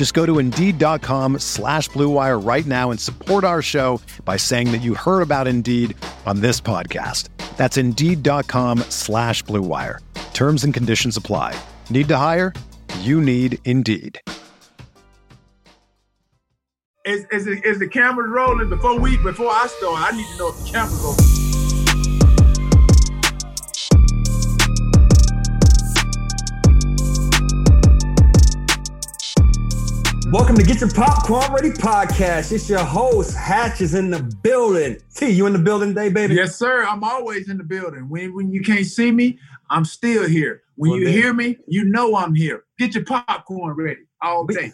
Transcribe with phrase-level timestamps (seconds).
[0.00, 4.78] Just go to Indeed.com slash BlueWire right now and support our show by saying that
[4.78, 7.28] you heard about Indeed on this podcast.
[7.58, 9.98] That's Indeed.com slash BlueWire.
[10.32, 11.54] Terms and conditions apply.
[11.90, 12.54] Need to hire?
[13.00, 14.18] You need Indeed.
[17.04, 20.00] Is, is, is the cameras rolling before we before I start?
[20.00, 21.49] I need to know if the cameras rolling.
[30.30, 32.52] Welcome to Get Your Popcorn Ready podcast.
[32.52, 34.96] It's your host, Hatches in the building.
[35.12, 36.36] T, you in the building today, baby?
[36.36, 36.86] Yes, sir.
[36.86, 38.08] I'm always in the building.
[38.08, 40.62] When when you can't see me, I'm still here.
[40.76, 42.62] When Well, you hear me, you know I'm here.
[42.78, 44.72] Get your popcorn ready all day.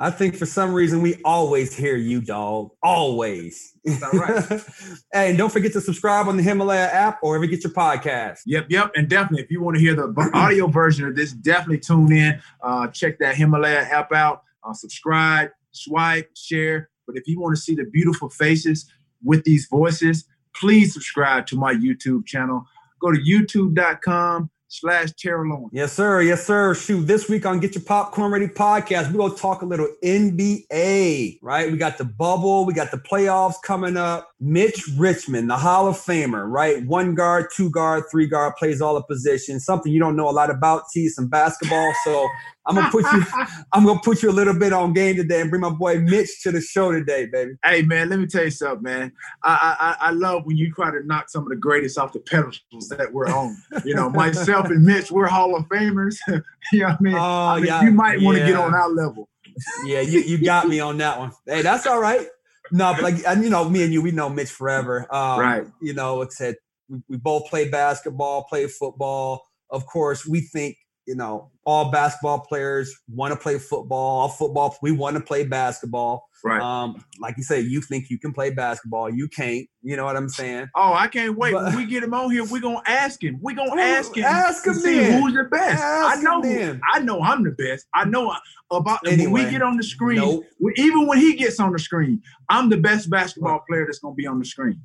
[0.00, 2.70] I think for some reason we always hear you, dog.
[2.82, 3.74] Always.
[4.02, 4.44] all right.
[5.12, 8.40] hey, and don't forget to subscribe on the Himalaya app or ever get your podcast.
[8.46, 11.78] Yep, yep, and definitely if you want to hear the audio version of this, definitely
[11.78, 12.42] tune in.
[12.60, 14.42] Uh, check that Himalaya app out.
[14.68, 16.90] Uh, subscribe, swipe, share.
[17.06, 18.90] But if you want to see the beautiful faces
[19.24, 22.64] with these voices, please subscribe to my YouTube channel.
[23.00, 26.20] Go to youtube.com slash Terrell Yes, sir.
[26.20, 26.74] Yes, sir.
[26.74, 29.88] Shoot, this week on Get Your Popcorn Ready podcast, we're going to talk a little
[30.04, 31.72] NBA, right?
[31.72, 34.30] We got the bubble, we got the playoffs coming up.
[34.40, 36.84] Mitch Richmond, the Hall of Famer, right?
[36.86, 39.64] One guard, two guard, three guard, plays all the positions.
[39.64, 41.92] Something you don't know a lot about, T, some basketball.
[42.04, 42.28] So
[42.68, 43.24] I'm gonna put you,
[43.72, 46.42] I'm gonna put you a little bit on game today and bring my boy Mitch
[46.42, 47.52] to the show today, baby.
[47.64, 49.12] Hey man, let me tell you something, man.
[49.42, 52.12] I, I I- I love when you try to knock some of the greatest off
[52.12, 53.56] the pedestals that we're on.
[53.84, 56.16] You know, myself and Mitch, we're Hall of Famers.
[56.72, 57.14] you know what I mean?
[57.14, 59.28] Oh, I mean, yeah, you might want to get on our level.
[59.84, 61.32] Yeah, you, you got me on that one.
[61.46, 62.28] Hey, that's all right.
[62.70, 65.06] No, but like, and you know, me and you, we know Mitch forever.
[65.12, 65.66] Um, Right.
[65.80, 66.56] You know, it's said
[66.88, 69.42] we, we both play basketball, play football.
[69.70, 74.20] Of course, we think you know all basketball players want to play football.
[74.20, 76.26] All football, we want to play basketball.
[76.42, 76.62] Right.
[76.62, 79.66] Um, like you say, you think you can play basketball, you can't.
[79.82, 80.68] You know what I'm saying?
[80.74, 81.52] Oh, I can't wait.
[81.52, 83.38] But- when we get him on here, we're gonna ask him.
[83.42, 84.24] We're gonna ask him.
[84.24, 85.20] ask him see then.
[85.20, 85.82] who's the best.
[85.82, 86.40] Ask I know.
[86.40, 87.86] him who- I know I'm the best.
[87.92, 88.34] I know
[88.70, 90.20] about when we get on the screen.
[90.20, 90.44] Nope.
[90.76, 94.26] Even when he gets on the screen, I'm the best basketball player that's gonna be
[94.26, 94.80] on the screen.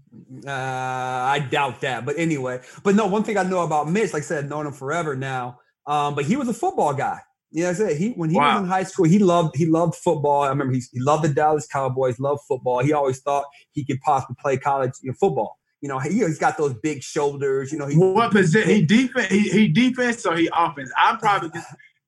[0.46, 2.06] Uh, I doubt that.
[2.06, 4.74] But anyway, but no, one thing I know about Mitch, like I said, known him
[4.74, 5.60] forever now.
[5.86, 7.20] Um, but he was a football guy.
[7.52, 8.56] You know, I said he when he Wow.
[8.56, 10.42] was in high school, he loved he loved football.
[10.44, 12.80] I remember he, he loved the Dallas Cowboys, loved football.
[12.84, 15.60] He always thought he could possibly play college you know, football.
[15.82, 17.72] You know, he, he's got those big shoulders.
[17.72, 18.70] You know, he, What position?
[18.70, 19.28] He defense.
[19.28, 20.90] He, he defense or he offense?
[20.98, 21.68] I'm probably just.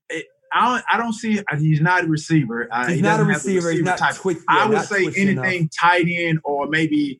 [0.10, 0.84] it- I don't.
[0.94, 1.42] I don't see.
[1.60, 2.70] He's not a receiver.
[2.72, 3.72] Uh, he's he not a doesn't receiver.
[3.72, 4.16] He's not type.
[4.16, 4.38] twitch.
[4.48, 5.44] I would say twitching enough.
[5.46, 7.20] anything tight end or maybe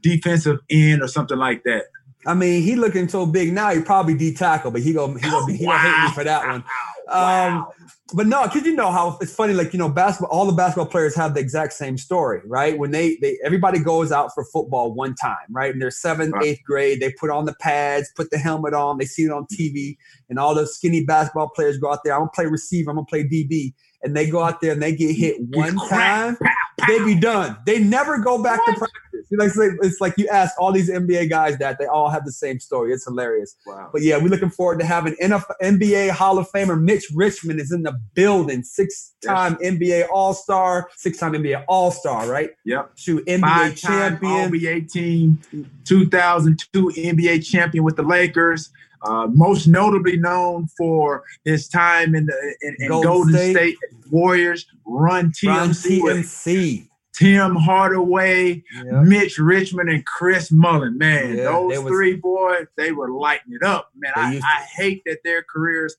[0.00, 1.84] defensive end or something like that.
[2.26, 3.70] I mean, he looking so big now.
[3.70, 6.24] He probably D tackle, but he gonna he gonna, be, he gonna hate me for
[6.24, 6.64] that one.
[7.10, 7.66] Um,
[8.12, 9.54] but no, because you know how it's funny.
[9.54, 10.30] Like you know, basketball.
[10.30, 12.78] All the basketball players have the exact same story, right?
[12.78, 15.72] When they they everybody goes out for football one time, right?
[15.72, 16.44] And they're seventh, Right.
[16.48, 19.46] eighth grade, they put on the pads, put the helmet on, they see it on
[19.46, 19.96] TV,
[20.28, 22.12] and all those skinny basketball players go out there.
[22.12, 22.90] I'm gonna play receiver.
[22.90, 26.36] I'm gonna play DB, and they go out there and they get hit one time.
[26.86, 27.56] They be done.
[27.66, 28.98] They never go back to practice.
[29.30, 32.08] You know, it's like, it's like you ask all these NBA guys that they all
[32.08, 32.92] have the same story.
[32.92, 33.56] It's hilarious.
[33.66, 33.90] Wow.
[33.92, 37.82] But yeah, we're looking forward to having NBA Hall of Famer Mitch Richmond is in
[37.82, 38.62] the building.
[38.62, 42.50] Six-time NBA All-Star, six-time NBA All-Star, right?
[42.64, 42.92] Yep.
[42.96, 44.52] Shoot, NBA Five-time champion.
[44.52, 45.40] NBA team,
[45.84, 48.70] 2002 NBA champion with the Lakers.
[49.02, 53.54] Uh, most notably known for his time in the in, in Golden Golden, State.
[53.54, 53.76] State.
[54.10, 56.88] Warriors, run Run TMC with TMC.
[57.18, 59.02] Tim Hardaway, Yeah.
[59.02, 60.96] Mitch Richmond, and Chris Mullin.
[60.98, 63.90] Man, Yeah, those was- three boys, they were lighting it up.
[63.96, 65.96] Man, I, I hate that their careers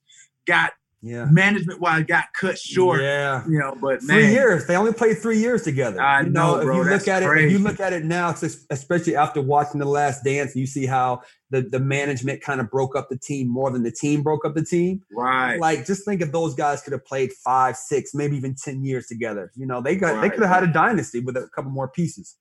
[0.48, 0.72] got
[1.02, 1.26] Yeah.
[1.26, 3.02] Management wise got cut short.
[3.02, 3.46] Yeah.
[3.48, 4.68] You know, but three man, years.
[4.68, 6.02] They only played three years together.
[6.02, 8.36] I you know, if bro, you look at it, if you look at it now,
[8.70, 12.98] especially after watching the Last Dance, you see how the the management kind of broke
[12.98, 15.02] up the team more than the team broke up the team.
[15.12, 15.58] right.
[15.58, 19.08] Like, just think if those guys could have played five, six, maybe even ten years
[19.08, 19.52] together.
[19.56, 22.36] You know, they got they could have had a dynasty with a couple more pieces.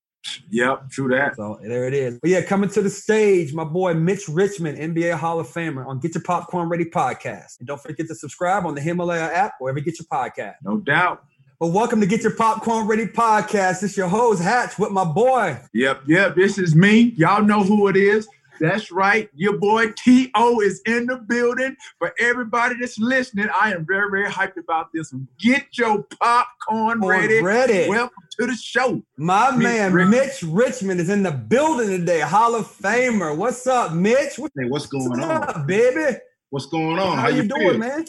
[0.50, 1.37] Yep, true that.
[1.37, 2.19] So there it is.
[2.20, 6.00] But yeah, coming to the stage, my boy Mitch Richmond, NBA Hall of Famer, on
[6.00, 7.59] Get Your Popcorn Ready podcast.
[7.59, 10.56] And don't forget to subscribe on the Himalaya app, wherever you get your podcast.
[10.62, 11.25] No doubt.
[11.61, 13.82] Well, welcome to Get Your Popcorn Ready podcast.
[13.82, 15.59] It's your host Hatch with my boy.
[15.73, 16.37] Yep, yep.
[16.37, 17.14] This is me.
[17.17, 18.29] Y'all know who it is.
[18.60, 19.28] That's right.
[19.34, 20.60] Your boy T.O.
[20.60, 21.76] is in the building.
[21.99, 25.28] For everybody that's listening, I am very, very hyped about this one.
[25.38, 27.40] Get your popcorn ready.
[27.40, 27.88] Ready.
[27.88, 29.02] Welcome to the show.
[29.16, 30.10] my Mitch man Richmond.
[30.10, 32.20] Mitch Richmond is in the building today.
[32.20, 33.37] Hall of Famer.
[33.37, 34.38] What's up, Mitch?
[34.38, 35.66] What's Hey, what's going up, on?
[35.66, 36.19] baby?
[36.50, 37.19] What's going on?
[37.19, 37.56] How, you, feel?
[37.58, 38.04] doing, man?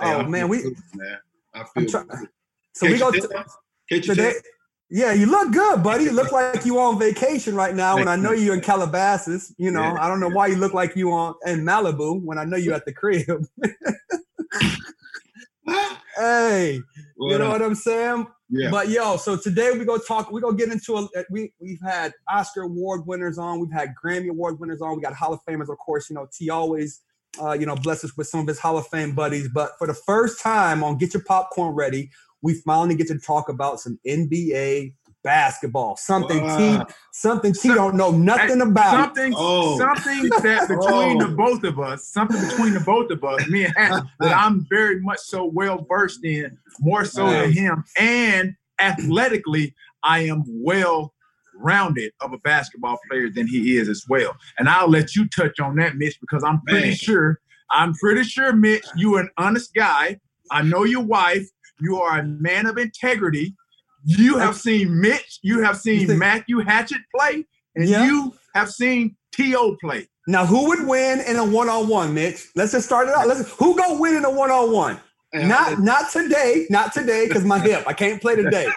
[0.00, 1.18] Hey, oh I'm man, feeling we good, man.
[1.54, 2.28] I feel try- good.
[2.74, 3.44] so we Can't go you t- tell?
[3.88, 4.32] Can't you today.
[4.90, 6.04] Yeah, you look good, buddy.
[6.04, 9.54] You look like you on vacation right now, and I know you're in Calabasas.
[9.56, 9.96] You know, Yeah.
[9.98, 12.74] I don't know why you look like you on in Malibu when I know you
[12.74, 13.44] at the crib.
[16.16, 16.80] hey,
[17.18, 18.26] you know what I'm saying?
[18.50, 18.70] Yeah.
[18.70, 20.30] But yo, so today we go talk.
[20.30, 21.08] We go get into a.
[21.30, 23.58] We we've had Oscar award winners on.
[23.60, 24.96] We've had Grammy award winners on.
[24.96, 26.10] We got Hall of Famers, of course.
[26.10, 27.00] You know, T always,
[27.42, 29.48] uh, you know, bless us with some of his Hall of Fame buddies.
[29.48, 32.10] But for the first time on Get Your Popcorn Ready,
[32.44, 34.92] we finally get to talk about some NBA
[35.22, 35.96] basketball.
[35.96, 36.78] Something T,
[37.10, 38.92] something T don't know nothing about.
[39.16, 39.78] Something, Oh.
[39.78, 41.26] something that between Oh.
[41.26, 44.66] the both of us, something between the both of us, me and Hat, that I'm
[44.68, 47.82] very much so well versed in, more so than him.
[47.98, 51.14] And athletically, I am well
[51.56, 54.36] rounded of a basketball player than he is as well.
[54.58, 56.96] And I'll let you touch on that, Mitch, because I'm pretty Man.
[56.96, 60.20] sure, I'm pretty sure, Mitch, you're an honest guy.
[60.50, 61.48] I know your wife.
[61.80, 63.54] You are a man of integrity.
[64.04, 65.38] You have seen Mitch.
[65.42, 67.44] You have seen think- Matthew Hatchett play,
[67.74, 68.04] and Yeah.
[68.04, 69.76] you have seen T.O.
[69.80, 70.08] play.
[70.26, 72.48] Now, who would win in a one-on-one, Mitch?
[72.54, 73.26] Let's just start it out.
[73.28, 75.00] Let's who go win in a one-on-one?
[75.34, 77.82] Not not today, not today, because my hip.
[77.86, 78.68] I can't play today.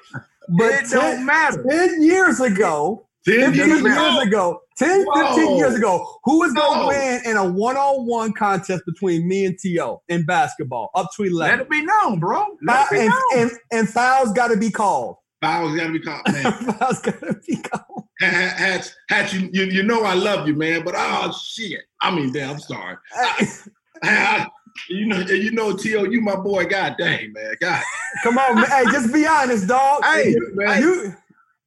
[0.50, 1.62] But it don't matter.
[1.70, 4.62] 10 years ago, 10 15 years years ago.
[4.82, 6.88] Ago, 10, 15 years ago, who was going to Whoa.
[6.88, 10.02] win in a one-on-one contest between me and T.O.
[10.10, 11.38] in basketball up to 11?
[11.38, 11.66] Let 11?
[11.66, 12.46] it be known, bro.
[12.66, 13.20] Let Uh, it be known.
[13.38, 15.18] and, and fouls got to be called.
[15.42, 16.52] Fouls got to be called, man.
[16.80, 18.04] fouls got to be called.
[18.20, 21.82] Hatch, Hatch, you, you, you know I love you, man, but oh shit.
[22.02, 22.98] I mean, damn, I'm sorry.
[24.04, 24.48] I-
[24.90, 26.66] you know, you know, T.O., you my boy.
[26.66, 27.56] God dang, man.
[27.60, 27.82] God.
[28.24, 28.66] Come on, man.
[28.70, 30.04] Hey, just be honest, dog.
[30.06, 30.82] Hey, man.
[30.84, 31.16] you,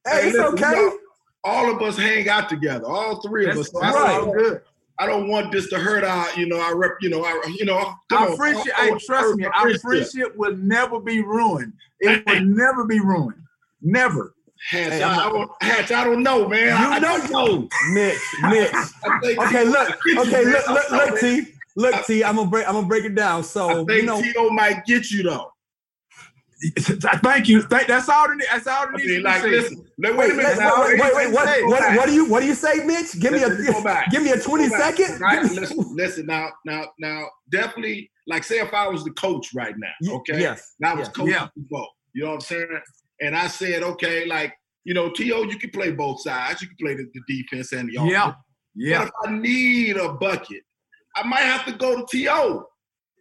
[0.07, 0.69] hey, it's listen, okay.
[0.69, 0.97] you know,
[1.43, 3.71] all of us hang out together, all three of That's, us.
[3.73, 4.17] So that's I, right.
[4.17, 4.61] don't, all good.
[4.99, 7.65] I don't want this to hurt our, you know, our rep, you know, our, you
[7.65, 8.35] know, Our on.
[8.37, 9.81] friendship, I- I hey, trust me, our our friendship.
[9.81, 11.73] friendship will never be ruined.
[11.99, 13.41] It will never be ruined.
[13.81, 14.35] Never.
[14.69, 16.67] Hatch, Hey, I, I'm don't, Hatch, I don't know, man.
[16.67, 17.67] You I, I don't know.
[17.93, 18.71] Mitch, Mitch.
[19.39, 20.15] Okay, look, T.O.
[20.15, 21.47] might get okay, you, look, look, look, T.
[21.75, 23.39] Look, T, I'm gonna break I'm gonna break it down.
[23.39, 24.49] I So think you know, T.O.
[24.51, 25.50] might get you though.
[27.23, 27.61] Thank you.
[27.63, 28.27] Thank, that's all.
[28.51, 30.49] That's all that I needs like, listen, wait, wait, wait a wait, minute.
[30.49, 30.81] wait, now.
[30.83, 33.19] wait, wait, wait, what, what, what do you what do you say, Mitch?
[33.19, 34.09] Give me a back.
[34.11, 35.55] give me a 20 Go back, second.
[35.55, 40.13] Listen, listen now, now, now, definitely, like, say if I was the coach right now,
[40.17, 40.39] okay?
[40.39, 40.75] Yes.
[40.79, 41.87] And I was coaching before.
[42.13, 42.79] You know what I'm saying?
[43.21, 44.53] And I said, okay, like,
[44.83, 46.61] you know, T.O., you can play both sides.
[46.61, 48.11] You can play the, defense and the offense.
[48.11, 48.25] Yeah.
[48.25, 48.35] But
[48.75, 49.03] Yeah.
[49.03, 50.63] if I need a bucket,
[51.15, 52.65] I might have to go to T.O.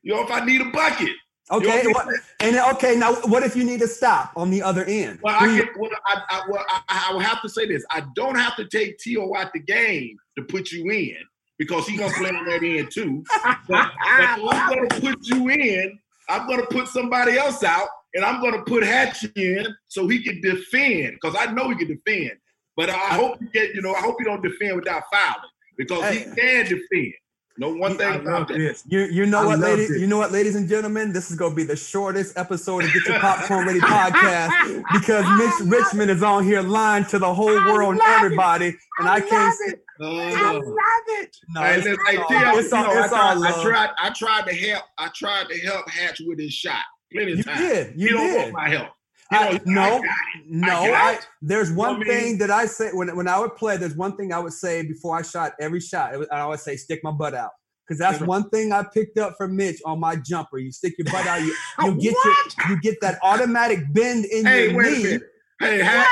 [0.03, 1.11] You know, if I need a bucket.
[1.51, 1.83] Okay.
[1.83, 2.09] You know what-
[2.41, 5.19] and okay, now what if you need to stop on the other end?
[5.23, 7.85] Well, I, can, well, I, I, well I, I will have to say this.
[7.91, 9.35] I don't have to take T.O.
[9.35, 11.17] out the game to put you in
[11.59, 13.25] because he's going to play on that end too.
[13.69, 15.99] But, I'm going to put you in.
[16.29, 20.07] I'm going to put somebody else out, and I'm going to put Hatch in so
[20.07, 22.33] he can defend because I know he can defend.
[22.77, 26.15] But I hope you get, you know, I hope you don't defend without fouling because
[26.15, 27.13] he can defend.
[27.59, 28.83] No one thing love about this.
[28.87, 29.91] You you know I what, ladies?
[29.91, 30.01] it.
[30.01, 31.13] You know what, ladies and gentlemen?
[31.13, 35.69] This is gonna be the shortest episode of Get Your Popcorn Ready podcast because Mitch
[35.83, 38.25] Richmond is on here lying to the whole I world and love it.
[38.25, 39.33] everybody, and I, I can't.
[39.33, 39.85] love say- it.
[40.01, 40.63] Uh, I love
[41.09, 41.37] it.
[41.51, 43.91] No, Hey, it's, listen, all- it's all, know, it's I, tried, I tried.
[43.99, 44.85] I tried to help.
[44.97, 46.81] I tried to help Hatch with his shot
[47.13, 47.61] plenty of You times.
[47.61, 47.93] did.
[48.01, 48.37] You he don't did.
[48.43, 48.89] want my help.
[49.31, 50.01] I- no, I.
[50.47, 53.77] No, I I, there's one thing that I say when when I would play.
[53.77, 56.13] There's one thing I would say before I shot every shot.
[56.15, 57.51] It was, I always say stick my butt out
[57.87, 60.59] because that's one thing I picked up from Mitch on my jumper.
[60.59, 61.41] You stick your butt out.
[61.43, 62.35] You you get your
[62.71, 65.03] you get that automatic bend in Hey, your wait a knee.
[65.05, 65.23] minute.
[65.61, 66.09] Hey, Hatch,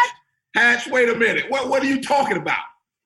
[0.55, 1.47] Hatch, wait a minute.
[1.51, 2.59] What what are you talking about?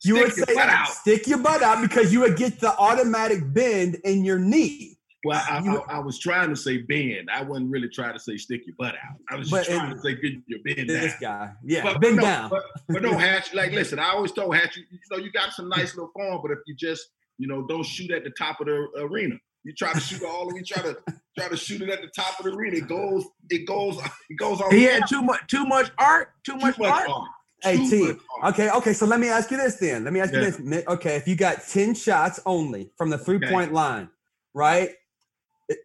[0.04, 3.97] You Stick would say stick your butt out because you would get the automatic bend
[4.04, 4.99] in your knee.
[5.25, 7.31] Well, I, I, I, was trying to say bend.
[7.33, 9.17] I wasn't really trying to say stick your butt out.
[9.31, 12.17] I was just trying it, to say get your bend this guy, yeah, but, bend
[12.17, 12.50] but no, down.
[12.50, 13.55] But, but no, Hatch.
[13.55, 16.41] Like, listen, I always told Hatch, you, you know, you got some nice little form,
[16.43, 17.07] but if you just,
[17.38, 19.37] you know, don't shoot at the top of the arena.
[19.64, 20.99] You try to shoot all of you try to
[21.38, 22.79] try to shoot it at the top of the arena.
[22.79, 23.99] It goes, it goes,
[24.29, 24.75] it goes on.
[24.75, 27.09] He had too much, too much art, too, too much, much art.
[27.09, 27.29] art.
[27.62, 28.12] Hey T.
[28.45, 28.93] Okay, okay.
[28.93, 30.02] So let me ask you this then.
[30.02, 30.41] Let me ask yeah.
[30.41, 30.85] you this.
[30.88, 33.71] Okay, if you got 10 shots only from the three-point okay.
[33.71, 34.09] line,
[34.52, 34.91] right?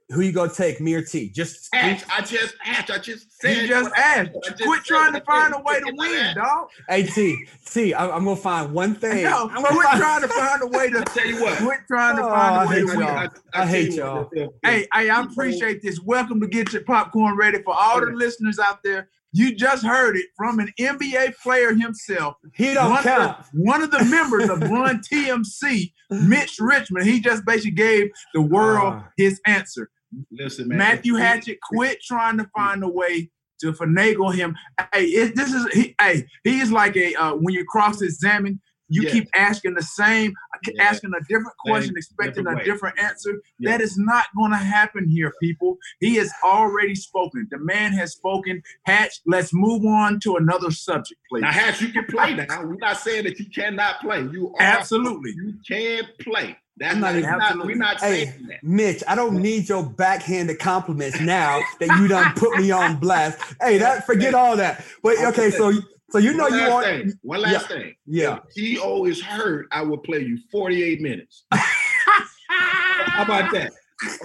[0.10, 1.30] Who you gonna take, me or T?
[1.30, 2.92] Just Ash, I just asked.
[2.92, 3.58] I just said.
[3.58, 4.32] You just asked.
[4.62, 6.70] Quit trying to find a way to win, dog.
[6.90, 9.24] Hey T, T, I, I'm gonna find one thing.
[9.24, 11.04] No, I'm quit trying to find a way to.
[11.06, 11.58] tell you what.
[11.58, 13.04] Quit trying to oh, find a way to win.
[13.04, 14.30] I, I, I hate y'all.
[14.64, 16.00] Hey, hey, I appreciate this.
[16.02, 19.10] Welcome to get your popcorn ready for all the listeners out there.
[19.34, 22.36] You just heard it from an NBA player himself.
[22.56, 23.40] He don't one count.
[23.40, 27.06] Of the, one of the members of Run TMC, Mitch Richmond.
[27.06, 29.90] He just basically gave the world uh, his answer.
[30.32, 30.78] Listen, man.
[30.78, 33.30] Matthew Hatchett, quit trying to find a way
[33.60, 34.56] to finagle him.
[34.94, 38.62] Hey, it, this is he, hey, he is like a uh, when you cross examine,
[38.90, 39.12] you yes.
[39.12, 40.34] keep asking the same,
[40.80, 43.42] asking a different question, same, expecting different a different answer.
[43.60, 43.72] Yes.
[43.72, 45.78] That is not going to happen here, people.
[46.00, 47.48] He has already spoken.
[47.52, 48.62] The man has spoken.
[48.86, 51.42] Hatch, let's move on to another subject, please.
[51.42, 52.64] Now, Hatch, you can play now.
[52.64, 54.22] We're not saying that you cannot play.
[54.22, 56.58] You are, absolutely you can play.
[56.80, 58.64] That's not, not we're not hey, saying that.
[58.64, 63.40] Mitch, I don't need your backhanded compliments now that you done put me on blast.
[63.60, 64.86] Hey, that forget all that.
[65.02, 65.74] But okay, so
[66.10, 67.14] so you know One you want thing.
[67.22, 67.96] One last yeah, thing.
[68.06, 68.40] Yeah.
[68.48, 69.06] If T.O.
[69.06, 71.46] is hurt, I will play you 48 minutes.
[71.52, 73.74] How about that?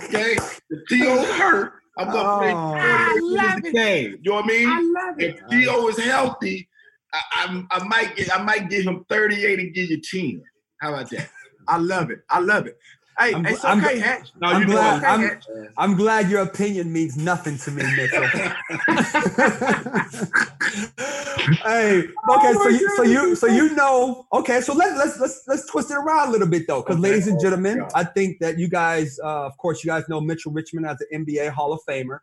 [0.04, 0.36] Okay.
[0.70, 1.24] If T.O.
[1.34, 4.18] hurt, I'm gonna oh, play 48 minutes a game.
[4.22, 4.68] You know what I mean?
[4.68, 5.36] I love it.
[5.36, 5.88] If T.O.
[5.88, 6.68] is healthy,
[7.12, 10.42] I, I, I might get I might give him 38 and give you 10.
[10.80, 11.28] How about that?
[11.68, 12.20] I love it.
[12.28, 12.76] I love it.
[13.18, 14.30] Hey, I'm, it's okay, I'm, Hatch.
[14.40, 15.04] No, I'm glad.
[15.04, 15.38] I'm,
[15.76, 18.22] I'm, glad your opinion means nothing to me, Mitchell.
[21.62, 25.42] hey, okay, oh so you, so you so you know, okay, so let's let's let's
[25.46, 27.02] let's twist it around a little bit though, because okay.
[27.02, 30.52] ladies and gentlemen, I think that you guys, uh, of course, you guys know Mitchell
[30.52, 32.20] Richmond as an NBA Hall of Famer,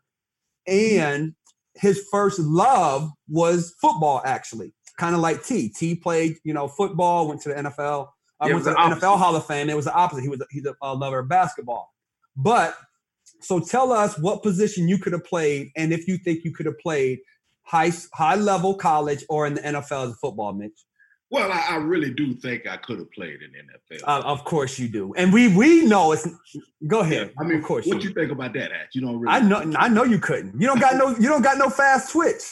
[0.66, 1.36] and
[1.76, 5.70] his first love was football, actually, kind of like T.
[5.70, 9.18] T played, you know, football, went to the NFL I yeah, went to the NFL
[9.18, 9.70] Hall of Fame.
[9.70, 10.22] It was the opposite.
[10.22, 11.94] He was a, he's a, a lover of basketball.
[12.36, 12.76] But
[13.42, 16.66] so tell us what position you could have played, and if you think you could
[16.66, 17.20] have played
[17.64, 20.86] high high level college or in the NFL as a football, Mitch.
[21.32, 24.02] Well, I, I really do think I could have played in NFL.
[24.04, 26.28] Uh, of course you do, and we we know it's.
[26.88, 27.28] Go ahead.
[27.28, 27.86] Yeah, I mean, of course.
[27.86, 28.72] What you, you think about that?
[28.72, 29.34] At you don't really.
[29.34, 29.72] I know.
[29.78, 30.60] I know you couldn't.
[30.60, 31.10] You don't got no.
[31.10, 32.44] You don't got no fast twitch.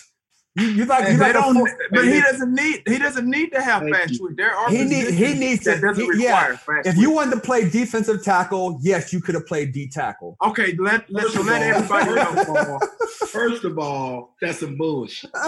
[0.57, 3.83] You, you like you like don't, but he doesn't need he doesn't need to have
[3.89, 4.35] fast switch.
[4.37, 6.57] There are he need he needs to doesn't he, require yeah.
[6.57, 10.35] fast If you wanted to play defensive tackle, yes, you could have played D tackle.
[10.43, 12.79] Okay, let let so let everybody know.
[13.27, 15.29] First of all, that's some bullshit.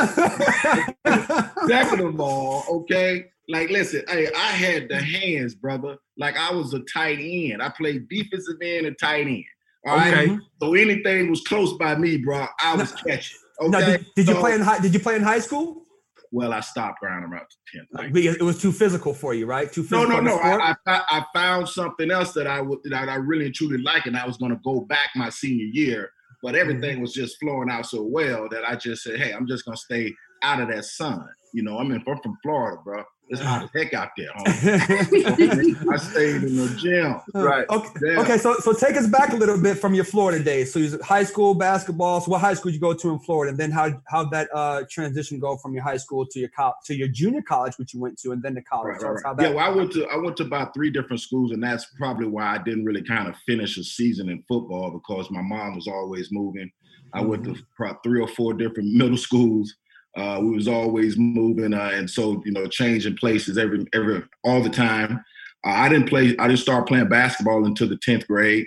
[1.68, 5.98] Second of all, okay, like listen, hey, I had the hands, brother.
[6.20, 7.64] Like I was a tight end.
[7.64, 9.44] I played defensive end and tight end.
[9.88, 10.30] All right.
[10.30, 10.38] Okay.
[10.62, 12.46] So anything was close by me, bro.
[12.62, 13.38] I was catching.
[13.62, 13.70] Okay.
[13.70, 14.80] Now, did, did so, you play in high?
[14.80, 15.84] Did you play in high school?
[16.32, 17.88] Well, I stopped around around tenth.
[17.92, 19.72] Like, it was too physical for you, right?
[19.72, 20.08] Too physical.
[20.08, 20.38] No, no, no.
[20.38, 24.06] I, I, I found something else that I would that I really and truly like,
[24.06, 26.12] and I was going to go back my senior year,
[26.44, 27.02] but everything mm-hmm.
[27.02, 29.82] was just flowing out so well that I just said, "Hey, I'm just going to
[29.82, 30.14] stay
[30.44, 33.04] out of that sun." You know, I mean, I'm from Florida, bro.
[33.30, 34.30] It's hot as heck out there.
[34.38, 37.22] I stayed in the gym.
[37.34, 37.66] Right.
[37.70, 38.18] Okay.
[38.18, 38.38] Okay.
[38.40, 40.74] So so take us back a little bit from your Florida days.
[40.74, 42.22] So you high school basketball.
[42.22, 44.50] So what high school did you go to in Florida, and then how how that
[44.52, 47.94] uh, transition go from your high school to your co- to your junior college, which
[47.94, 48.98] you went to, and then to college.
[49.02, 49.36] Right, right, right.
[49.40, 49.50] yeah.
[49.52, 52.56] Well, I went to I went to about three different schools, and that's probably why
[52.56, 56.32] I didn't really kind of finish a season in football because my mom was always
[56.32, 56.72] moving.
[57.14, 57.30] I mm-hmm.
[57.30, 57.92] went to mm-hmm.
[58.04, 59.76] three or four different middle schools
[60.18, 64.62] uh, we was always moving, uh, and so you know, changing places every every all
[64.62, 65.24] the time.
[65.66, 66.36] Uh, I didn't play.
[66.40, 68.66] I didn't start playing basketball until the tenth grade.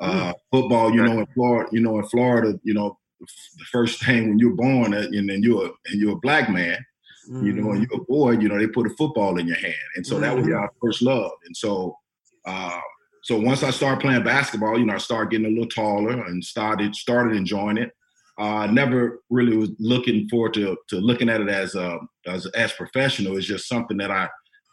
[0.00, 0.34] Uh, mm.
[0.50, 4.38] Football, you know, in Florida, you know, in Florida, you know, the first thing when
[4.38, 6.84] you're born, uh, and then you're and you're a black man,
[7.30, 7.46] mm.
[7.46, 7.90] you know, and mm.
[7.90, 10.22] you're a boy, you know, they put a football in your hand, and so mm.
[10.22, 10.56] that was mm-hmm.
[10.56, 11.30] our first love.
[11.46, 11.96] And so,
[12.44, 12.80] uh,
[13.22, 16.42] so once I started playing basketball, you know, I started getting a little taller and
[16.42, 17.92] started started enjoying it
[18.38, 22.72] uh, never really was looking forward to, to looking at it as a, as as
[22.72, 23.36] professional.
[23.36, 24.28] It's just something that I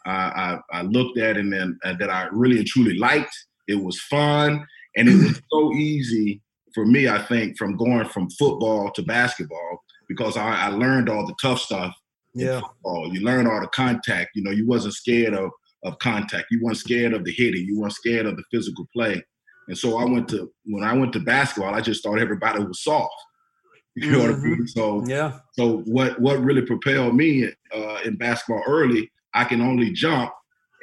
[0.05, 3.35] I, I looked at and then uh, that I really and truly liked.
[3.67, 6.41] It was fun and it was so easy
[6.73, 7.07] for me.
[7.07, 11.59] I think from going from football to basketball because I, I learned all the tough
[11.59, 11.95] stuff.
[12.33, 14.31] Yeah, you learn all the contact.
[14.35, 15.51] You know, you wasn't scared of
[15.83, 16.47] of contact.
[16.51, 17.65] You weren't scared of the hitting.
[17.65, 19.21] You weren't scared of the physical play.
[19.67, 22.83] And so I went to when I went to basketball, I just thought everybody was
[22.83, 23.13] soft.
[24.05, 24.27] You know mm-hmm.
[24.27, 24.49] what I mm-hmm.
[24.51, 24.67] mean?
[24.67, 25.39] So yeah.
[25.53, 29.11] So what what really propelled me uh, in basketball early?
[29.33, 30.31] I can only jump,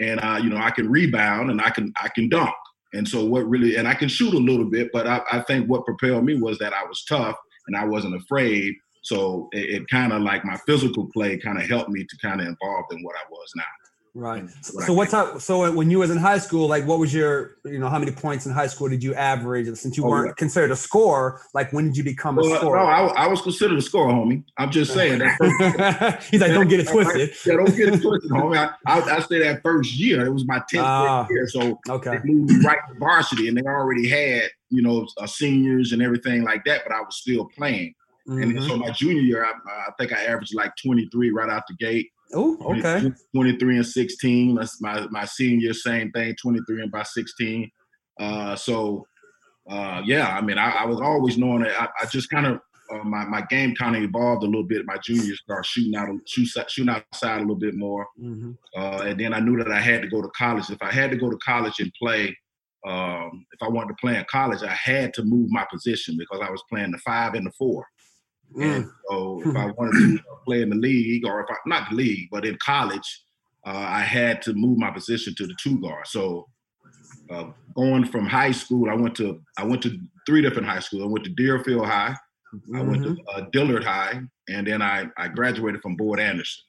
[0.00, 2.54] and uh, you know I can rebound and I can I can dunk.
[2.92, 5.68] And so what really and I can shoot a little bit, but I, I think
[5.68, 8.75] what propelled me was that I was tough and I wasn't afraid.
[9.02, 12.40] So it, it kind of like my physical play kind of helped me to kind
[12.40, 13.64] of involved in what I was now.
[14.16, 14.49] Right.
[14.62, 15.38] So what time?
[15.40, 18.12] So when you was in high school, like what was your, you know, how many
[18.12, 19.66] points in high school did you average?
[19.76, 20.35] Since you oh, weren't yeah.
[20.38, 22.78] considered a scorer, like when did you become well, a scorer?
[22.78, 24.42] No, I, I, was considered a scorer, homie.
[24.56, 26.25] I'm just saying that.
[26.30, 27.30] He's like, don't get it twisted.
[27.44, 28.56] yeah, don't get it twisted, homie.
[28.87, 30.25] I, I, I say that first year.
[30.25, 32.16] It was my 10th uh, year, so okay.
[32.16, 36.42] they moved right to varsity, and they already had, you know, uh, seniors and everything
[36.42, 36.85] like that.
[36.87, 37.94] But I was still playing.
[38.26, 38.42] Mm-hmm.
[38.42, 41.75] And so my junior year, I, I think I averaged like 23 right out the
[41.75, 42.11] gate.
[42.37, 43.11] Oh, okay.
[43.35, 44.55] 23 and 16.
[44.57, 47.71] That's my, my senior, same thing, 23 and by 16.
[48.21, 49.07] Uh, so,
[49.71, 52.61] uh, yeah, I mean, I, I, was always knowing that I, I just kind of,
[52.93, 54.85] uh, my, my game kind of evolved a little bit.
[54.85, 58.07] My junior start shooting out, shoot, shooting outside a little bit more.
[58.21, 58.52] Mm-hmm.
[58.76, 60.71] Uh, and then I knew that I had to go to college.
[60.71, 62.37] If I had to go to college and play,
[62.87, 66.40] um, if I wanted to play in college, I had to move my position because
[66.47, 67.85] I was playing the five and the four.
[68.55, 68.76] Mm.
[68.76, 71.97] And so if I wanted to play in the league, or if I not the
[71.97, 73.23] league, but in college,
[73.67, 76.07] uh, I had to move my position to the two guard.
[76.07, 76.47] So
[77.31, 81.03] uh, going from high school, I went to I went to three different high schools.
[81.03, 82.17] I went to Deerfield High,
[82.55, 82.76] mm-hmm.
[82.76, 83.43] I went to mm-hmm.
[83.43, 86.62] uh, Dillard High, and then I I graduated from Boyd Anderson.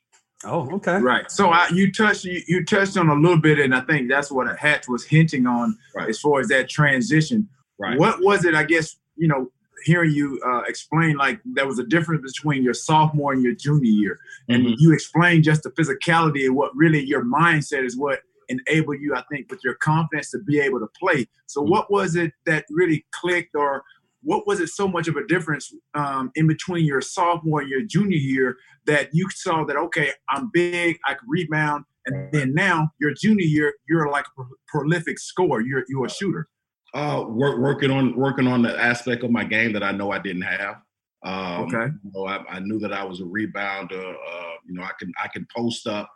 [0.46, 0.98] Oh, okay.
[0.98, 1.30] Right.
[1.32, 4.32] So I, you touched you, you, touched on a little bit, and I think that's
[4.32, 6.10] what Hatch was hinting on right.
[6.10, 7.50] as far as that transition.
[7.80, 7.98] Right.
[7.98, 8.54] What was it?
[8.54, 9.52] I guess you know
[9.88, 13.90] hearing you uh, explain like there was a difference between your sophomore and your junior
[13.90, 14.74] year, and mm-hmm.
[14.78, 19.24] you explained just the physicality and what really your mindset is what enabled you, I
[19.32, 21.28] think, with your confidence to be able to play.
[21.48, 21.72] So, mm-hmm.
[21.72, 23.84] what was it that really clicked, or
[24.22, 27.82] what was it so much of a difference um, in between your sophomore and your
[27.82, 32.90] junior year that you saw that okay, I'm big, I can rebound, and then now
[33.00, 36.48] your junior year, you're like a prolific scorer, you're you're a shooter.
[36.94, 40.20] Uh, work, working on working on the aspect of my game that I know I
[40.20, 40.78] didn't have.
[41.26, 41.92] Um, okay.
[42.04, 44.14] You know, I, I, knew that I was a rebounder.
[44.14, 46.10] Uh, you know, I can I can post up.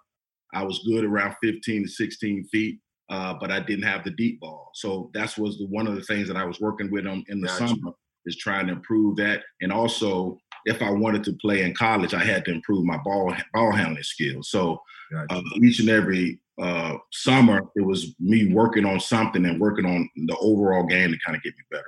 [0.53, 2.79] I was good around 15 to 16 feet,
[3.09, 4.69] uh, but I didn't have the deep ball.
[4.75, 7.41] So that's was the, one of the things that I was working with them in
[7.41, 7.69] the gotcha.
[7.69, 7.91] summer
[8.25, 9.43] is trying to improve that.
[9.61, 13.33] And also, if I wanted to play in college, I had to improve my ball
[13.53, 14.49] ball handling skills.
[14.49, 14.81] So
[15.11, 15.33] gotcha.
[15.33, 20.07] uh, each and every uh, summer, it was me working on something and working on
[20.27, 21.83] the overall game to kind of get me better.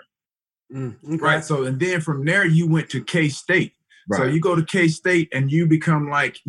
[0.74, 1.24] Mm, okay.
[1.24, 1.44] Right.
[1.44, 3.74] So, and then from there, you went to K State.
[4.10, 4.18] Right.
[4.18, 6.40] So you go to K State and you become like.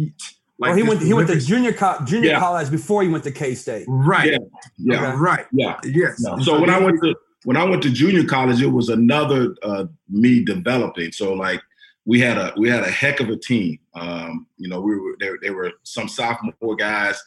[0.56, 1.02] Like well, he went.
[1.02, 2.38] He went to junior co- junior yeah.
[2.38, 3.84] college before he went to K State.
[3.88, 4.30] Right.
[4.30, 4.38] Yeah.
[4.78, 5.08] yeah.
[5.08, 5.16] Okay.
[5.16, 5.46] Right.
[5.52, 5.78] Yeah.
[5.84, 6.22] Yes.
[6.22, 9.56] So, so when I went to when I went to junior college, it was another
[9.62, 11.10] uh, me developing.
[11.10, 11.60] So like
[12.06, 13.80] we had a we had a heck of a team.
[13.94, 15.38] Um, you know, we were there.
[15.42, 17.20] There were some sophomore guys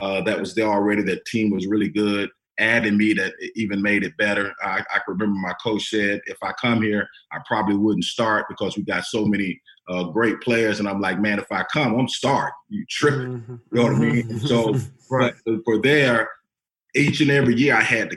[0.00, 1.02] uh, that was there already.
[1.02, 2.30] That team was really good.
[2.58, 4.52] Adding me that even made it better.
[4.62, 8.46] I, I can remember my coach said, if I come here, I probably wouldn't start
[8.48, 10.78] because we got so many uh, great players.
[10.78, 12.52] And I'm like, man, if I come, I'm start.
[12.68, 13.40] You tripping.
[13.40, 13.54] Mm-hmm.
[13.72, 14.40] You know what I mean?
[14.40, 14.76] So
[15.10, 15.34] right.
[15.64, 16.28] for there,
[16.94, 18.16] each and every year I had to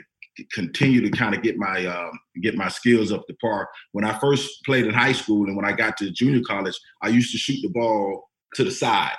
[0.52, 2.10] continue to kind of get my um,
[2.42, 3.68] get my skills up to par.
[3.92, 7.08] When I first played in high school and when I got to junior college, I
[7.08, 9.16] used to shoot the ball to the side.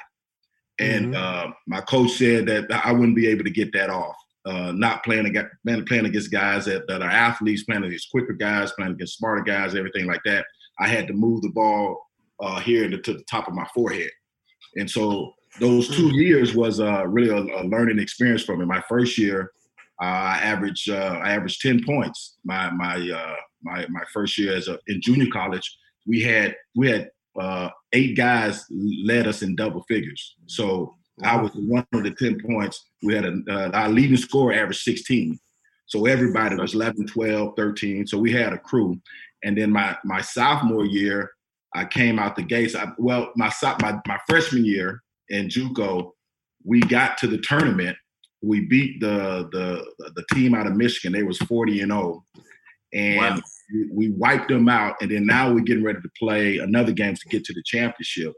[0.79, 1.49] And mm-hmm.
[1.49, 4.15] uh, my coach said that I wouldn't be able to get that off.
[4.45, 5.49] Uh, not playing against
[5.87, 9.75] playing against guys that, that are athletes, playing against quicker guys, playing against smarter guys,
[9.75, 10.45] everything like that.
[10.79, 12.07] I had to move the ball
[12.39, 14.11] uh, here to, to the top of my forehead,
[14.77, 16.13] and so those two mm.
[16.13, 18.65] years was uh, really a, a, learning experience for me.
[18.65, 19.51] My first year,
[20.01, 22.37] uh, I averaged uh, I averaged ten points.
[22.45, 26.89] My my uh, my my first year as a, in junior college, we had we
[26.89, 30.35] had uh, eight guys led us in double figures.
[30.47, 32.85] So I was one of the 10 points.
[33.03, 35.39] We had a, uh, our leading score averaged 16.
[35.87, 38.07] So everybody was 11, 12, 13.
[38.07, 38.99] So we had a crew.
[39.43, 41.31] And then my, my sophomore year,
[41.73, 42.75] I came out the gates.
[42.75, 46.11] I, well, my, my, my freshman year in JUCO,
[46.63, 47.97] we got to the tournament.
[48.41, 51.13] We beat the, the, the team out of Michigan.
[51.13, 52.23] They was 40 and 0.
[52.93, 53.41] And wow
[53.91, 57.29] we wiped them out, and then now we're getting ready to play another game to
[57.29, 58.33] get to the championship.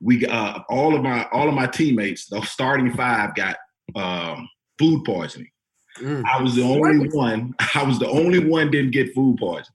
[0.00, 3.56] We uh, all of my all of my teammates, the starting five, got
[3.94, 5.50] um, food poisoning.
[5.98, 6.24] Mm.
[6.24, 7.54] I was the only one.
[7.74, 9.72] I was the only one didn't get food poisoning,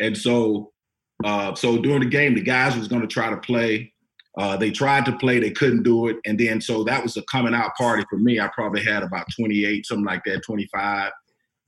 [0.00, 0.72] and so
[1.24, 3.92] uh, so during the game, the guys was going to try to play.
[4.38, 7.22] Uh, they tried to play, they couldn't do it, and then so that was a
[7.30, 8.40] coming out party for me.
[8.40, 11.12] I probably had about 28, something like that, 25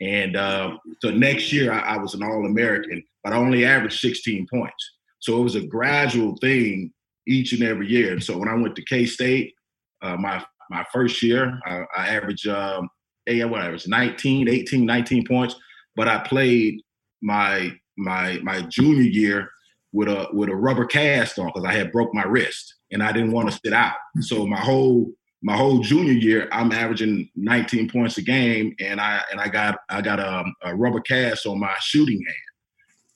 [0.01, 4.01] And uh, so next year I, I was an All American, but I only averaged
[4.01, 4.93] 16 points.
[5.21, 6.93] So it was a gradual thing
[7.27, 8.13] each and every year.
[8.13, 9.55] And so when I went to K State,
[10.03, 12.89] uh, my my first year, I, I averaged um,
[13.27, 15.55] a what I was 19, 18, 19 points.
[15.97, 16.81] But I played
[17.23, 19.49] my my my junior year
[19.93, 23.13] with a with a rubber cast on because I had broke my wrist and I
[23.13, 23.95] didn't want to sit out.
[24.21, 25.11] So my whole
[25.45, 29.79] my whole junior year, I'm averaging 19 points a game, and I and I got
[29.91, 32.37] I got a, a rubber cast on my shooting hand.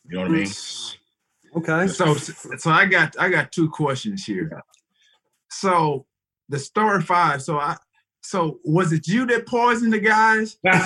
[0.05, 0.51] You know what I mean?
[1.57, 1.89] Okay.
[1.89, 4.63] So so I got I got two questions here.
[5.51, 6.05] So
[6.51, 7.41] the story five.
[7.41, 7.79] So I
[8.29, 10.59] so was it you that poisoned the guys?
[10.67, 10.77] I'm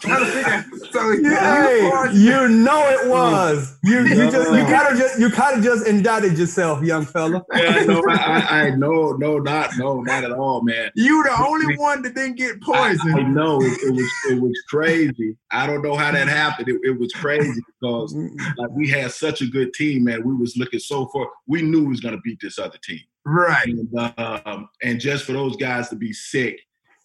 [0.00, 0.64] trying to figure.
[0.90, 3.76] So hey, you, know it was.
[3.84, 7.44] You you just you kind of just you kind of just indicted yourself, young fella.
[7.54, 10.90] yeah, no, I, I, I no no not no not at all, man.
[10.94, 13.14] You the only one that didn't get poisoned.
[13.14, 15.36] I, I know it, it, was it was crazy.
[15.50, 16.70] I don't know how that happened.
[16.70, 18.14] It, it was crazy because
[18.56, 20.24] like we had such a good team, man.
[20.24, 21.26] We was looking so far.
[21.46, 23.00] We knew we was gonna beat this other team.
[23.24, 23.66] Right.
[23.66, 26.60] And, um, and just for those guys to be sick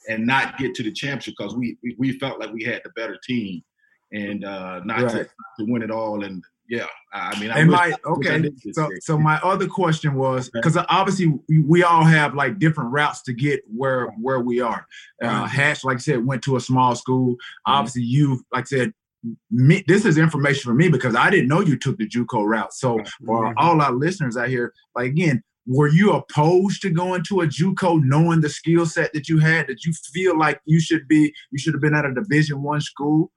[0.10, 3.18] and not get to the championship because we, we, felt like we had the better
[3.24, 3.64] team
[4.12, 5.12] and uh, not right.
[5.12, 5.24] to,
[5.60, 6.24] to win it all.
[6.24, 8.50] And yeah, I mean, I and my okay.
[8.74, 13.22] So so my other question was because obviously we, we, all have like different routes
[13.24, 14.86] to get where where we are.
[15.22, 17.34] Uh, Hatch, like I said, went to a small school.
[17.34, 17.74] Mm-hmm.
[17.74, 18.94] Obviously, you like I said.
[19.50, 22.72] Me, this is information for me because I didn't know you took the JUCO route.
[22.72, 23.58] So for mm-hmm.
[23.58, 28.02] all our listeners out here, like again, were you opposed to going to a JUCO,
[28.04, 29.68] knowing the skill set that you had?
[29.68, 32.82] Did you feel like you should be you should have been at a Division One
[32.82, 33.32] school?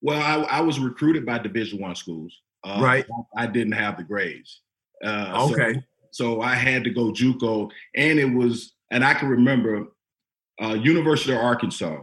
[0.00, 2.36] Well, I, I, was recruited by Division One schools.
[2.64, 3.06] Uh, right.
[3.36, 4.62] I, didn't have the grades.
[5.04, 5.74] Uh, okay.
[6.10, 9.86] So, so, I had to go JUCO, and it was, and I can remember
[10.62, 12.02] uh, University of Arkansas.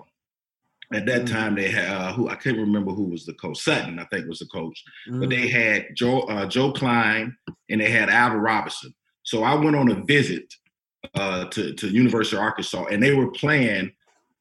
[0.92, 3.60] At that mm time, they had uh, who I can't remember who was the coach.
[3.60, 4.84] Sutton, I think, was the coach.
[5.08, 7.36] mm But they had Joe uh, Joe Kleine,
[7.70, 8.94] and they had Alvin Robinson.
[9.30, 10.52] So I went on a visit
[11.14, 13.92] uh, to, to University of Arkansas, and they were playing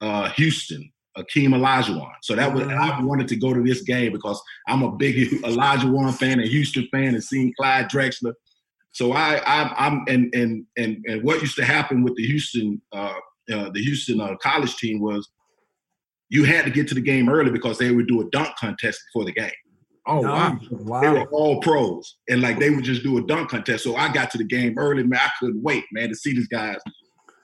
[0.01, 2.11] uh, Houston, Akeem Olajuwon.
[2.23, 6.15] So that was I wanted to go to this game because I'm a big Olajuwon
[6.15, 8.33] fan and Houston fan, and seeing Clyde Drexler.
[8.93, 12.81] So I, I am and and and and what used to happen with the Houston
[12.91, 13.13] uh,
[13.53, 15.29] uh, the Houston uh, college team was
[16.31, 19.03] you had to get to the game early because they would do a dunk contest
[19.13, 19.51] before the game.
[20.09, 20.59] Oh wow.
[20.71, 21.01] wow.
[21.01, 22.17] They were all pros.
[22.29, 23.85] And like they would just do a dunk contest.
[23.85, 25.21] So I got to the game early, man.
[25.23, 26.79] I couldn't wait, man, to see these guys.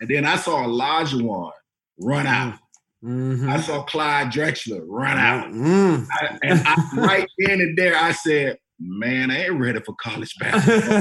[0.00, 1.52] And then I saw Olajuwon
[2.00, 2.58] run out.
[3.04, 3.50] Mm-hmm.
[3.50, 5.48] I saw Clyde Drexler run out.
[5.48, 6.04] Mm-hmm.
[6.10, 10.34] I, and I, right then and there, I said, man, I ain't ready for college
[10.40, 10.94] basketball.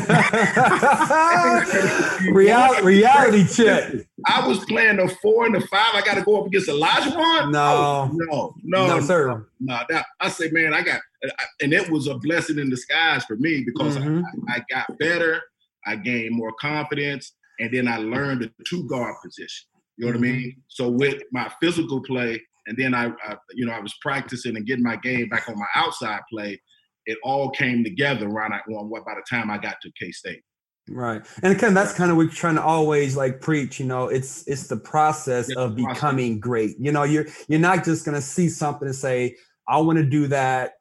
[2.33, 3.93] reality, reality check.
[4.25, 5.95] I was playing the four and the five.
[5.95, 7.51] I got to go up against Olajuwon.
[7.51, 9.27] No, oh, no, no, no, sir.
[9.27, 9.81] No, no.
[9.89, 11.01] That, I say, man, I got,
[11.61, 14.23] and it was a blessing in disguise for me because mm-hmm.
[14.49, 15.41] I, I got better.
[15.85, 19.67] I gained more confidence, and then I learned the two guard position.
[19.97, 20.21] You know mm-hmm.
[20.21, 20.41] what I mm-hmm.
[20.41, 20.61] mean?
[20.67, 24.65] So with my physical play, and then I, I, you know, I was practicing and
[24.65, 26.61] getting my game back on my outside play
[27.05, 30.41] it all came together around by the time I got to K State.
[30.89, 33.79] Right, and again, that's kind of what we're trying to always like preach.
[33.79, 36.41] You know, it's it's the process it's of the becoming process.
[36.41, 36.75] great.
[36.79, 39.37] You know, you're you're not just gonna see something and say,
[39.67, 40.73] "I want to do that."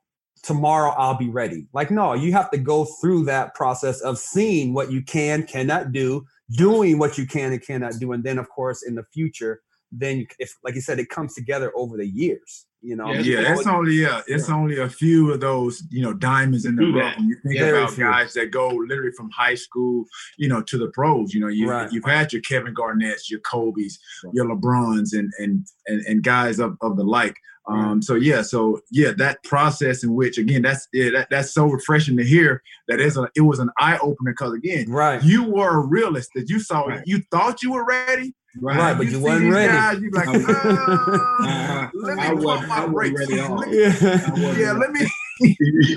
[0.42, 1.68] Tomorrow I'll be ready.
[1.72, 5.92] Like, no, you have to go through that process of seeing what you can, cannot
[5.92, 6.24] do,
[6.56, 9.61] doing what you can and cannot do, and then, of course, in the future,
[9.92, 12.66] then if, like you said, it comes together over the years.
[12.85, 14.57] You know, yeah, yeah it's only yeah, it's yeah.
[14.57, 17.16] only a few of those you know diamonds in the rough.
[17.16, 20.05] When you think yeah, about guys that go literally from high school,
[20.37, 21.33] you know, to the pros.
[21.33, 21.92] You know, you right.
[21.92, 24.35] you've had your Kevin Garnett's, your Kobe's, right.
[24.35, 27.37] your LeBrons, and and and and guys of of the like.
[27.68, 31.66] Um, so yeah, so yeah, that process in which again, that's yeah, that, that's so
[31.66, 32.62] refreshing to hear.
[32.88, 36.31] That is a it was an eye opener because again, right, you were a realist
[36.35, 37.02] that you saw right.
[37.07, 39.72] you thought you were ready, Right, right but you, you wasn't ready.
[39.72, 43.20] Guys, you like, uh, let me I was, my brakes.
[43.30, 45.06] Yeah, yeah, let me.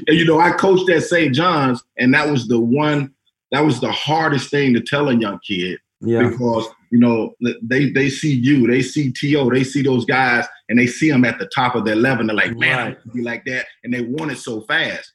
[0.07, 1.35] you know, I coached at St.
[1.35, 3.13] John's, and that was the one.
[3.51, 5.79] That was the hardest thing to tell a young kid.
[6.01, 6.29] Yeah.
[6.29, 10.79] Because you know they they see you, they see To, they see those guys, and
[10.79, 12.25] they see them at the top of their level.
[12.25, 12.97] They're like, man, right.
[12.97, 15.11] I be like that, and they want it so fast.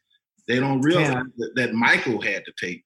[0.46, 2.82] They don't realize that, that, Michael had to take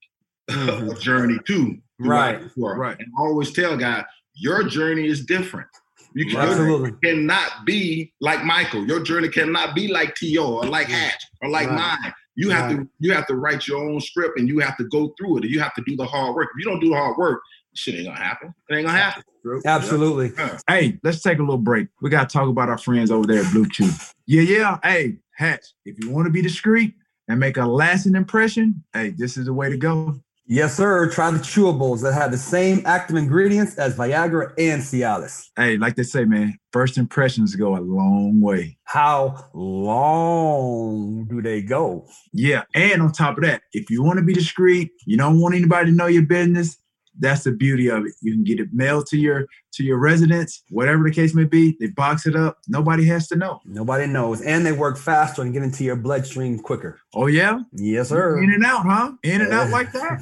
[0.50, 0.90] mm-hmm.
[0.90, 1.78] a journey too.
[1.98, 2.40] Right.
[2.56, 2.98] Right.
[2.98, 5.68] And I always tell guys, your journey is different.
[6.14, 8.86] You can, cannot be like Michael.
[8.86, 10.58] Your journey cannot be like T.O.
[10.58, 10.94] or like mm-hmm.
[10.94, 11.98] Hatch or like right.
[12.02, 12.14] mine.
[12.36, 12.80] You have right.
[12.80, 15.44] to you have to write your own script and you have to go through it.
[15.44, 16.48] You have to do the hard work.
[16.54, 17.40] If you don't do the hard work,
[17.74, 18.54] shit ain't gonna happen.
[18.68, 19.22] It ain't gonna happen.
[19.64, 20.32] Absolutely.
[20.68, 21.88] Hey, let's take a little break.
[22.00, 23.90] We got to talk about our friends over there at Blue Chew.
[24.26, 24.78] Yeah, yeah.
[24.82, 26.94] Hey, Hatch, if you want to be discreet
[27.28, 30.18] and make a lasting impression, hey, this is the way to go.
[30.46, 31.10] Yes, sir.
[31.10, 35.48] Try the chewables that have the same active ingredients as Viagra and Cialis.
[35.56, 38.76] Hey, like they say, man, first impressions go a long way.
[38.84, 42.06] How long do they go?
[42.34, 45.54] Yeah, and on top of that, if you want to be discreet, you don't want
[45.54, 46.76] anybody to know your business,
[47.18, 48.12] that's the beauty of it.
[48.20, 51.76] You can get it mailed to your to your residence, whatever the case may be.
[51.80, 52.58] They box it up.
[52.68, 53.60] Nobody has to know.
[53.64, 57.00] Nobody knows, and they work faster and get into your bloodstream quicker.
[57.14, 58.42] Oh yeah, Yes, sir.
[58.42, 59.12] in and out, huh?
[59.22, 60.20] In and out like that.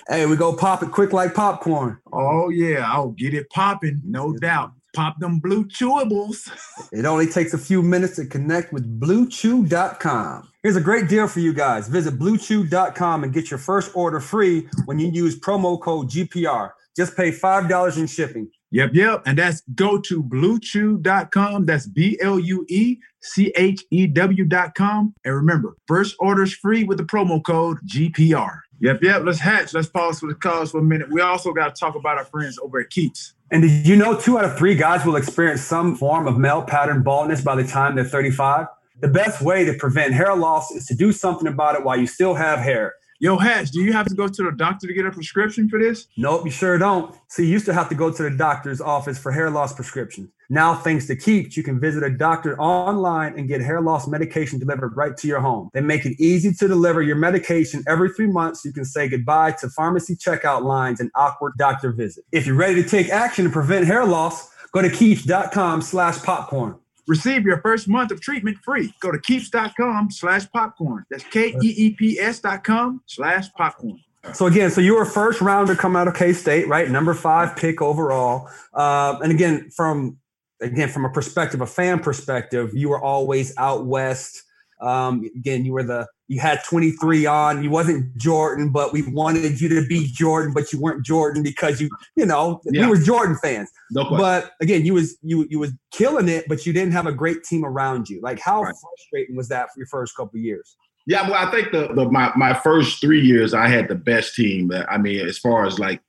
[0.08, 1.98] hey, we go pop it quick like popcorn.
[2.12, 4.72] Oh yeah, I'll get it popping, no doubt.
[4.94, 6.50] Pop them blue chewables.
[6.92, 10.48] It only takes a few minutes to connect with BlueChew.com.
[10.62, 11.88] Here's a great deal for you guys.
[11.88, 16.70] Visit BlueChew.com and get your first order free when you use promo code GPR.
[16.96, 18.50] Just pay $5 in shipping.
[18.72, 19.22] Yep, yep.
[19.26, 21.66] And that's go to bluechew.com.
[21.66, 25.14] That's B L U E C H E W.com.
[25.24, 28.60] And remember, first order's free with the promo code GPR.
[28.80, 29.22] Yep, yep.
[29.24, 29.74] Let's hatch.
[29.74, 31.10] Let's pause for the cause for a minute.
[31.10, 33.34] We also got to talk about our friends over at Keeps.
[33.50, 36.62] And did you know two out of three guys will experience some form of male
[36.62, 38.66] pattern baldness by the time they're 35?
[39.00, 42.06] The best way to prevent hair loss is to do something about it while you
[42.06, 42.94] still have hair.
[43.22, 45.78] Yo, Hatch, do you have to go to the doctor to get a prescription for
[45.78, 46.06] this?
[46.16, 47.14] Nope, you sure don't.
[47.28, 50.30] See, you used to have to go to the doctor's office for hair loss prescriptions.
[50.48, 54.58] Now, thanks to Keeps, you can visit a doctor online and get hair loss medication
[54.58, 55.68] delivered right to your home.
[55.74, 58.64] They make it easy to deliver your medication every three months.
[58.64, 62.26] You can say goodbye to pharmacy checkout lines and awkward doctor visits.
[62.32, 66.79] If you're ready to take action to prevent hair loss, go to keeps.com slash popcorn.
[67.06, 68.94] Receive your first month of treatment free.
[69.00, 71.04] Go to keeps.com slash popcorn.
[71.10, 74.00] That's K-E-E-P-S dot com slash popcorn.
[74.34, 76.90] So again, so you were a first rounder coming out of K State, right?
[76.90, 78.48] Number five pick overall.
[78.74, 80.18] Uh, and again, from
[80.60, 84.42] again from a perspective, a fan perspective, you were always out west.
[84.80, 87.60] Um, again, you were the you had 23 on.
[87.64, 91.80] You wasn't Jordan, but we wanted you to be Jordan, but you weren't Jordan because
[91.80, 92.84] you, you know, Yeah.
[92.84, 93.68] we were Jordan fans.
[93.90, 94.08] No.
[94.08, 97.42] But again, you was you you was killing it, but you didn't have a great
[97.42, 98.20] team around you.
[98.22, 98.72] Like how Right.
[98.80, 100.76] frustrating was that for your first couple of years?
[101.04, 104.36] Yeah, well, I think the, the my my first three years I had the best
[104.36, 104.70] team.
[104.88, 106.00] I mean, as far as like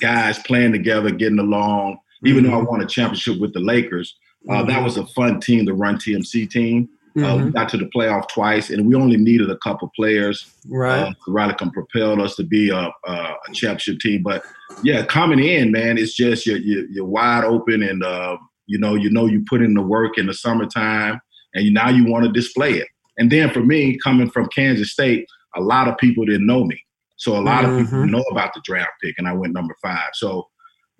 [0.00, 1.98] guys playing together, getting along.
[2.24, 4.16] Even though I won a championship with the Lakers,
[4.50, 6.88] uh, that was a fun team the run TMC team.
[7.16, 7.44] Uh, Mhm.
[7.46, 10.52] we got to the playoff twice, and we only needed a couple players.
[10.68, 10.98] right.
[11.08, 12.76] Uh, Radican propelled us to be a,
[13.06, 14.22] a, a championship team.
[14.22, 14.44] But
[14.82, 18.94] yeah, coming in, man, it's just you're, you're, you're wide open, and uh, you know,
[18.96, 21.18] you know, you put in the work in the summertime,
[21.54, 22.88] and you, now you want to display it.
[23.16, 25.24] And then for me, coming from Kansas State,
[25.54, 26.78] a lot of people didn't know me,
[27.16, 28.10] so a lot of people Mhm.
[28.10, 30.10] know about the draft pick, and I went number five.
[30.14, 30.48] So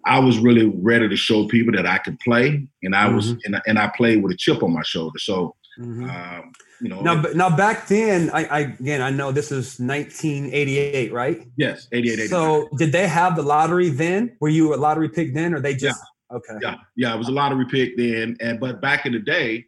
[0.06, 3.38] I was really ready to show people that I could play, and I was, Mhm.
[3.44, 5.18] and, and I played with a chip on my shoulder.
[5.18, 6.08] So, Mhm.
[6.08, 11.12] um, you know, Now, now back then, I, I again, I know this is 1988,
[11.12, 11.46] right?
[11.56, 12.28] yes, 88, 89.
[12.28, 14.36] So, did they have the lottery then?
[14.40, 16.54] Were you a lottery pick then, or they just okay?
[16.62, 19.66] Yeah, yeah, it was a lottery pick then, and but back in the day,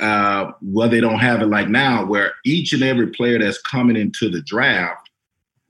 [0.00, 3.96] uh, well, they don't have it like now, where each and every player that's coming
[3.96, 5.08] into the draft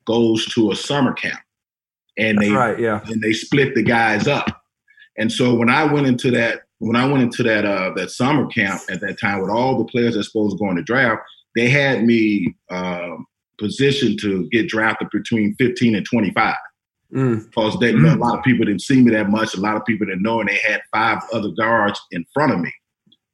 [0.06, 1.40] goes to a summer camp,
[2.16, 2.78] and That's they right.
[2.78, 3.00] Yeah.
[3.06, 4.62] and they split the guys up.
[5.16, 8.46] And so when I went into that, when I went into that uh, that summer
[8.46, 11.22] camp at that time with all the players that's supposed to go in the draft,
[11.56, 13.26] they had me um
[13.58, 16.54] positioned to get drafted between 15 and 25
[17.12, 17.44] Mm.
[17.44, 18.14] because they, Mm.
[18.14, 19.54] a lot of people didn't see me that much.
[19.54, 22.58] A lot of people didn't know, and they had five other guards in front of
[22.60, 22.72] me.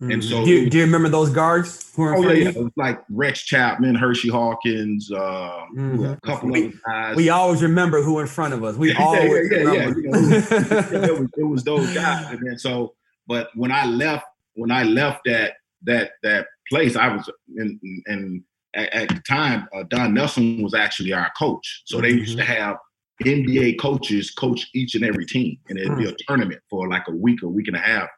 [0.02, 0.22] And Mhm.
[0.28, 2.54] so- do you, do you remember those guards who were in Oh front yeah, of
[2.56, 2.60] yeah.
[2.60, 6.12] It was like Rex Chapman, Hersey Hawkins, uh, Mhm.
[6.12, 7.16] a couple We- other guys.
[7.16, 8.76] We always remember who in front of us.
[8.76, 9.84] We Yeah, always yeah, yeah, yeah.
[9.86, 10.00] remember.
[10.00, 12.26] You know, yeah, it, was, it was those guys.
[12.32, 12.92] And then so,
[13.30, 15.52] but when I left, when I left that
[15.84, 18.42] that that place, I was in, and
[18.74, 21.82] at, at the time, uh, Don Nelson was actually our coach.
[21.86, 22.76] So they used to have
[23.22, 27.14] NBA coaches coach each and every team, and it'd be a tournament for like a
[27.14, 28.08] week, a week and a half.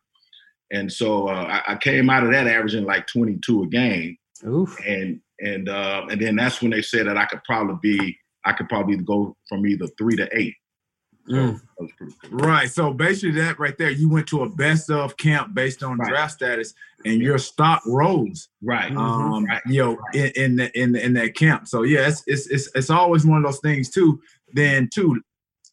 [0.70, 4.74] And so uh, I, I came out of that averaging like 22 a game, Oof.
[4.88, 8.52] and and uh, and then that's when they said that I could probably be I
[8.54, 10.54] could probably go from either three to eight.
[11.28, 11.52] So Mm.
[11.60, 12.38] that was pretty cool.
[12.40, 12.68] Right.
[12.70, 16.08] So basically, that right there, you went to a best of camp based on Right.
[16.08, 18.48] draft status, and your stock rose.
[18.62, 18.92] Right.
[18.92, 18.96] Mhm.
[18.98, 19.60] Um, Right.
[19.66, 21.68] you know, in in, the, in in that camp.
[21.68, 24.20] So yeah, it's, it's it's it's always one of those things too.
[24.52, 25.22] Then too,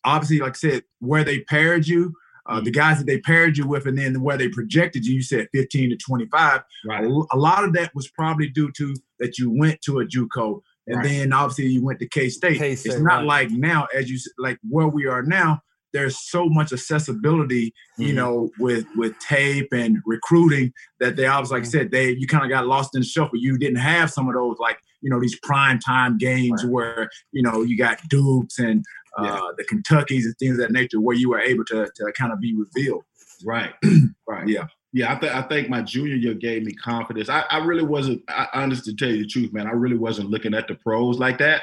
[0.04, 2.14] obviously, like I said, where they paired you.
[2.46, 5.22] Uh, the guys that they paired you with, and then where they projected you, you
[5.22, 6.62] said 15 to 25.
[6.84, 7.04] Right.
[7.04, 10.60] A, a lot of that was probably due to that you went to a JUCO
[10.90, 11.06] and Right.
[11.08, 12.60] then obviously you went to K State.
[12.62, 13.26] It's not right.
[13.26, 15.62] like now, as you like where we are now.
[15.92, 18.16] There's so much accessibility, you Mhm.
[18.16, 21.72] know, with with tape and recruiting that they obviously, like I Mhm.
[21.72, 23.40] said, they you kind of got lost in the shuffle.
[23.40, 27.42] You didn't have some of those like you know these prime time games where you
[27.42, 28.84] know you got Dukes and
[29.18, 29.40] uh, Yeah.
[29.58, 32.40] the Kentuckys and things of that nature where you were able to to kind of
[32.40, 33.04] be revealed.
[33.44, 33.74] Right.
[34.28, 34.48] right.
[34.48, 34.68] Yeah.
[34.92, 37.30] Yeah, I think I think my junior year gave me confidence.
[37.30, 38.24] I, I really wasn't.
[38.28, 41.38] I, to tell you the truth, man, I really wasn't looking at the pros like
[41.40, 41.62] that.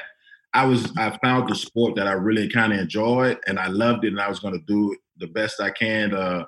[0.53, 0.91] I was.
[0.97, 4.21] I found the sport that I really kind of enjoyed, and I loved it, and
[4.21, 6.45] I was going to do the best I can uh,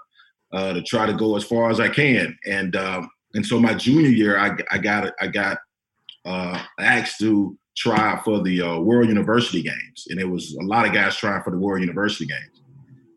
[0.54, 2.38] uh, to try to go as far as I can.
[2.46, 5.58] And um, and so my junior year, I I got I got
[6.26, 10.88] uh, asked to try for the uh, World University Games, and it was a lot
[10.88, 12.59] of guys trying for the World University Games.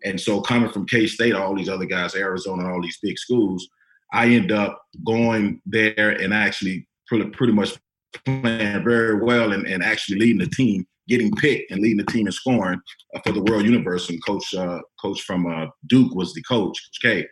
[0.04, 3.68] And so coming from K State, all these other guys, Arizona, all these big schools,
[4.12, 7.76] I end up going there and actually pretty, pretty much
[8.24, 12.26] playing very well and, and actually leading the team, getting picked and leading the team
[12.26, 12.80] in scoring
[13.14, 14.10] uh, for the World Universe.
[14.10, 16.78] And coach, uh, coach from uh, Duke was the coach.
[16.78, 17.26] Coach K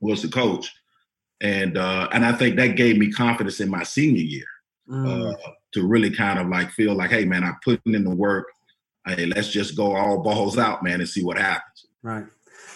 [0.00, 0.70] was the coach,
[1.40, 4.46] and uh, and I think that gave me confidence in my senior year
[4.88, 5.34] Mm.
[5.34, 5.36] uh,
[5.74, 8.46] to really kind of like feel like, hey man, I'm putting in the work.
[9.06, 11.77] Hey, let's just go all balls out, man, and see what happens.
[12.02, 12.24] Right.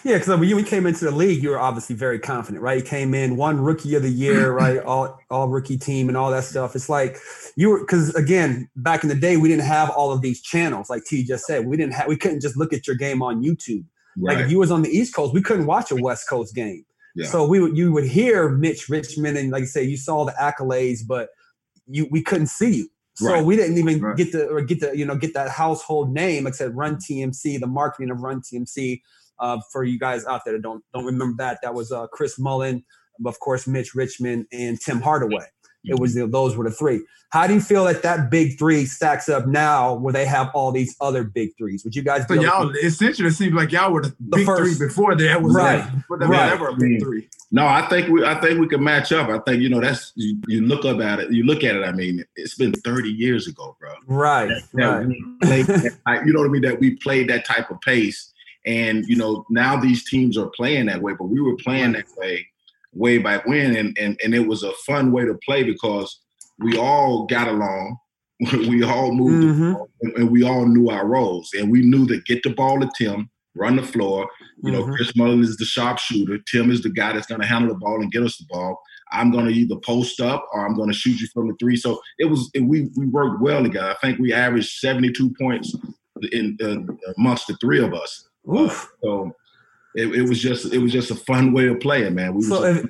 [0.03, 2.77] Yeah, because when you came into the league, you were obviously very confident, right?
[2.77, 4.79] You came in, one rookie of the year, right?
[4.79, 6.75] All all rookie team and all that stuff.
[6.75, 7.17] It's like
[7.55, 10.89] you were because again, back in the day, we didn't have all of these channels,
[10.89, 11.65] like T just said.
[11.65, 13.85] We didn't have we couldn't just look at your game on YouTube.
[14.17, 16.85] Like if you was on the East Coast, we couldn't watch a West Coast game.
[17.15, 17.27] Yeah.
[17.27, 20.33] So we would you would hear Mitch Richmond and like you say, you saw the
[20.33, 21.29] accolades, but
[21.87, 22.89] you we couldn't see you.
[23.15, 23.45] So Right.
[23.45, 24.17] we didn't even Right.
[24.17, 27.67] get to or get to you know get that household name, said, Run TMC, the
[27.67, 29.01] marketing of Run TMC.
[29.39, 32.37] Uh, for you guys out there that don't don't remember that, that was uh, Chris
[32.39, 32.83] Mullin,
[33.25, 35.45] of course, Mitch Richmond, and Tim Hardaway.
[35.85, 37.01] It was the, those were the three.
[37.29, 40.71] How do you feel that that big three stacks up now, where they have all
[40.71, 41.83] these other big threes?
[41.83, 42.21] Would you guys?
[42.27, 44.87] So be able y'all, essentially, it seems like y'all were the, The big first- three
[44.87, 45.79] before there was Right.
[45.83, 46.51] a, before Right.
[46.51, 47.27] ever a big three.
[47.51, 49.29] No, I think we I think we can match up.
[49.29, 51.31] I think you know that's you, you look up at it.
[51.31, 51.83] You look at it.
[51.83, 53.93] I mean, it's been 30 years ago, bro.
[54.07, 55.67] right, that right, we played
[56.25, 56.61] you know what I mean?
[56.63, 58.31] That we played that type of pace,
[58.65, 62.05] and you know now these teams are playing that way, but we were playing that
[62.17, 62.47] way
[62.93, 66.19] way back when, and and and it was a fun way to play because
[66.59, 67.97] we all got along,
[68.53, 69.73] we all moved, Mhm.
[69.73, 72.79] ball, and, and we all knew our roles, and we knew that get the ball
[72.79, 74.27] to Tim, run the floor.
[74.63, 74.95] You know, Mhm.
[74.95, 76.39] Chris Mullin is the sharpshooter.
[76.51, 78.79] Tim is the guy that's going to handle the ball and get us the ball.
[79.11, 81.75] I'm going to either post up or I'm going to shoot you from the three.
[81.75, 83.91] So it was it, we we worked well together.
[83.91, 85.75] I think we averaged 72 points
[86.31, 86.77] in uh,
[87.17, 88.27] amongst the three of us.
[88.55, 88.91] Oof.
[89.03, 89.31] So
[89.95, 92.33] it, it was just it was just a fun way of playing, man.
[92.35, 92.85] We So if,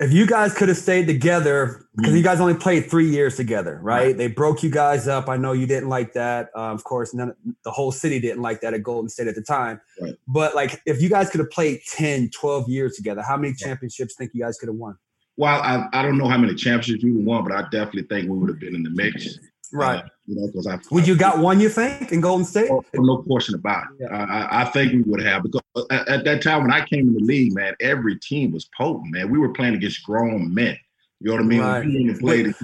[0.00, 2.16] if you guys could have stayed together, because Mhm.
[2.16, 4.16] you guys only played three years together, right?
[4.16, 5.28] They broke you guys up.
[5.28, 6.50] I know you didn't like that.
[6.56, 7.34] Uh, of course, none,
[7.64, 9.80] the whole city didn't like that at Golden State at the time.
[10.00, 10.14] Right.
[10.26, 14.14] But like, if you guys could have played 10, 12 years together, how many championships
[14.16, 14.96] think you guys could have won?
[15.36, 18.38] Well, I, I don't know how many championships we won, but I definitely think we
[18.38, 19.38] would have been in the mix.
[19.72, 20.04] Right.
[20.04, 21.60] Uh, you know, because I Would you got one?
[21.60, 22.70] You think in Golden State?
[22.70, 24.06] Oh, no question about it.
[24.10, 24.16] Yeah.
[24.16, 27.08] I, I- I think we would have because at, at that time when I came
[27.08, 29.30] in the league, man, every team was potent, man.
[29.30, 30.76] We were playing against grown men.
[31.24, 31.60] You know what I mean?
[31.60, 31.86] Right.
[31.86, 32.54] We even played,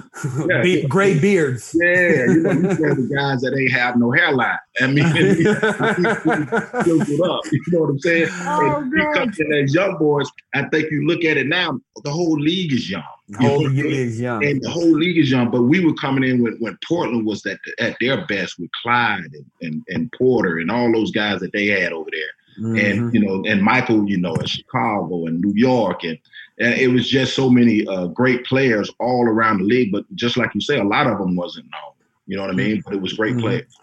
[0.47, 1.75] Yeah, Be- Gray beards.
[1.81, 4.59] yeah, you know, we played with guys that ain't have no hairline.
[4.79, 5.07] I mean,
[6.83, 7.41] filled up.
[7.51, 8.27] You know what I'm saying?
[8.31, 12.11] Oh, and because of as young boys, I think you look at it now, the
[12.11, 13.01] whole league is young.
[13.29, 13.83] You know Whole what I mean?
[13.85, 14.45] league is young.
[14.45, 15.49] and the whole league is young.
[15.49, 19.23] But we were coming in when, when Portland was at at their best with Clyde
[19.33, 22.83] and, and, and Porter and all those guys that they had over there, Mhm.
[22.91, 26.17] and you know, and Michael, you know, in Chicago and New York, and,
[26.61, 29.91] and it was just so many uh, great players all around the league.
[29.91, 31.93] But just like you say, a lot of them wasn't known.
[32.27, 32.81] You know what I mean?
[32.85, 33.41] But it was great Mhm.
[33.41, 33.77] players.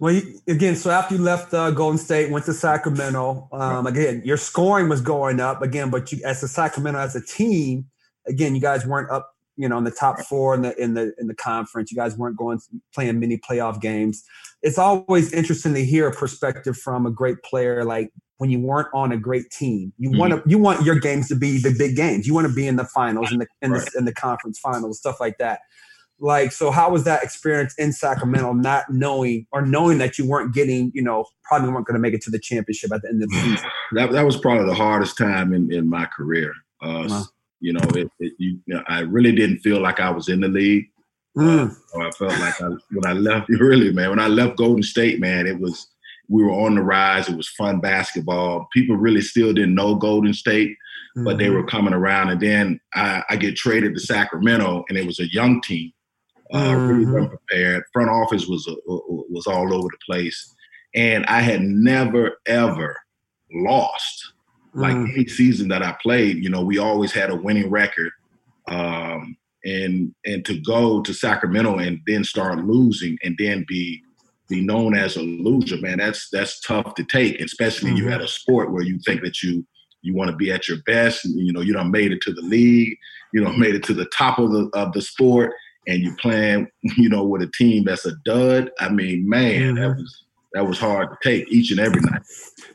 [0.00, 3.48] Well, you, again, so after you left uh, Golden State, went to Sacramento.
[3.52, 7.20] Um, again, your scoring was going up again, but you, as a Sacramento as a
[7.20, 7.86] team,
[8.26, 11.12] again, you guys weren't up, you know, in the top four in the in the
[11.18, 11.92] in the conference.
[11.92, 12.58] You guys weren't going
[12.94, 14.24] playing many playoff games.
[14.62, 18.88] It's always interesting to hear a perspective from a great player, like when you weren't
[18.94, 19.92] on a great team.
[19.98, 22.26] You want to you want your games to be the big games.
[22.26, 23.84] You want to be in the finals, in the in Right.
[23.92, 25.60] the in the conference finals, stuff like that.
[26.18, 30.54] Like, so how was that experience in Sacramento, not knowing or knowing that you weren't
[30.54, 33.22] getting, you know, probably weren't going to make it to the championship at the end
[33.22, 33.68] of the season?
[33.92, 36.52] That that was probably the hardest time in, in my career.
[36.82, 37.24] Uh, Wow.
[37.62, 40.40] You know, it, it, you, you know, I really didn't feel like I was in
[40.40, 40.86] the league.
[41.36, 44.82] Mm, Or I felt like I, when I left, really, man, when I left Golden
[44.82, 45.88] State, man, it was
[46.30, 47.28] we were on the rise.
[47.28, 48.68] It was fun basketball.
[48.72, 50.76] People really still didn't know Golden State,
[51.16, 51.54] but they mhm.
[51.54, 52.30] were coming around.
[52.30, 55.92] And then I, I get traded to Sacramento, and it was a young team.
[56.52, 56.88] Uh, mm-hmm.
[56.88, 57.82] Really unprepared.
[57.92, 60.54] Front office was uh, was all over the place,
[60.94, 62.96] and I had never ever
[63.52, 64.32] lost.
[64.72, 65.12] Like mm.
[65.12, 68.12] any season that I played, you know, we always had a winning record.
[68.68, 74.02] Um, and and to go to Sacramento and then start losing and then be
[74.50, 78.04] be known as a loser, man, that's that's tough to take, especially mm-hmm.
[78.04, 79.64] you had a sport where you think that you
[80.02, 81.24] you want to be at your best.
[81.24, 82.96] You know, you don't made it to the league,
[83.32, 85.52] you know, made it to the top of the of the sport,
[85.86, 88.70] and you playing, you know, with a team that's a dud.
[88.78, 89.74] I mean, man, mm-hmm.
[89.76, 92.22] that was that was hard to take each and every night.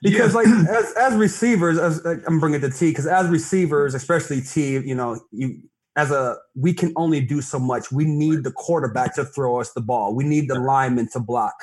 [0.01, 0.39] Because yeah.
[0.39, 4.95] like as as receivers, as I'm bringing the T, because as receivers, especially T, you
[4.95, 5.61] know, you
[5.96, 7.91] as a we can only do so much.
[7.91, 10.14] We need the quarterback to throw us the ball.
[10.14, 11.54] We need the lineman to block.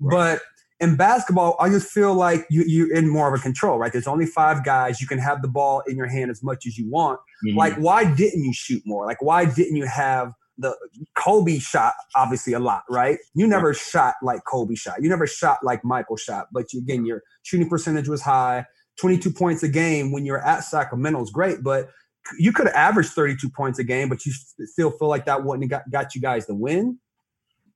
[0.00, 0.38] Right.
[0.38, 0.42] But
[0.80, 3.92] in basketball, I just feel like you you're in more of a control, right?
[3.92, 5.00] There's only five guys.
[5.00, 7.18] You can have the ball in your hand as much as you want.
[7.46, 7.58] Mm-hmm.
[7.58, 9.06] Like, why didn't you shoot more?
[9.06, 10.76] Like, why didn't you have the
[11.16, 13.18] Kobe shot obviously a lot, right?
[13.34, 13.76] You never right.
[13.76, 15.02] shot like Kobe shot.
[15.02, 16.48] You never shot like Michael shot.
[16.52, 18.66] But you, again, your shooting percentage was high.
[19.00, 21.88] 22 points a game when you're at Sacramento is great, but
[22.38, 25.70] you could have averaged 32 points a game, but you still feel like that wouldn't
[25.70, 26.98] have got, got you guys the win.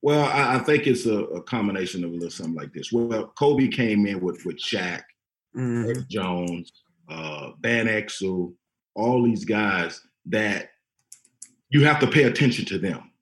[0.02, 2.90] Well, I, I think it's a, a, combination of a little something like this.
[2.92, 5.02] Well, Kobe came in with with Shaq,
[5.56, 6.00] mm-hmm.
[6.10, 6.72] Jones,
[7.08, 8.52] uh, Van Exel,
[8.94, 10.70] all these guys that
[11.70, 12.98] you have to pay attention to them.
[12.98, 13.08] Mm-hmm.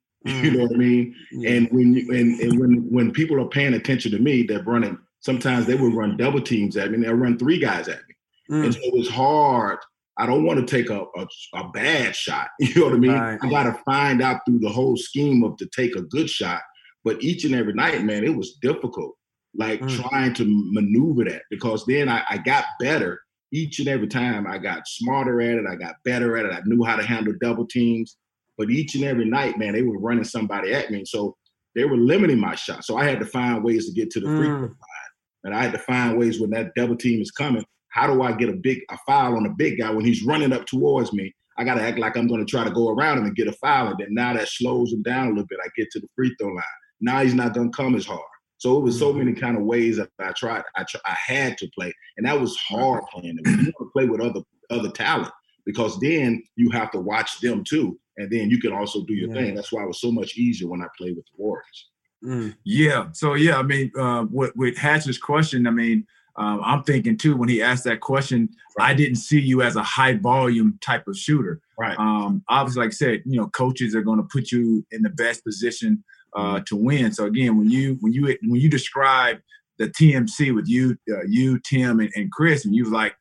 [0.45, 1.15] You know what I mean?
[1.33, 1.51] Yeah.
[1.53, 4.99] And when you and, and when when people are paying attention to me, they're running.
[5.21, 6.99] Sometimes they will run double teams at me.
[6.99, 8.15] They'll run three guys at me,
[8.51, 8.65] mm-hmm.
[8.65, 9.79] and so it's hard
[10.21, 12.49] I don't want to take a, a, a, bad shot.
[12.61, 13.13] You know what I mean?
[13.13, 13.39] Right.
[13.43, 16.61] I got to find out through the whole scheme of to take a good shot.
[17.05, 19.17] But each and every night, man, it was difficult,
[19.57, 20.09] like mm.
[20.09, 23.19] trying to maneuver that because then I, I got better
[23.53, 24.47] each and every time.
[24.47, 25.65] I got smarter at it.
[25.67, 26.53] I got better at it.
[26.53, 28.19] I knew how to handle double teams.
[28.59, 31.05] But each and every night, man, they were running somebody at me.
[31.07, 31.35] So
[31.75, 32.85] they were limiting my shot.
[32.85, 34.69] So I had to find ways to get to the free throw mm.
[34.69, 35.11] line.
[35.45, 38.33] And I had to find ways when that double team is coming how do I
[38.33, 41.35] get a big a foul on a big guy when he's running up towards me?
[41.59, 43.49] I got to act like I'm going to try to go around him and get
[43.49, 45.59] a foul, and then now that slows him down a little bit.
[45.63, 46.65] I get to the free throw line.
[47.01, 48.21] Now he's not going to come as hard.
[48.59, 49.41] So it was so many mm-hmm.
[49.41, 50.63] kind of ways that I tried.
[50.77, 53.39] I tr- I had to play, and that was hard playing.
[53.45, 55.33] You want to play with other other talent
[55.67, 59.29] because then you have to watch them too, and then you can also do your
[59.31, 59.35] yeah.
[59.35, 59.55] thing.
[59.55, 61.91] That's why it was so much easier when I played with the Warriors.
[62.25, 62.55] Mm.
[62.65, 63.09] Yeah.
[63.13, 66.07] So yeah, I mean, uh, with, with Hatch's question, I mean,
[66.41, 68.91] um, I'm thinking too when he asked that question, right.
[68.91, 71.61] I didn't see you as a high volume type of shooter.
[71.79, 71.99] Right.
[71.99, 75.11] Um, obviously, like I said, you know, coaches are going to put you in the
[75.11, 76.03] best position
[76.35, 76.65] uh, mm-hmm.
[76.65, 77.13] to win.
[77.13, 79.37] So again, when you when you when you describe
[79.79, 83.15] the TMC with you, uh, you Tim and, and, Chris, and you was like,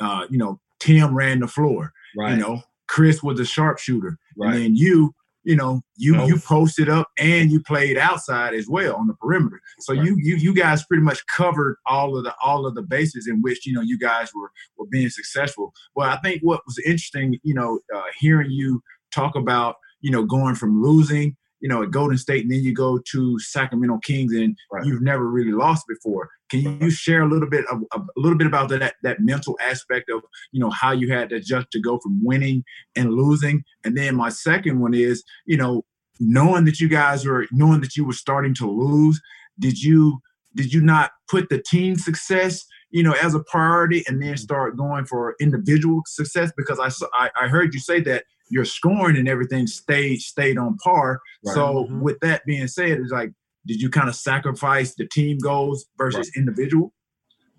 [0.00, 1.92] uh, you know, Tim ran the floor.
[2.16, 2.32] Right.
[2.32, 4.54] You know, Chris was a sharpshooter, right.
[4.54, 5.14] and then you
[5.44, 9.60] you know, you you posted up and you played outside as well on the perimeter.
[9.80, 10.04] So right.
[10.04, 13.42] you you you guys pretty much covered all of the all of the bases in
[13.42, 15.72] which you know you guys were were being successful.
[15.94, 18.82] Well, I think what was interesting, you know, uh, hearing you
[19.12, 22.74] talk about you know going from losing you know, at Golden State, and then you
[22.74, 24.84] go to Sacramento Kings, and right.
[24.84, 26.28] you've never really lost before.
[26.50, 30.10] Can you share a little bit of, a little bit about that that mental aspect
[30.10, 32.64] of you know how you had to adjust to go from winning
[32.96, 33.62] and losing?
[33.84, 35.84] And then my second one is you know
[36.18, 39.20] knowing that you guys were knowing that you were starting to lose.
[39.58, 40.20] Did you
[40.54, 44.36] did you not put the team success you know as a priority and then mm-hmm.
[44.36, 46.52] start going for individual success?
[46.56, 50.76] Because I I, I heard you say that your scoring and everything stayed stayed on
[50.76, 51.20] par.
[51.44, 51.54] Right.
[51.54, 52.00] So mm-hmm.
[52.02, 53.32] with that being said, it's like,
[53.66, 56.40] did you kind of sacrifice the team goals versus right.
[56.40, 56.92] individual?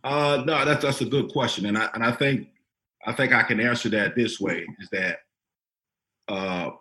[0.03, 2.49] Uh, no, that's that's a good question, and I and I think
[3.05, 5.19] I think I can answer that this way: is that,
[6.27, 6.71] uh,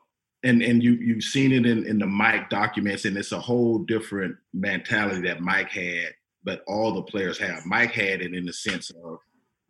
[0.42, 3.78] and and you you've seen it in in the Mike documents, and it's a whole
[3.78, 6.10] different mentality that Mike had,
[6.42, 7.64] but all the players have.
[7.64, 9.18] Mike had it in the sense of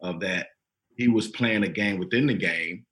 [0.01, 0.49] of that
[0.97, 2.87] he was playing a game within the game,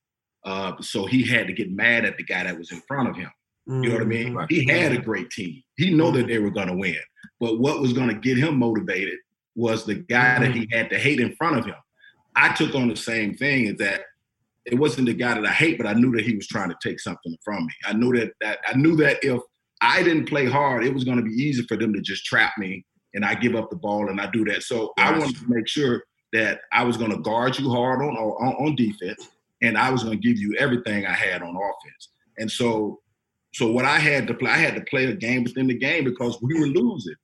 [0.45, 3.17] uh, so he had to get mad at the guy that was in front of
[3.17, 3.31] him.
[3.67, 4.35] You know what I mean?
[4.35, 4.47] Mm-hmm.
[4.49, 5.63] He had a great team.
[5.77, 6.29] He know that mm-hmm.
[6.29, 6.97] they were going to win.
[7.39, 9.19] But what was going to get him motivated
[9.55, 10.77] was the guy that he mm-hmm.
[10.77, 11.77] had to hate in front of him.
[12.35, 14.03] I took on the same thing is that
[14.65, 16.77] it wasn't the guy that I hate, but I knew that he was trying to
[16.83, 17.73] take something from me.
[17.85, 19.41] I knew that, that I knew that if
[19.81, 22.53] I didn't play hard, it was going to be easy for them to just trap
[22.59, 22.85] me
[23.15, 24.63] and I give up the ball and I do that.
[24.63, 28.17] So I wanted to make sure that I was going to guard you hard on,
[28.17, 29.29] on on defense
[29.63, 32.09] and I was going to give you everything I had on offense.
[32.39, 33.01] And so,
[33.53, 36.05] so what I had to play, I had to play a game within the game
[36.05, 37.15] because we were losing.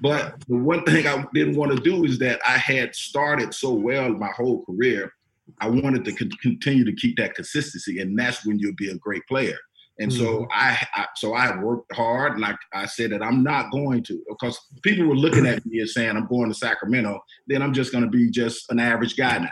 [0.00, 3.72] But the one thing I didn't want to do is that I had started so
[3.72, 5.12] well my whole career.
[5.60, 9.22] I wanted to continue to keep that consistency, and that's when you'll be a great
[9.28, 9.58] player.
[9.98, 10.24] And mm-hmm.
[10.24, 14.02] so I, I, so I worked hard, and I, I said that I'm not going
[14.04, 17.20] to because people were looking at me and saying I'm going to Sacramento.
[17.46, 19.50] Then I'm just going to be just an average guy now.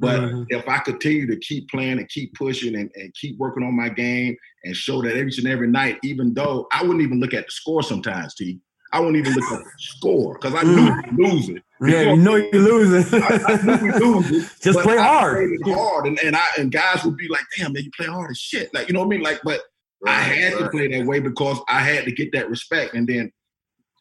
[0.00, 0.42] But mm-hmm.
[0.48, 3.88] if I continue to keep playing and keep pushing and, and, keep working on my
[3.88, 7.46] game and show that every and every night, even though I wouldn't even look at
[7.46, 8.60] the score sometimes, T.
[8.92, 11.16] I wouldn't even look at the score because I knew mm.
[11.16, 11.62] we losing.
[11.80, 13.22] Yeah, you know you're losing.
[13.22, 14.48] I, I knew we losing.
[14.60, 15.50] Just play hard.
[15.64, 18.38] hard, and, and I and guys would be like, "Damn, man, you play hard as
[18.38, 19.22] shit." Like you know what I mean?
[19.22, 19.60] Like, but
[20.00, 20.62] right, I had right.
[20.62, 23.32] to play that way because I had to get that respect, and then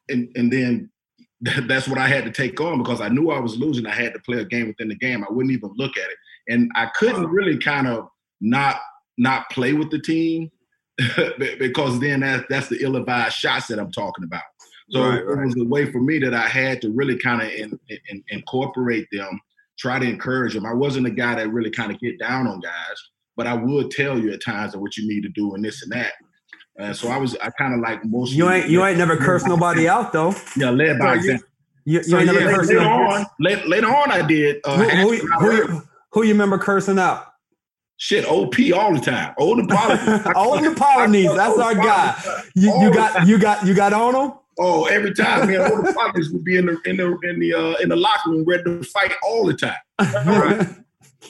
[0.10, 0.92] and and then
[1.68, 3.86] that's what I had to take on because I knew I was losing.
[3.86, 5.24] I had to play a game within the game.
[5.24, 6.18] I wouldn't even look at it,
[6.48, 8.08] and I couldn't really kind of
[8.42, 8.80] not
[9.18, 10.50] not play with the team
[11.60, 14.42] because then that, that's the ill-advised shots that I'm talking about.
[14.90, 15.44] So right, right.
[15.44, 17.80] it was a way for me that I had to really kind of in,
[18.10, 19.40] in, incorporate them,
[19.80, 20.66] try to encourage them.
[20.66, 22.98] I wasn't a guy that really kind of get down on guys,
[23.36, 25.84] but I would tell you at times that what you need to do and this
[25.84, 26.14] and that.
[26.80, 28.34] Uh, so I was I kind of like most.
[28.34, 30.34] You ain't you ain't never cursed nobody out though.
[30.58, 31.48] Yeah, led by example.
[31.86, 33.26] You, you so ain't never yeah, cursed later on.
[33.40, 34.62] Later, later on, I did.
[34.64, 37.34] Uh, who, who, who, who, you remember cursing out?
[37.98, 39.34] Shit, OP all the time.
[39.38, 40.22] Old Napoleon.
[40.36, 41.36] Old Napoleon.
[41.36, 42.22] That's our guy.
[42.56, 44.34] You, you got you got you got on him.
[44.60, 47.54] Oh, every time, man, all the partners would be in the in the in the
[47.54, 49.76] uh, in the locker room ready to fight all the time.
[50.26, 50.68] Right.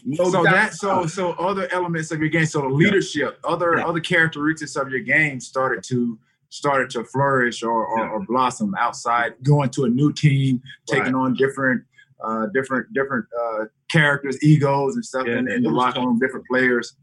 [0.03, 3.49] No so that so so other elements of your game, so the leadership, yeah.
[3.49, 3.85] other yeah.
[3.85, 6.17] other characteristics of your game started to
[6.49, 8.09] started to flourish or, or, yeah.
[8.11, 11.25] or blossom outside going to a new team, taking right.
[11.25, 11.83] on different
[12.23, 16.95] uh, different different uh, characters, egos and stuff in, in the locker room, different players.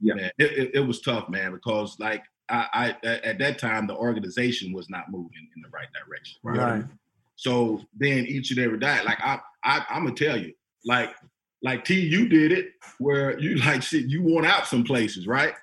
[0.00, 3.86] Yeah, man, it, it, it was tough, man, because like I, I, at that time
[3.86, 6.38] the organization was not moving in the right direction.
[6.42, 6.58] Right.
[6.58, 6.84] right.
[7.36, 10.52] So then each and every day, like I, I I'm gonna tell you,
[10.84, 11.14] like
[11.62, 15.54] like T, you did it where you like shit, you went out some places, right?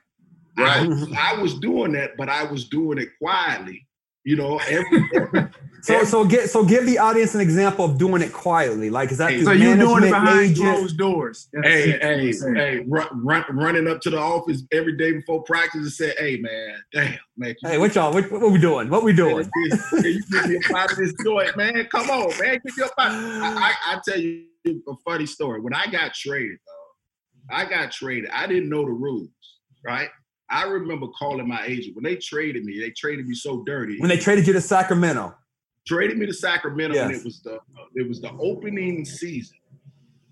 [0.58, 0.89] Right.
[1.16, 3.86] I, I was doing that, but I was doing it quietly.
[4.24, 5.48] You know, every, every
[5.82, 8.89] so so get so give the audience an example of doing it quietly.
[8.89, 10.76] Like is that hey, so you doing it behind agent?
[10.76, 11.48] closed doors?
[11.64, 15.91] hey, hey, hey, run, run, running up to the office every day before practice and
[15.91, 18.12] say, "Hey, man, damn, man." Hey, what y'all?
[18.14, 18.89] What, what we doing?
[18.89, 19.50] What we doing?
[19.91, 21.88] Can you get me a out of this joint, man?
[21.89, 23.12] Come on, man, get me up out.
[23.12, 25.61] I, I, I tell you a funny story.
[25.61, 28.30] When I got traded, though, I got traded.
[28.32, 29.30] I didn't know the rules,
[29.86, 30.09] right?
[30.49, 32.80] I remember calling my agent when they traded me.
[32.80, 33.99] They traded me so dirty.
[33.99, 35.36] When they traded you to Sacramento.
[35.86, 37.05] Traded me to Sacramento, yes.
[37.05, 37.59] and it was the
[37.95, 39.57] it was the opening season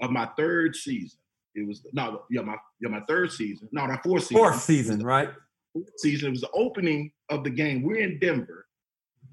[0.02, 1.18] of my third season.
[1.56, 3.70] It was no, yeah, my yeah, my third season.
[3.72, 4.38] No, my fourth season.
[4.38, 5.30] Fourth season, right?
[5.74, 6.28] Fourth season.
[6.28, 7.84] It was the opening of the game.
[7.84, 8.68] We're in Denver,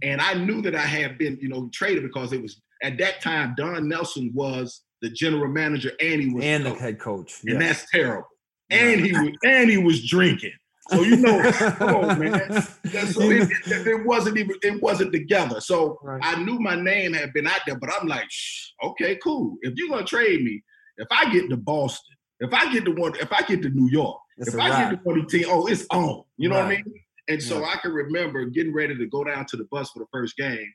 [0.02, 3.20] and I knew that I had been, you know, traded because it was at that
[3.20, 7.40] time Don Nelson was the general manager and he was and the, the head coach,
[7.44, 7.80] and yes.
[7.80, 8.28] that's terrible.
[8.70, 10.52] And he was and he was drinking.
[10.88, 11.38] So you know,
[12.18, 12.62] man.
[12.62, 15.60] So it, it, it, wasn't even it wasn't together.
[15.60, 16.20] So right.
[16.22, 19.56] I knew my name had been out there, but I'm like, Shh, okay, cool.
[19.62, 20.62] If you're gonna trade me,
[20.96, 23.90] if I get to Boston, if I get to one, if I get to New
[23.90, 26.22] York, it's if I get to one team, oh, it's on.
[26.36, 26.64] You know right.
[26.64, 26.94] what I mean?
[27.28, 27.66] And so yeah.
[27.66, 30.72] I can remember getting ready to go down to the bus for the first game.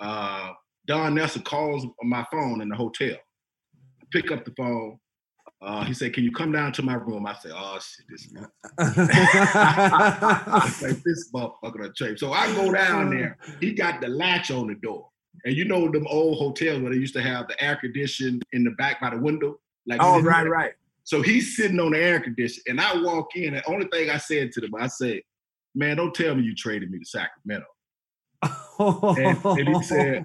[0.00, 0.52] Uh,
[0.86, 3.16] Don Nelson calls my phone in the hotel.
[4.08, 4.98] I pick up the phone.
[5.60, 8.32] Uh, he said, "Can you come down to my room?" I said, "Oh shit, this
[10.82, 13.36] like this motherfucker a trade." So I go down there.
[13.60, 15.08] He got the latch on the door,
[15.44, 18.62] and you know them old hotels where they used to have the air conditioning in
[18.62, 19.58] the back by the window.
[19.86, 20.52] Like oh, right, there.
[20.52, 20.72] right.
[21.02, 23.54] So he's sitting on the air conditioner, and I walk in.
[23.54, 25.22] And the only thing I said to them, I said,
[25.74, 27.66] "Man, don't tell me you traded me to Sacramento."
[28.78, 30.24] and, and he said,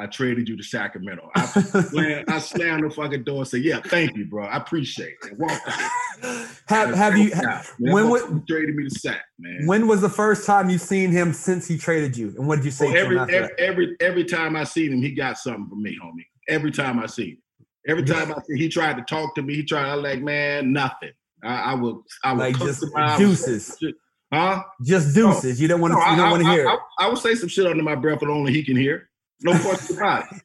[0.00, 1.30] I traded you to Sacramento.
[1.36, 1.44] I
[1.90, 4.46] slammed, I slammed the fucking door and said, "Yeah, thank you, bro.
[4.46, 6.48] I appreciate it." Walk out.
[6.68, 7.32] Have Have you?
[7.34, 9.66] Out, when was traded me to Sac, man?
[9.66, 12.28] When was the first time you seen him since he traded you?
[12.38, 12.88] And what did you say?
[12.88, 15.98] Oh, well, every every, every every time I seen him, he got something from me,
[16.02, 16.24] homie.
[16.48, 17.38] Every time I see him,
[17.86, 19.54] every time I see, he tried to talk to me.
[19.54, 19.86] He tried.
[19.86, 21.12] I like, man, nothing.
[21.44, 22.84] I, I would I would like just
[23.18, 23.76] juices.
[24.32, 24.62] Huh?
[24.82, 25.58] Just deuces.
[25.58, 25.98] No, you don't want to.
[25.98, 26.68] No, you don't want to hear.
[26.68, 29.09] I, I, I, would say some shit under my breath, but only he can hear.
[29.42, 30.42] No question about it.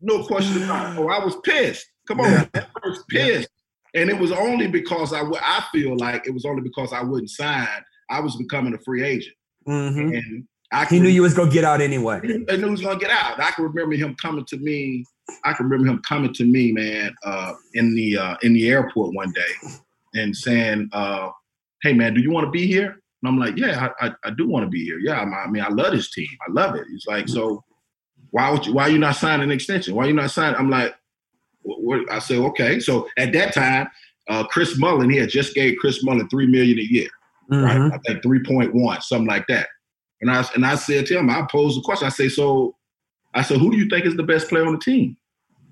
[0.00, 0.98] No question about it.
[0.98, 1.86] Oh, I was pissed.
[2.06, 2.46] Come on, yeah.
[2.54, 3.48] I was pissed.
[3.94, 4.00] Yeah.
[4.00, 7.30] And it was only because I, I feel like it was only because I wouldn't
[7.30, 7.68] sign.
[8.10, 9.34] I was becoming a free agent.
[9.66, 10.14] Mm-hmm.
[10.14, 12.20] And I he knew you was gonna get out anyway.
[12.48, 13.40] I knew he was gonna get out.
[13.40, 15.04] I can remember him coming to me.
[15.44, 19.14] I can remember him coming to me, man, uh, in the uh, in the airport
[19.14, 19.70] one day,
[20.14, 21.30] and saying, uh,
[21.82, 24.30] "Hey, man, do you want to be here?" And I'm like, "Yeah, I, I, I
[24.30, 24.98] do want to be here.
[24.98, 26.28] Yeah, I mean, I love this team.
[26.46, 27.62] I love it." He's like, "So,
[28.30, 29.94] why would you, why are you not signing an extension?
[29.94, 30.56] Why are you not signing?
[30.56, 30.94] I'm like,
[31.62, 32.12] what, what?
[32.12, 32.80] I said, okay.
[32.80, 33.88] So at that time,
[34.28, 37.08] uh, Chris Mullin, he had just gave Chris Mullin three million a year.
[37.50, 37.64] mm-hmm.
[37.64, 37.92] right?
[37.92, 39.68] I think three point one, something like that.
[40.20, 42.06] And I and I said to him, I posed a question.
[42.06, 42.76] I say, so
[43.34, 45.16] I said, who do you think is the best player on the team?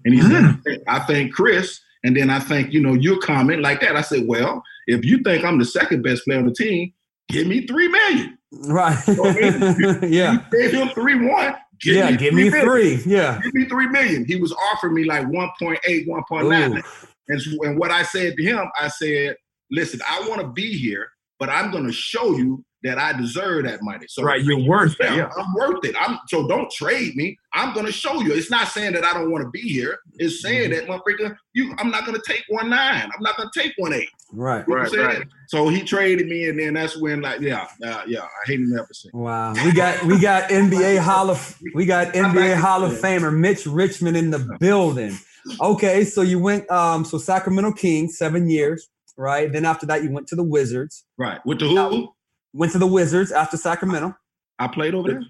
[0.05, 0.61] And he mm-hmm.
[0.63, 1.81] said, I think Chris.
[2.05, 3.97] And then I think, you know, your comment like that.
[3.97, 6.93] I said, well, if you think I'm the second best player on the team,
[7.29, 8.39] give me three million.
[8.53, 8.97] Right.
[8.99, 10.33] So, I mean, yeah.
[10.33, 11.57] You gave him three one.
[11.81, 13.03] Give yeah, me give me three.
[13.07, 13.41] Yeah.
[13.43, 14.25] Give me three million.
[14.25, 16.83] He was offering me like 1.8, 1.9.
[17.29, 19.37] And, and what I said to him, I said,
[19.71, 21.09] listen, I want to be here,
[21.39, 24.07] but I'm going to show you that I deserve that money.
[24.09, 25.13] So right, you're worth it.
[25.13, 25.29] Yeah.
[25.37, 25.97] I'm worth it.
[25.99, 27.37] I'm so don't trade me.
[27.53, 28.33] I'm gonna show you.
[28.33, 29.99] It's not saying that I don't want to be here.
[30.19, 30.87] It's saying mm-hmm.
[30.87, 33.03] that motherfucker, you I'm not gonna take one nine.
[33.03, 34.09] I'm not gonna take one eight.
[34.33, 34.67] Right.
[34.67, 35.23] Right, right.
[35.49, 38.73] So he traded me, and then that's when like yeah, uh, yeah, I hate him
[38.77, 39.15] ever since.
[39.15, 39.55] Wow.
[39.65, 44.17] We got we got NBA Hall of we got NBA Hall of Famer Mitch Richmond
[44.17, 45.17] in the building.
[45.61, 49.53] Okay, so you went um so Sacramento Kings seven years, right?
[49.53, 51.05] Then after that you went to the Wizards.
[51.17, 51.39] Right.
[51.47, 51.75] With the who?
[51.75, 52.13] Now,
[52.53, 54.17] Went to the Wizards after Sacramento.
[54.59, 55.23] I played over there.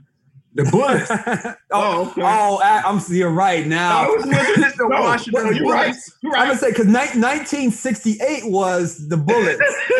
[0.56, 1.10] The Bullets.
[1.10, 2.22] oh, oh, okay.
[2.22, 4.04] oh, I'm you're right now.
[4.04, 5.94] No, the no, Washington no, you're right.
[6.22, 6.40] You're right.
[6.40, 9.58] I'm gonna say because 1968 was the Bullets.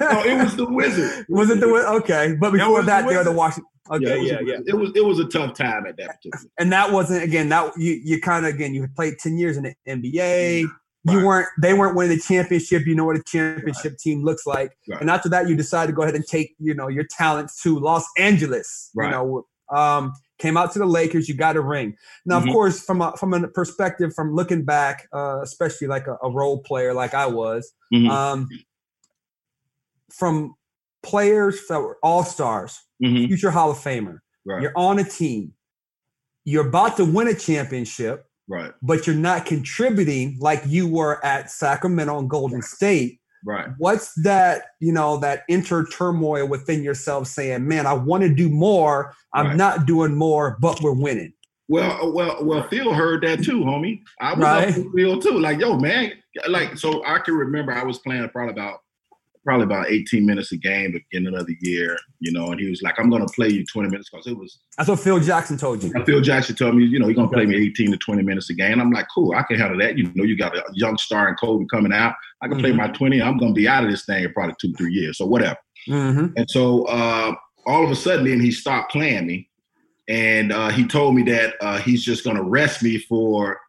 [0.00, 1.26] no, it was the Wizard.
[1.28, 1.88] Was it the Wizard?
[2.02, 2.36] okay?
[2.38, 3.68] But before that, the they're the Washington.
[3.90, 6.46] Okay, yeah, yeah, yeah, It was it was a tough time at that particular.
[6.58, 9.64] And that wasn't again that you you kind of again you played ten years in
[9.64, 10.68] the NBA.
[11.08, 11.48] You weren't.
[11.60, 12.84] They weren't winning the championship.
[12.84, 13.98] You know what a championship right.
[13.98, 14.76] team looks like.
[14.88, 15.00] Right.
[15.00, 17.78] And after that, you decide to go ahead and take you know your talents to
[17.78, 18.90] Los Angeles.
[18.96, 21.28] You know, um, came out to the Lakers.
[21.28, 21.96] You got a ring.
[22.24, 22.48] Now, mm-hmm.
[22.48, 26.30] of course, from a from a perspective from looking back, uh, especially like a, a,
[26.30, 28.10] role player like I was, mm-hmm.
[28.10, 28.48] um,
[30.12, 30.54] from
[31.02, 33.26] players that were all stars, mm-hmm.
[33.26, 34.18] future Hall of Famer.
[34.60, 35.52] You're on a team.
[36.44, 38.72] You're about to win a championship Right.
[38.82, 43.20] But you're not contributing like you were at Sacramento and Golden State.
[43.46, 43.68] Right.
[43.78, 48.48] What's that, you know, that inter turmoil within yourself saying, man, I want to do
[48.48, 49.14] more.
[49.32, 49.56] I'm right.
[49.56, 51.32] not doing more, but we're winning.
[51.68, 54.02] Well, uh, well, well, Phil heard that too, homie.
[54.20, 54.68] I was right.
[54.68, 55.38] up Phil too.
[55.38, 56.12] Like, yo, man,
[56.48, 58.80] like, so I can remember I was playing probably about
[59.46, 62.82] probably about 18 minutes a game beginning of the year, you know, and he was
[62.82, 64.58] like, I'm going to play you 20 minutes because it was.
[64.76, 65.92] That's what Phil Jackson told you.
[66.04, 68.50] Phil Jackson told me, you know, you're going to play me 18 to 20 minutes
[68.50, 68.80] a game.
[68.80, 69.96] I'm like, cool, I can handle that.
[69.96, 72.14] You know, you got a young star and Kobe coming out.
[72.42, 72.66] I can mm-hmm.
[72.66, 73.22] play my 20.
[73.22, 75.18] I'm going to be out of this thing in probably two, three years.
[75.18, 75.56] So whatever.
[75.88, 76.36] Mm-hmm.
[76.36, 77.34] And so uh,
[77.66, 79.48] all of a sudden, then he stopped playing me.
[80.08, 83.60] And uh, he told me that uh, he's just going to rest me for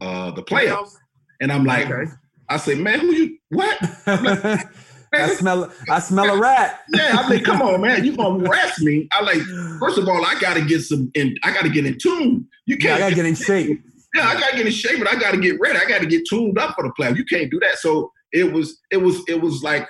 [0.00, 0.94] uh, the playoffs.
[1.40, 2.10] And I'm like, okay.
[2.48, 3.78] I say, man, who you, what?
[5.12, 6.80] I smell I smell a rat.
[6.92, 8.04] Yeah, I mean, come on, man.
[8.04, 9.08] You gonna arrest me.
[9.12, 9.40] I like,
[9.80, 12.46] first of all, I gotta get some in I gotta get in tune.
[12.66, 13.82] You can't yeah, I gotta get in shape.
[14.14, 15.78] Yeah, I gotta get in shape, but I gotta get ready.
[15.78, 17.16] I gotta get tuned up for the playoff.
[17.16, 17.78] You can't do that.
[17.78, 19.88] So it was, it was, it was like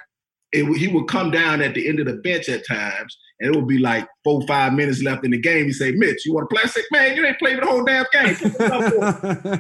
[0.53, 3.57] it, he would come down at the end of the bench at times and it
[3.57, 5.67] would be like four, five minutes left in the game.
[5.67, 6.63] He say, Mitch, you want to play?
[6.65, 8.37] I man, you ain't played the whole damn game.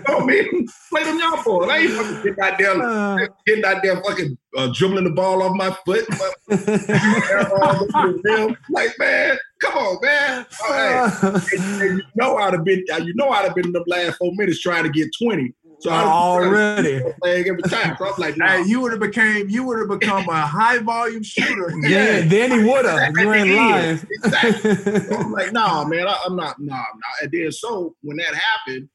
[0.08, 1.70] oh, man, play them y'all for.
[1.70, 5.42] I ain't fucking getting out there, uh, getting out there fucking uh, dribbling the ball
[5.42, 6.08] off my foot.
[8.70, 10.46] like, man, come on, man.
[10.64, 11.12] All right.
[11.22, 11.36] and,
[11.82, 14.32] and you know I'd have been, you know I'd have been in the last four
[14.34, 15.52] minutes trying to get 20.
[15.80, 17.96] So already playing every time.
[17.98, 18.48] So I'm like, nah.
[18.48, 21.72] hey, you would have became, you would have become a high volume shooter.
[21.82, 23.16] yeah, then he would have.
[23.16, 24.00] You ain't lying.
[24.10, 24.74] Exactly.
[24.74, 27.22] so I'm like, nah, man, I, am not, nah, nah.
[27.22, 28.88] And then so when that happened,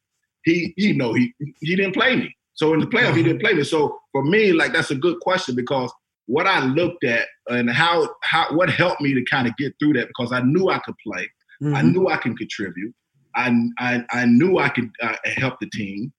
[0.44, 2.36] he, you know, he he didn't play me.
[2.54, 3.64] So in the playoff, he didn't play me.
[3.64, 5.92] So for me, like that's a good question because
[6.26, 9.94] what I looked at and how how what helped me to kind of get through
[9.94, 11.30] that because I knew I could play,
[11.62, 11.76] mm-hmm.
[11.76, 12.94] I knew I can contribute,
[13.36, 16.12] I I, I knew I could uh, help the team.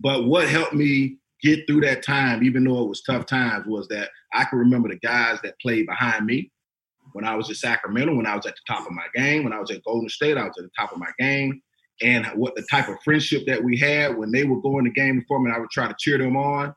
[0.00, 3.86] But what helped me get through that time, even though it was tough times, was
[3.88, 6.50] that I can remember the guys that played behind me
[7.12, 9.52] when I was in Sacramento, when I was at the top of my game, when
[9.52, 11.60] I was at Golden State, I was at the top of my game,
[12.02, 15.00] and what the type of friendship that we had when they were going in the
[15.00, 16.74] game before me, I would try to cheer them on.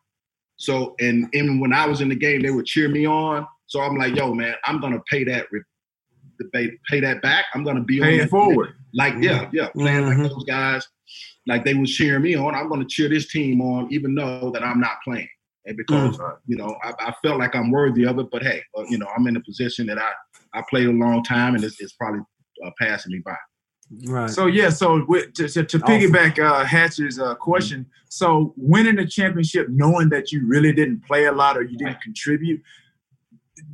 [0.57, 3.47] So, and even when I was in the game, they would cheer me on.
[3.67, 5.47] So I'm like, yo, man, I'm gonna pay that,
[6.53, 7.45] pay, pay that back.
[7.53, 8.73] I'm gonna be pay on it forward.
[8.93, 10.23] Like, yeah, yeah, playing mm-hmm.
[10.23, 10.87] like those guys
[11.47, 14.51] like they was cheering me on, I'm going to cheer this team on, even though
[14.51, 15.27] that I'm not playing.
[15.65, 16.37] And because mm.
[16.45, 18.27] you know, I, I, felt like I'm worthy of it.
[18.31, 20.11] But hey, uh, you know, I'm in a position that I
[20.53, 22.21] I played a long time, and it's, it's probably
[22.65, 23.35] uh, passing me by.
[24.05, 24.29] Right.
[24.29, 24.69] So yeah.
[24.69, 27.89] So with, to, to, to piggyback uh, Hatcher's uh, question, mm-hmm.
[28.09, 32.01] so winning the championship, knowing that you really didn't play a lot or you didn't
[32.01, 32.61] contribute,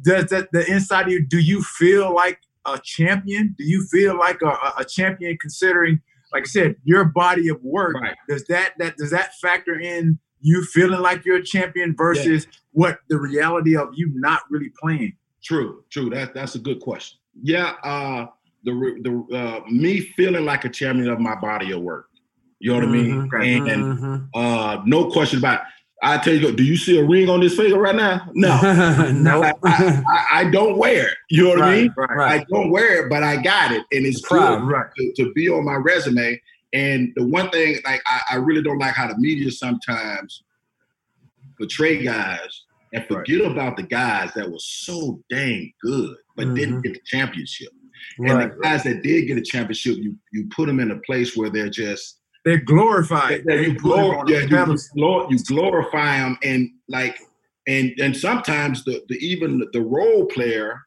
[0.01, 1.25] does that the inside of you?
[1.25, 3.55] Do you feel like a champion?
[3.57, 6.01] Do you feel like a, a champion considering
[6.31, 8.15] like I said, your body of work right.
[8.27, 12.57] does that that does that factor in you feeling like you're a champion versus yeah.
[12.71, 15.15] what the reality of you not really playing?
[15.43, 16.09] True, true.
[16.09, 17.19] That that's a good question.
[17.41, 18.27] Yeah, uh,
[18.63, 18.71] the
[19.01, 22.07] the uh, me feeling like a champion of my body of work.
[22.59, 23.35] You know what mm-hmm.
[23.35, 23.69] I mean?
[23.69, 24.25] And mm-hmm.
[24.33, 25.61] uh, no question about.
[25.61, 25.67] It.
[26.01, 28.29] I tell you, do you see a ring on this finger right now?
[28.33, 28.59] No,
[29.11, 31.17] no, I, I, I, don't wear it.
[31.29, 31.93] You know what right, I mean?
[31.97, 32.41] Right.
[32.41, 34.87] I don't wear it, but I got it, and it's Proud, right.
[34.97, 36.39] to, to, be on my resume.
[36.73, 40.43] And the one thing, like, I, I, really don't like how the media sometimes
[41.57, 46.55] portray guys and forget about the guys that were so dang good but mm-hmm.
[46.55, 47.69] didn't get the championship.
[48.19, 51.35] And the guys that did get a championship, you you put them in a place
[51.35, 53.43] where they're just they're glorified.
[53.45, 57.19] Yeah, you, glor- yeah, you, you, you, glorify them, and like,
[57.67, 60.81] and and sometimes the, the even the role player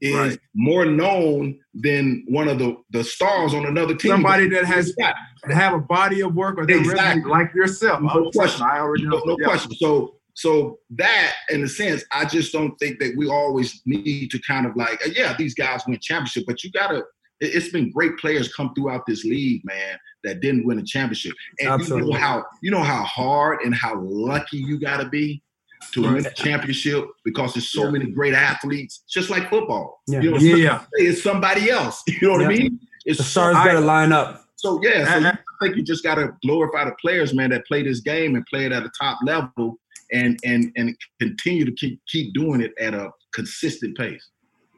[0.00, 0.38] is right.
[0.54, 4.10] more known than one of the the stars on another team.
[4.10, 5.12] Somebody that has yeah.
[5.50, 7.30] have a body of work or they exactly.
[7.30, 8.00] like yourself.
[8.02, 8.66] No question.
[8.68, 9.20] I already know.
[9.24, 9.46] No, no yeah.
[9.46, 9.72] question.
[9.74, 14.38] So so that, in a sense, I just don't think that we always need to
[14.38, 17.02] kind of like, yeah, these guys win championship, but you gotta.
[17.40, 21.34] It's been great players come throughout this league, man, that didn't win a championship.
[21.60, 22.08] And Absolutely.
[22.08, 25.42] you know how you know how hard and how lucky you got to be
[25.92, 26.14] to right.
[26.14, 27.90] win a championship because there's so yeah.
[27.90, 30.00] many great athletes, just like football.
[30.06, 30.84] Yeah, you know, yeah.
[30.94, 32.02] It's somebody else.
[32.08, 32.46] You know what yeah.
[32.46, 32.80] I mean?
[33.04, 34.44] It's the stars got to line up.
[34.56, 35.28] So yeah, so uh-huh.
[35.28, 38.34] I, I think you just got to glorify the players, man, that play this game
[38.34, 39.78] and play it at a top level,
[40.12, 44.26] and and and continue to keep keep doing it at a consistent pace.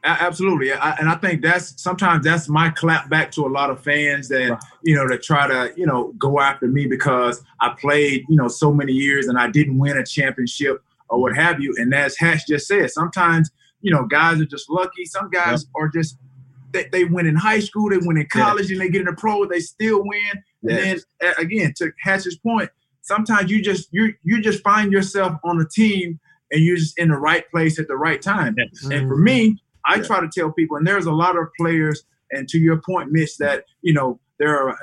[0.02, 3.82] Absolutely, I, and I think that's sometimes that's my clap back to a lot of
[3.82, 4.62] fans that right.
[4.82, 8.48] you know that try to you know go after me because I played you know
[8.48, 11.74] so many years and I didn't win a championship or what have you.
[11.76, 13.50] And as Hatch just said, sometimes
[13.82, 15.04] you know guys are just lucky.
[15.04, 15.70] Some guys yep.
[15.76, 16.16] are just
[16.72, 19.12] they, they win in high school, they win in college, and they get in the
[19.12, 20.44] pro, they still win.
[20.62, 20.98] And then
[21.38, 22.70] again, to Hatch's point,
[23.02, 26.20] sometimes you just you you just find yourself on a team
[26.50, 28.56] and you're just in the right place at the right time.
[28.90, 30.02] And for me, I yeah.
[30.02, 33.36] try to tell people, and there's a lot of players, and to your point, Mitch,
[33.38, 34.76] that you know there are uh,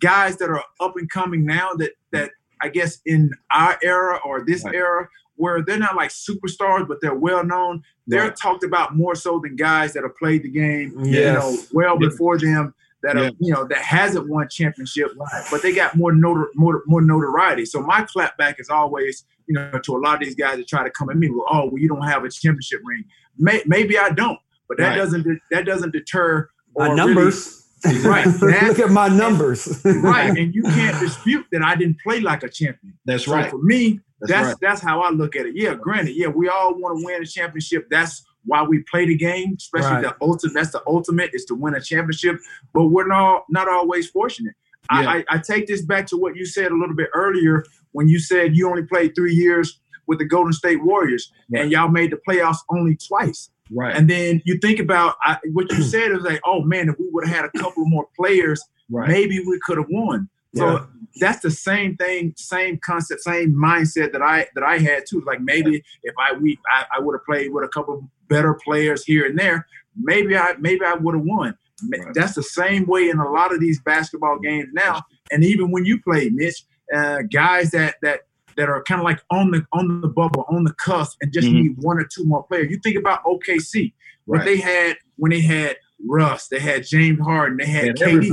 [0.00, 2.30] guys that are up and coming now that that
[2.60, 4.74] I guess in our era or this right.
[4.74, 7.82] era where they're not like superstars, but they're well known.
[8.06, 8.36] They're right.
[8.36, 11.14] talked about more so than guys that have played the game, yes.
[11.14, 15.10] you know, well before them that are, you know, that hasn't won championship,
[15.50, 17.66] but they got more notor- more more notoriety.
[17.66, 20.82] So my clapback is always, you know, to a lot of these guys that try
[20.82, 23.04] to come at me, well, oh, well, you don't have a championship ring.
[23.38, 24.96] May- maybe I don't, but that right.
[24.96, 27.66] doesn't that doesn't deter my numbers.
[27.84, 28.24] Really, right.
[28.24, 29.80] That, Look at my numbers.
[29.84, 30.30] right.
[30.30, 32.94] And you can't dispute that I didn't play like a champion.
[33.04, 33.50] That's so right.
[33.50, 34.56] For me, that's that's, right.
[34.60, 35.54] that's, how I look at it.
[35.54, 37.88] Yeah, granted, yeah, we all want to win a championship.
[37.90, 40.02] That's why we play the game, especially right.
[40.02, 40.54] the ultimate.
[40.54, 42.38] That's the ultimate is to win a championship.
[42.72, 44.54] But we're not not always fortunate.
[44.92, 45.00] Yeah.
[45.00, 48.08] I, I, I take this back to what you said a little bit earlier when
[48.08, 51.62] you said you only played three years with the Golden State Warriors right.
[51.62, 53.50] and y'all made the playoffs only twice.
[53.70, 53.96] Right.
[53.96, 57.08] And then you think about I, what you said is like, oh man, if we
[57.10, 59.08] would have had a couple more players, right.
[59.08, 60.28] maybe we could have won.
[60.54, 60.86] So yeah.
[61.16, 65.22] that's the same thing, same concept, same mindset that I that I had too.
[65.26, 69.04] Like maybe if I we I, I would have played with a couple better players
[69.04, 71.56] here and there, maybe I maybe I would have won.
[71.90, 72.14] Right.
[72.14, 75.02] That's the same way in a lot of these basketball games now.
[75.32, 78.20] And even when you play, Mitch, uh, guys that that
[78.56, 81.46] that are kind of like on the on the bubble, on the cusp, and just
[81.46, 81.56] mm-hmm.
[81.56, 82.70] need one or two more players.
[82.70, 83.92] You think about OKC,
[84.24, 84.44] what right.
[84.44, 85.76] they had when they had
[86.06, 88.02] Russ, they had James Harden, they had KD.
[88.02, 88.32] Everybody.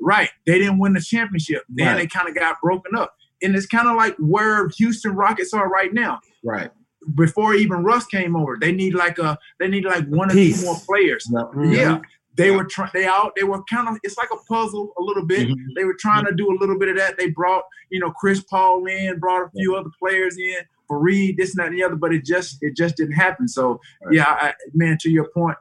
[0.00, 0.30] Right.
[0.46, 1.62] They didn't win the championship.
[1.68, 1.96] Then right.
[1.98, 3.14] they kind of got broken up.
[3.42, 6.20] And it's kind of like where Houston Rockets are right now.
[6.44, 6.70] Right.
[7.14, 10.54] Before even Russ came over, they need like a they need like one or two
[10.62, 11.26] more players.
[11.30, 11.72] Mm-hmm.
[11.72, 12.00] Yeah.
[12.36, 12.90] They were trying.
[12.92, 13.32] They out.
[13.36, 13.98] They were kind of.
[14.02, 15.48] It's like a puzzle a little bit.
[15.48, 15.74] Mm-hmm.
[15.76, 17.16] They were trying to do a little bit of that.
[17.16, 19.80] They brought, you know, Chris Paul in, brought a few yeah.
[19.80, 20.56] other players in,
[20.90, 23.48] Faried, this and that and the other, but it just it just didn't happen.
[23.48, 24.14] So right.
[24.14, 25.56] yeah, I, man, to your point,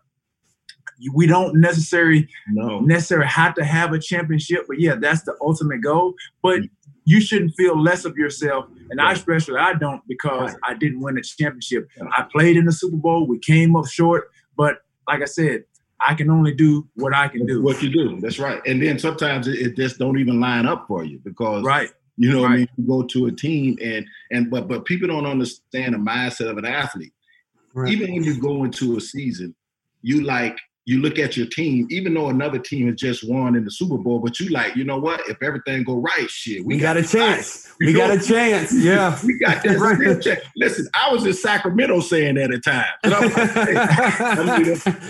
[1.13, 2.79] we don't necessarily no.
[2.79, 6.13] necessarily have to have a championship, but yeah, that's the ultimate goal.
[6.41, 6.61] But
[7.05, 10.59] you shouldn't feel less of yourself, and I especially I don't because right.
[10.69, 11.87] I didn't win a championship.
[12.17, 15.63] I played in the Super Bowl, we came up short, but like I said,
[16.05, 17.61] I can only do what I can do.
[17.61, 18.61] What you do, that's right.
[18.65, 21.89] And then sometimes it, it just don't even line up for you because right.
[22.15, 22.51] You know, right.
[22.51, 25.97] I mean, you go to a team and and but but people don't understand the
[25.97, 27.13] mindset of an athlete.
[27.73, 27.91] Right.
[27.91, 29.55] Even when you go into a season,
[30.01, 33.63] you like you look at your team, even though another team has just won in
[33.63, 35.21] the Super Bowl, but you like, you know what?
[35.29, 37.73] If everything go right, shit, we, we got, got, a chance.
[37.79, 38.73] We got a chance.
[38.83, 39.79] Yeah, we got this.
[40.25, 40.39] right.
[40.57, 42.87] Listen, I was in Sacramento saying that at times.
[43.03, 45.09] I mean, if, if,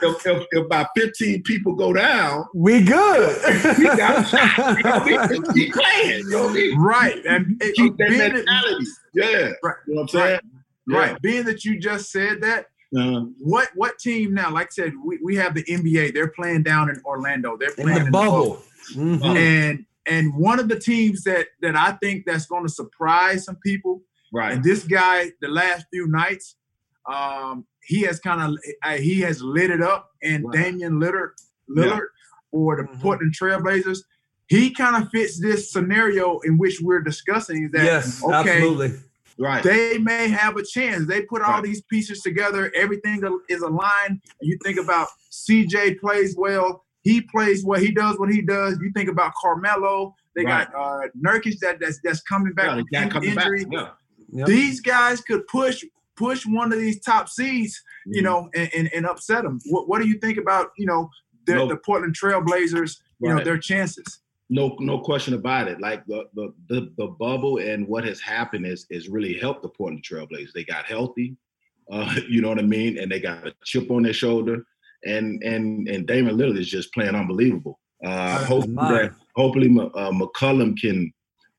[0.00, 3.76] if, if, about fifteen people go down, we good.
[3.78, 4.78] we got a shot.
[4.78, 6.20] You know, we keep playing.
[6.20, 6.78] You know mean?
[6.78, 8.86] Right, and keep that mentality.
[9.12, 9.76] Yeah, right.
[9.86, 10.30] You know what I'm saying?
[10.32, 10.40] Right
[10.86, 10.98] Yeah.
[10.98, 11.22] Right.
[11.22, 12.66] Being that you just said that,
[12.96, 14.50] Uh, what what team now?
[14.50, 16.12] Like I said, we, we have the NBA.
[16.14, 17.56] They're playing down in Orlando.
[17.56, 18.62] They're playing In playing the bubble.
[18.94, 19.24] Mhm.
[19.36, 23.56] And and one of the teams that that I think that's going to surprise some
[23.64, 24.52] people, right.
[24.52, 26.56] and this guy, the last few nights,
[27.10, 30.10] um, he has kind of uh, he has lit it up.
[30.22, 30.64] And Right.
[30.64, 31.30] Damian Lillard,
[31.70, 32.06] Lillard,
[32.50, 33.00] for the Mhm.
[33.00, 34.00] Portland Trailblazers,
[34.48, 37.70] he kind of fits this scenario in which we're discussing.
[37.72, 38.98] That yes, okay, absolutely.
[39.38, 39.62] Right.
[39.62, 41.06] they may have a chance.
[41.06, 41.62] They put all Right.
[41.64, 44.10] these pieces together, everything is aligned.
[44.10, 48.78] And you think about CJ plays well, he plays well, he does what he does.
[48.80, 53.20] You think about Carmelo, they got uh Nurkic that that's that's coming back yeah, from
[53.22, 53.46] the guy back.
[53.46, 53.66] injury.
[53.70, 53.88] Yeah.
[54.34, 54.46] Yep.
[54.46, 55.82] These guys could push
[56.16, 58.24] push one of these top seeds, you Mhm.
[58.24, 59.58] know, and, and, and upset them.
[59.66, 61.10] What, what do you think about you know
[61.46, 61.68] the, No.
[61.68, 62.98] the Portland Trailblazers?
[63.20, 64.18] You know their chances.
[64.52, 65.80] No, no question about it.
[65.80, 69.70] Like the, the the the bubble and what has happened is is really helped the
[69.70, 70.52] Portland Trailblazers.
[70.52, 71.38] They got healthy,
[71.90, 74.66] uh, you know what I mean, and they got a chip on their shoulder.
[75.06, 77.80] And and and Damian Lillard is just playing unbelievable.
[78.04, 81.10] Uh, hopefully, that, hopefully uh, McCollum can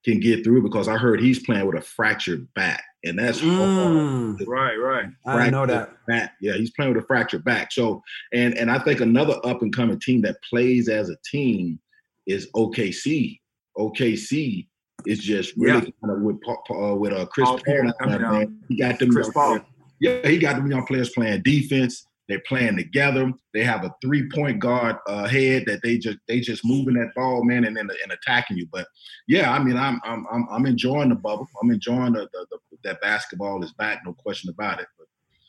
[0.05, 3.49] can get through because I heard he's playing with a fractured back, and that's hard.
[3.51, 5.07] Mm, Right, right.
[5.25, 6.05] I know that.
[6.05, 6.33] back.
[6.41, 7.71] Yeah, he's playing with a fractured back.
[7.71, 11.79] So, and and I think another up and coming team that plays as a team
[12.28, 13.39] is OKC.
[13.78, 14.67] OKC
[15.05, 17.63] is just really kind of with uh, with uh, Chris Paul Paul.
[17.65, 18.59] Pierce now, coming man.
[18.69, 19.11] He got them.
[19.11, 19.59] Chris young Paul.
[19.99, 22.05] Yeah, he got them young players playing defense.
[22.30, 23.32] They're playing together.
[23.53, 27.13] They have a three point guard uh, head that they just they just moving that
[27.15, 28.67] ball, man, and and, and attacking you.
[28.71, 28.88] But
[29.28, 31.47] yeah, I mean, I'm I'm I'm, I'm enjoying the bubble.
[31.61, 34.88] I'm enjoying the, the, the that basketball is back, no question about it.
[34.97, 35.07] But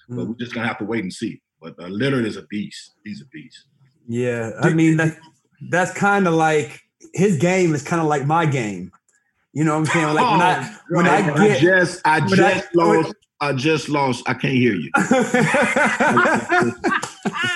[0.09, 0.29] but Mm.
[0.29, 1.41] we're just gonna have to wait and see.
[1.63, 2.93] But uh, Lillard is a beast.
[3.05, 3.65] He's a beast.
[4.07, 5.17] Yeah, I mean that
[5.71, 6.81] that's kind of like
[7.13, 8.93] his game is kind of like my game.
[9.53, 10.15] You know what I'm saying?
[10.15, 13.15] Like when I when I I get just I just I- lost.
[13.41, 14.23] I just lost.
[14.27, 14.91] I can't hear you.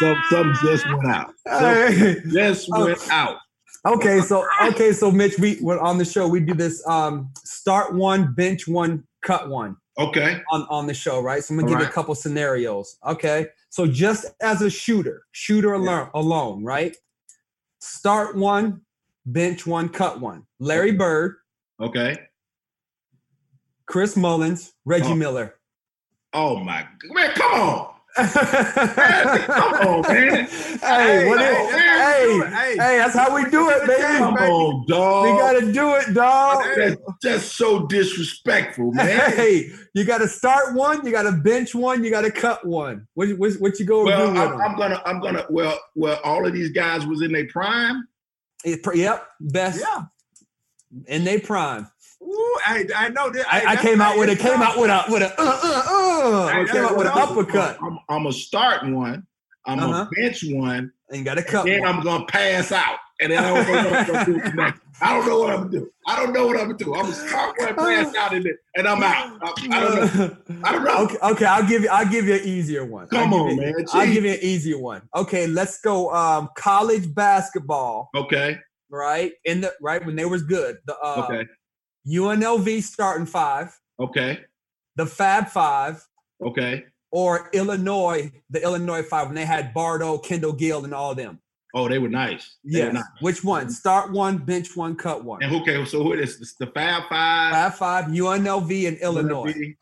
[0.01, 1.33] Some some just went out.
[1.47, 2.87] Some just Oh.
[2.87, 3.37] went out.
[3.87, 6.29] okay, so okay, so Mitch, we we're on the show.
[6.29, 10.41] We do this um start one, bench one, cut one Okay.
[10.53, 11.43] on on the show, right?
[11.43, 12.97] So I'm gonna All give you a couple scenarios.
[13.07, 16.97] Okay, so just as a shooter, shooter alone, alone, right?
[17.81, 18.83] Start one,
[19.27, 20.45] bench one, cut one.
[20.59, 21.37] Larry Bird,
[21.81, 22.17] Okay.
[23.87, 25.15] Chris Mullins, Reggie Oh.
[25.15, 25.55] Miller.
[26.33, 27.95] Oh my man, come on.
[28.17, 30.47] come on, man.
[30.49, 32.81] Hey, what hey, is- that's how we do hey, it.
[32.81, 32.93] Hey.
[32.93, 34.03] hey, that's how we do it, baby.
[34.19, 35.25] Come on, dog.
[35.25, 36.65] We gotta do it, dog.
[36.77, 39.33] that's, that's so disrespectful, man.
[39.33, 42.67] Hey, you got to start one, you got to bench one, you got to cut
[42.67, 43.07] one.
[43.15, 44.61] What, what, what you go well, do with I'm?
[44.61, 45.47] I'm gonna, I'm gonna.
[45.51, 48.07] Well, well, all of these guys was in their prime.
[48.65, 50.05] It yep, best Yeah.
[51.07, 51.87] in they prime.
[52.21, 53.47] Ooh, I, I know that.
[53.53, 54.41] I, I came out with it.
[54.41, 56.47] Came out with a with a uh uh uh.
[56.47, 59.25] I came out with an uppercut, I'm, I'm gonna start one.
[59.65, 59.93] I'm Uh-huh.
[59.93, 60.93] gonna bench one.
[61.11, 61.95] And got to cut then one.
[61.97, 64.81] I'm gonna pass out, and then I don't know what I'm gonna do next.
[65.01, 65.91] I don't know what I'm gonna do.
[66.07, 66.95] I don't know what I'm gonna do.
[66.95, 69.39] I'm gonna pass out, and, then, and I'm out.
[69.43, 70.37] I, I don't know.
[70.65, 71.03] I don't know.
[71.05, 71.89] Okay, okay, I'll give you.
[71.89, 73.09] I'll give you an easier one.
[73.09, 73.75] Come on, you, man.
[73.93, 75.03] I'll give you an easier one.
[75.15, 76.13] Okay, let's go.
[76.15, 78.59] Um, college basketball, Okay.
[78.91, 79.33] right?
[79.45, 80.79] In the right when they was good.
[80.87, 81.49] The uh, Okay.
[82.09, 84.41] UNLV starting five, Okay.
[84.97, 86.03] the Fab Five,
[86.43, 86.85] Okay.
[87.11, 91.39] Or Illinois, the Illinois Five when they had Bardo, Kendall Gill, and all them.
[91.75, 92.57] Oh, they were nice.
[92.65, 93.05] They were nice.
[93.21, 93.69] Which one?
[93.71, 95.43] Start one, bench one, cut one.
[95.43, 96.55] And okay, so who is this?
[96.55, 97.53] The Fab Five.
[97.53, 99.53] Fab Five, UNLV, and Illinois.
[99.53, 99.77] UNLV.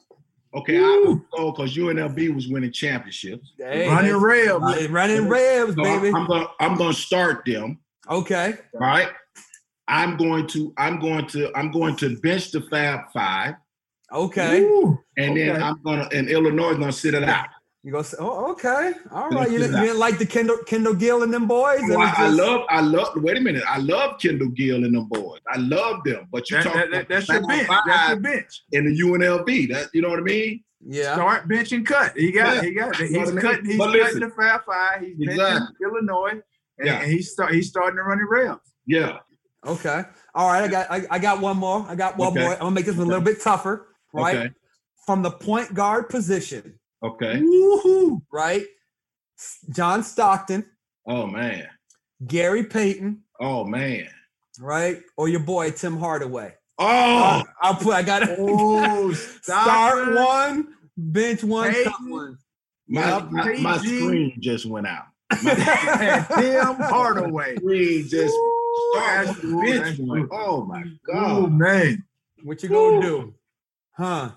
[0.55, 3.53] Okay, I would go because UNLV was winning championships.
[3.59, 4.65] Hey, Running that's- rail.
[4.65, 6.09] uh, running Rebs, So baby.
[6.15, 7.79] I'm gonna I'm gonna start them.
[8.09, 8.55] Okay.
[8.75, 9.09] All right.
[9.89, 13.55] I'm going to I'm going to I'm going to bench the Fab Five,
[14.17, 14.61] Okay.
[14.63, 17.47] Ooh, and then I'm gonna and Illinois is gonna sit it out.
[17.83, 18.95] You go say, oh, okay.
[19.13, 19.49] All right.
[19.49, 21.79] You didn't, you didn't like the Kendall Kendall Gill and them boys?
[21.83, 24.85] It Oh, was I, I love I love wait a minute I love Kendall Gill
[24.85, 27.69] and them boys I love them but you that, talk that, that, that's your bench.
[27.87, 28.63] That's your bench.
[28.73, 31.15] in the UNLV that you know what I mean Yeah.
[31.15, 32.17] Start bench and cut.
[32.17, 32.63] He got Yeah.
[32.63, 33.09] He got it.
[33.11, 33.41] You know He's I mean?
[33.43, 33.65] cutting.
[33.67, 34.21] He's But cutting listen.
[34.21, 35.03] the Fab Five.
[35.03, 35.77] He's benching Exactly.
[35.85, 36.31] Illinois,
[36.79, 37.01] and, Yeah.
[37.03, 37.53] and he's start.
[37.55, 38.61] He's starting to run the rails.
[38.87, 39.19] yeah
[39.65, 40.03] Okay.
[40.35, 40.65] All right.
[40.65, 41.87] I got I, I got one more.
[41.89, 42.41] I got one Okay.
[42.43, 42.53] more.
[42.55, 43.87] I'm gonna make this one a little bit tougher,
[44.17, 44.37] right?
[44.37, 44.51] okay
[45.07, 48.21] From the point guard position, okay Woohoo!
[48.33, 48.65] right?
[49.71, 50.65] John Stockton,
[51.07, 51.69] oh man
[52.27, 54.09] Gary Payton, oh man
[54.61, 55.03] right?
[55.17, 56.55] Or your boy Tim Hardaway.
[56.79, 59.13] oh uh, I'll put I got to Oh,
[59.43, 62.11] start one, bench one, cut Payton.
[62.11, 62.39] one.
[62.89, 63.31] my, Yep.
[63.31, 67.57] my, my screen just went out and Tim Hardaway.
[67.59, 70.29] screen just Ooh, start that's one, cool, bench one.
[70.33, 71.17] oh my god.
[71.17, 72.03] Oh man.
[72.45, 73.03] What you gonna Woo.
[73.03, 73.35] do?
[73.97, 74.31] Huh?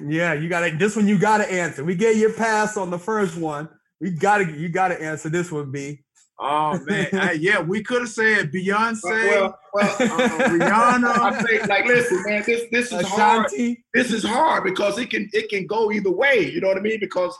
[0.00, 0.76] Yeah, you got to.
[0.76, 1.84] This one you got to answer.
[1.84, 3.68] We gave you a pass on the first one.
[4.00, 4.50] We got to.
[4.50, 6.02] You got to answer this one, B.
[6.38, 9.98] Oh man, I, yeah, we could have said Beyonce, Well, well, uh,
[10.48, 11.18] Rihanna.
[11.18, 13.50] I think like listen, man, this this is hard.
[13.94, 16.50] This is hard because it can it can go either way.
[16.50, 16.98] You know what I mean?
[17.00, 17.36] Because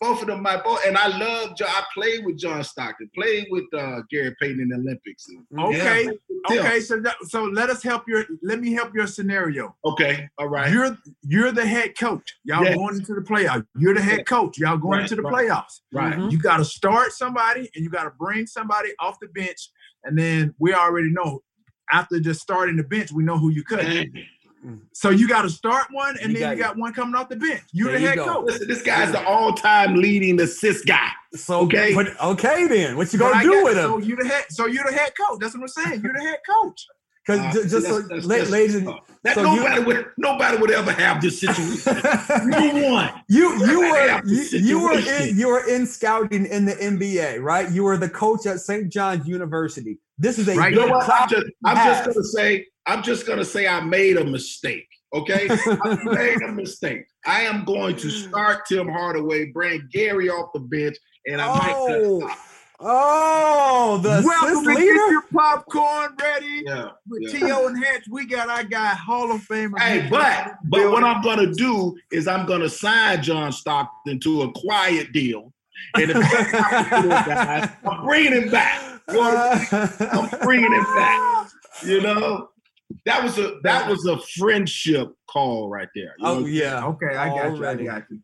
[0.00, 1.56] both of them, my boy, and I love.
[1.56, 5.26] John, I played with John Stockton, played with uh, Gary Payton in the Olympics.
[5.28, 6.04] and- Okay,
[6.50, 6.60] Yeah.
[6.60, 6.80] okay.
[6.80, 8.24] So that, so let us help your.
[8.42, 9.74] Let me help your scenario.
[9.84, 10.28] Okay.
[10.38, 10.72] All right.
[10.72, 12.36] You're you're the head coach.
[12.44, 12.76] Y'all Yes.
[12.76, 13.66] going into the playoffs.
[13.78, 14.58] You're the head coach.
[14.58, 15.48] Y'all going Right, into the right.
[15.48, 15.80] playoffs.
[15.92, 16.14] right.
[16.16, 16.30] Mhm.
[16.32, 19.70] You got to start somebody, and you got to bring somebody off the bench,
[20.04, 21.42] and then we already know.
[21.92, 23.84] After just starting the bench, we know who you cut.
[24.92, 27.28] So you got to start one, and You then you got- got one coming off
[27.28, 27.62] the bench.
[27.72, 28.24] You're There the head go.
[28.26, 28.46] coach.
[28.46, 31.08] Listen, this guy's the all-time leading assist guy.
[31.34, 31.94] So Okay.
[31.94, 32.96] but, okay then.
[32.96, 34.04] What you gonna I do got- with So him?
[34.08, 34.44] you the head.
[34.50, 35.38] So you're the head coach.
[35.40, 36.00] That's what I'm saying.
[36.02, 36.86] You're the head coach.
[37.26, 38.88] Because Uh, just that's- so, that's- that's- ladies and
[39.24, 42.00] That So you- nobody would nobody would ever have this situation.
[42.50, 43.10] no one.
[43.28, 47.68] You you were you, you were in you were in scouting in the NBA, right?
[47.72, 48.88] You were the coach at St.
[48.92, 49.98] John's University.
[50.16, 50.72] This is a Right.
[50.72, 51.10] You know what?
[51.10, 54.88] I'm just, I'm just gonna say, I'm just gonna say I made a mistake.
[55.14, 57.06] Okay, I made a mistake.
[57.26, 61.74] I am going to start Tim Hardaway, bring Gary off the bench, and I might.
[61.76, 62.30] Oh,
[62.80, 66.62] oh, the Welcome assist to get your popcorn ready.
[66.66, 66.88] Yeah.
[67.08, 67.48] With yeah.
[67.48, 67.66] T.O.
[67.68, 69.78] and Hatch, we got our guy Hall of Famer.
[69.78, 74.52] Hey, but but what I'm gonna do is I'm gonna sign John Stockton to a
[74.52, 75.52] quiet deal,
[75.94, 79.00] and if guys, I'm bringing him back.
[79.08, 79.36] You know what
[79.72, 80.10] I mean?
[80.12, 81.50] I'm bringing him back.
[81.84, 82.48] You know,
[83.04, 86.14] that was a that was a friendship call right there.
[86.18, 86.46] You Oh know?
[86.46, 87.40] yeah, Okay, I got you.
[87.40, 87.84] I Already.
[87.84, 88.20] got you.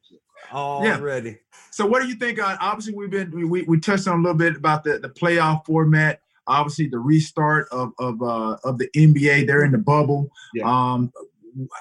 [0.52, 1.38] already.
[1.70, 2.42] So, what do you think?
[2.42, 5.08] On obviously, we've been we, we, we touched on a little bit about the, the
[5.08, 6.20] playoff format.
[6.46, 9.46] Obviously, the restart of of uh, of the NBA.
[9.46, 10.30] They're in the bubble.
[10.54, 10.64] Yeah.
[10.64, 11.12] Um,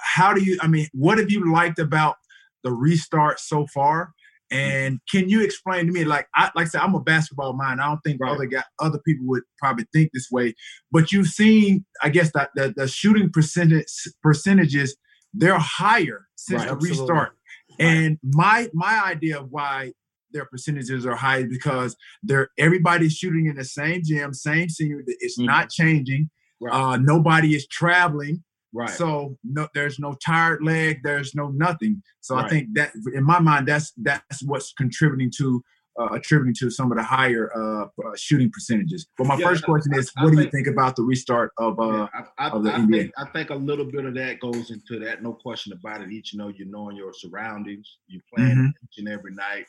[0.03, 0.57] how do you?
[0.61, 2.17] I mean, what have you liked about
[2.63, 4.13] the restart so far?
[4.52, 7.80] And can you explain to me, like I like I said, I'm a basketball mind.
[7.82, 8.32] I don't think Right.
[8.32, 10.54] other guy, other people would probably think this way.
[10.91, 13.86] But you've seen, I guess, that the, the shooting percentage
[14.22, 14.95] percentages
[15.34, 17.02] they're higher since Right, the absolutely.
[17.04, 17.32] restart.
[17.80, 19.93] And my my idea of why
[20.34, 25.02] their percentages are high is because they're everybody's shooting in the same gym, same senior.
[25.08, 25.45] It's Mhm.
[25.45, 26.30] not changing.
[26.60, 26.74] Right.
[26.74, 28.43] Uh, nobody is traveling.
[28.74, 28.89] Right.
[28.89, 31.01] So no, there's no tired leg.
[31.03, 32.01] There's no nothing.
[32.22, 35.63] So I think that in my mind, that's that's what's contributing to
[35.99, 39.07] uh, attributing to some of the higher uh, uh, shooting percentages.
[39.17, 41.51] But my Yeah, first question is, I what do you think- think about the restart
[41.57, 41.78] of?
[41.80, 42.91] Uh, Yeah, I, I, of the I NBA.
[42.97, 45.22] think I think a little bit of that goes into that.
[45.22, 46.09] No question about it.
[46.11, 48.74] Each you know, you knowing your surroundings, you playing Mhm.
[48.84, 49.65] each and every night.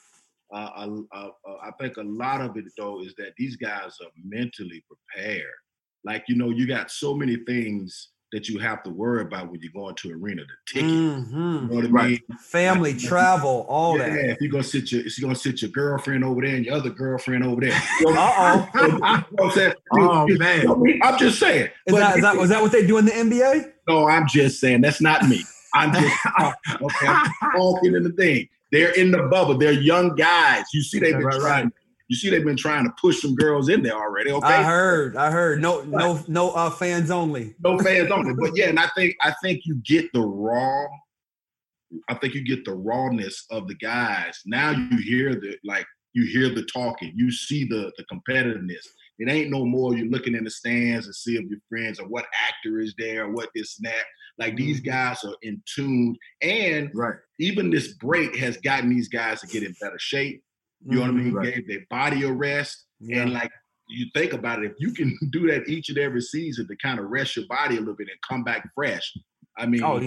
[0.55, 3.97] Uh, uh, uh, uh, I think a lot of it though is that these guys
[4.01, 5.59] are mentally prepared.
[6.05, 9.61] Like you know, you got so many things that you have to worry about when
[9.61, 10.43] you go into arena.
[10.43, 11.69] The ticket, you Mhm.
[11.71, 12.21] know what I mean?
[12.41, 14.15] Family, travel, all yeah, that.
[14.25, 16.65] Yeah, if you're gonna sit your, if you're gonna sit your girlfriend over there and
[16.65, 17.73] your other girlfriend over there.
[18.07, 18.33] Uh
[18.75, 19.25] oh.
[19.41, 19.75] I'm saying?
[19.93, 20.67] oh You- man,
[21.03, 21.69] I'm just saying.
[21.87, 23.71] Is that, is that was that what they do in the NBA?
[23.89, 25.43] No, I'm just saying that's not me.
[25.75, 26.17] I'm just
[26.83, 28.49] okay, I'm talking in the thing.
[28.71, 29.59] They're in the bubble.
[29.59, 30.65] They're young guys.
[30.73, 31.67] You see, they've been Right, right.
[32.13, 34.33] You see, they've been trying to push some girls in there already.
[34.33, 35.17] Okay, I heard.
[35.17, 35.63] I heard.
[35.63, 36.51] No, no, no.
[36.51, 37.55] Uh, fans only.
[37.65, 38.35] no fans only.
[38.35, 40.89] But yeah, and I think I think you get the raw.
[42.11, 44.39] I think you get the rawness of the guys.
[44.45, 47.15] Now you hear the like you hear the talking.
[47.17, 48.87] You see the the competitiveness.
[49.19, 52.09] It ain't no more you're looking in the stands and see if your friends or
[52.09, 54.05] what actor is there or what this and that.
[54.37, 59.41] Like these guys are in tune, and right, even this break has gotten these guys
[59.41, 60.43] to get in better shape.
[60.89, 61.33] You know what I mean?
[61.33, 61.55] Right.
[61.55, 62.87] Gave their body a rest.
[63.01, 63.23] Yeah.
[63.23, 63.51] And like
[63.89, 66.99] you think about it, if you can do that each and every season to kind
[66.99, 69.13] of rest your body a little bit and come back fresh,
[69.59, 69.99] I mean, Oh,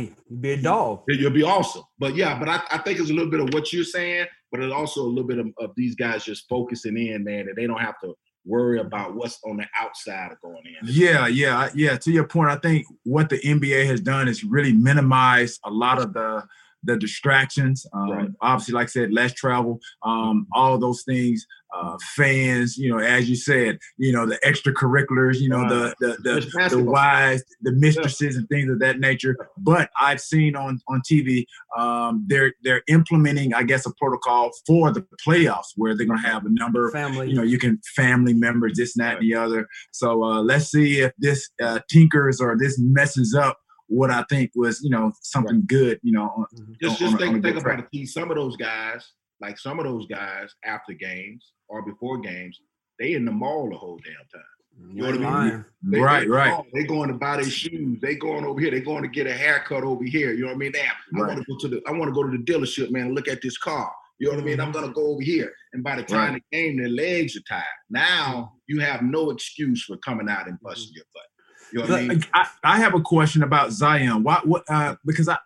[0.41, 1.03] be a dog.
[1.07, 1.83] you'll be awesome.
[1.99, 4.59] But yeah, but I, I think it's a little bit of what you're saying, but
[4.61, 7.67] it's also a little bit of, of these guys just focusing in, man, that they
[7.67, 8.15] don't have to
[8.47, 10.73] worry about what's on the outside of going in.
[10.87, 11.97] Yeah, yeah, yeah.
[11.97, 15.99] To your point, I think what the NBA has done is really minimize a lot
[16.01, 16.43] of the
[16.85, 17.85] the distractions.
[17.93, 18.29] Um, Right.
[18.41, 21.45] Obviously, like I said, less travel, um, all those things.
[21.75, 26.15] Uh, fans, you know, as you said, you know, the extracurriculars, you know, the the
[26.23, 29.35] the, the wives, the mistresses, and things of that nature.
[29.57, 31.43] But I've seen on on TV,
[31.77, 36.27] um, they're they're implementing, I guess, a protocol for the playoffs where they're going to
[36.27, 37.29] have a number of Family.
[37.29, 39.67] you know, you can family members, this, and that, and the other.
[39.91, 43.57] So uh, let's see if this uh, tinkers or this messes up
[43.87, 46.23] what I think was, you know, something good, you know.
[46.35, 46.79] on- Mhm.
[46.81, 47.87] Just on- just on on a think, think about it.
[47.91, 48.05] T.
[48.05, 49.07] Some of those guys,
[49.41, 52.59] like some of those guys after games or before games,
[52.99, 54.49] they in the mall the whole damn time.
[54.93, 55.65] You know what I mean?
[55.83, 56.53] They, right, they, right.
[56.53, 57.97] Oh, they going to buy their shoes.
[58.01, 58.71] They going over here.
[58.71, 60.33] They going to get a haircut over here.
[60.33, 60.71] You know what I mean?
[60.73, 61.27] Damn, I Right.
[61.35, 61.81] want to go to the.
[61.87, 63.05] I want to go to the dealership, man.
[63.07, 63.89] And look at this car.
[64.19, 64.59] You know what I mean?
[64.61, 65.53] I'm gonna go over here.
[65.73, 66.43] And by the time Right.
[66.51, 67.63] the game, their legs are tired.
[67.89, 71.23] Now you have no excuse for coming out and busting your butt.
[71.71, 72.23] You know what I mean?
[72.33, 74.23] I, I have a question about Zion.
[74.23, 74.39] Why?
[74.43, 74.63] What?
[74.69, 75.37] Uh, because I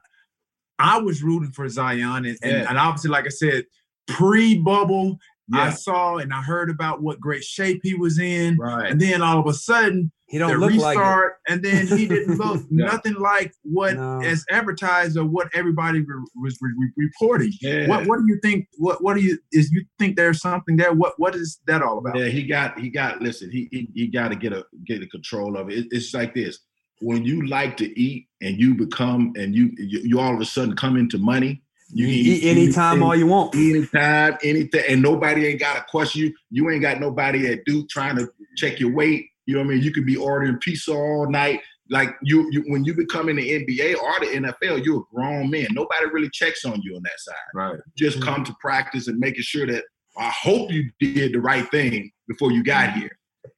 [0.77, 2.65] I was rooting for Zion, and, and, Yeah.
[2.69, 3.65] and obviously, like I said,
[4.07, 5.19] pre-bubble,
[5.51, 8.91] I saw and I heard about what great shape he was in, Right.
[8.91, 10.99] and then all of a sudden, He the don't look like it.
[10.99, 12.85] restart, and then he didn't look Yeah.
[12.85, 14.21] nothing like what No.
[14.21, 17.51] as advertised or what everybody re- was re- re- reporting.
[17.61, 17.87] Yeah.
[17.87, 18.67] What What do you think?
[18.77, 20.93] What What do you is you think there's something there?
[20.93, 22.17] What What is that all about?
[22.17, 25.07] Yeah, he got he got listen, he he, he got to get a get a
[25.07, 25.79] control of it.
[25.79, 25.87] it.
[25.91, 26.59] It's like this.
[27.01, 30.45] When you like to eat and you become and you you, you all of a
[30.45, 33.55] sudden come into money, You can eat anytime all you want.
[33.55, 36.33] anytime, anything, and nobody ain't got to question you.
[36.51, 39.28] You ain't got nobody at Duke trying to check your weight.
[39.49, 39.83] You know what I mean?
[39.83, 41.61] You could be ordering pizza all night.
[41.89, 45.49] Like you, you when you become in the NBA or the NFL, you're a grown
[45.49, 45.67] man.
[45.71, 47.35] Nobody really checks on you on that side.
[47.55, 47.79] Right.
[47.97, 49.85] Just come to practice and making sure that
[50.15, 53.09] I hope you did the right thing before you got here.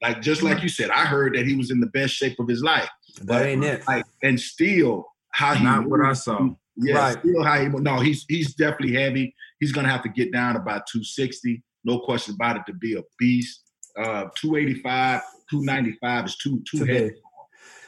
[0.02, 2.48] Like just like you said, I heard that he was in the best shape of
[2.48, 2.88] his life.
[3.24, 3.86] That ain't it.
[3.86, 6.48] Like and still how he Not what I saw.
[6.78, 7.18] yeah, Right.
[7.20, 9.36] still how he no, he's he's definitely heavy.
[9.60, 13.02] He's gonna have to get down about 260, no question about it, to be a
[13.20, 13.64] beast.
[13.98, 15.22] Uh 285,
[15.52, 16.94] 295 is too too Today.
[16.94, 17.16] heavy.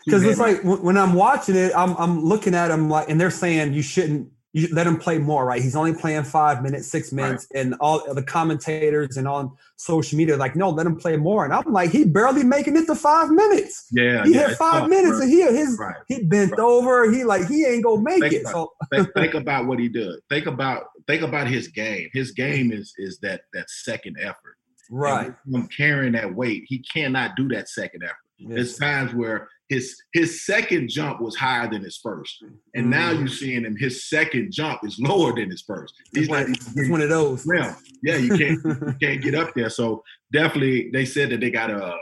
[0.05, 3.31] Because it's like when I'm watching it, I'm I'm looking at him like, and they're
[3.31, 5.61] saying you shouldn't you should let him play more, right?
[5.61, 10.35] He's only playing five minutes, six minutes, and all the commentators and on social media
[10.35, 11.43] are like, no, let him play more.
[11.43, 13.87] And I'm like, he barely making it to five minutes.
[13.91, 15.21] yeah, He yeah, had five tough, minutes, bro.
[15.21, 15.95] and he his Right.
[16.07, 16.59] he bent Right.
[16.59, 17.09] over.
[17.11, 18.41] He like he ain't gonna make Think it.
[18.41, 20.19] about So think, think about what he did.
[20.29, 22.09] Think about think about his game.
[22.13, 24.57] His game is is that that second effort.
[24.89, 28.15] Right, Him carrying that weight, he cannot do that second effort.
[28.39, 32.43] There's times where his his second jump was higher than his first,
[32.75, 33.19] and now Mm.
[33.19, 33.77] you're seeing him.
[33.77, 35.93] His second jump is lower than his first.
[36.13, 36.47] He's like
[36.89, 37.47] one of those.
[37.55, 38.17] yeah, yeah.
[38.17, 39.69] You can't you can't get up there.
[39.69, 40.03] So
[40.33, 41.95] definitely, they said that they got a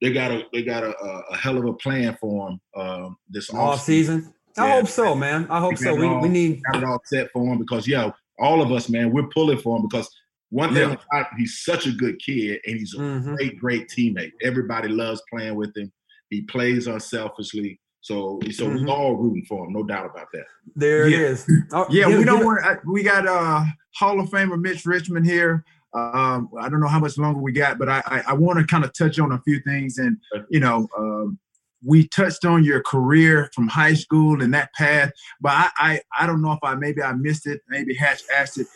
[0.00, 3.16] they got a they got a, a, a hell of a plan for him um,
[3.28, 4.32] this Off season.
[4.56, 4.72] I Yeah.
[4.80, 5.46] hope so, man.
[5.50, 5.94] I hope so.
[5.94, 6.20] We, all.
[6.22, 9.28] we need got it all set for him because yeah, all of us, man, we're
[9.28, 10.08] pulling for him because
[10.50, 10.96] one thing Yeah.
[11.12, 13.36] about him, he's such a good kid and he's a Mhm.
[13.36, 14.32] great, great teammate.
[14.42, 15.92] Everybody loves playing with him.
[16.30, 17.80] He plays unselfishly.
[18.00, 18.86] So, so Mhm.
[18.86, 20.44] we're all rooting for him, no doubt about that.
[20.76, 21.16] there Yeah.
[21.18, 21.46] it is.
[21.72, 22.64] Oh, Yeah, get- we don't get- want.
[22.64, 23.64] I- We got uh
[23.96, 25.64] Hall of Famer Mitch Richmond here.
[25.94, 28.66] Um, I don't know how much longer we got, but I I, I want to
[28.66, 30.16] kind of touch on a few things, and
[30.50, 31.38] you know, um,
[31.84, 36.26] we touched on your career from high school and that path, but I I, I
[36.26, 37.60] don't know if I maybe I missed it.
[37.68, 38.66] Maybe Hatch asked it.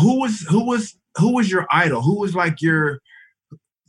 [0.00, 2.02] Who was who was who was your idol?
[2.02, 3.00] Who was like your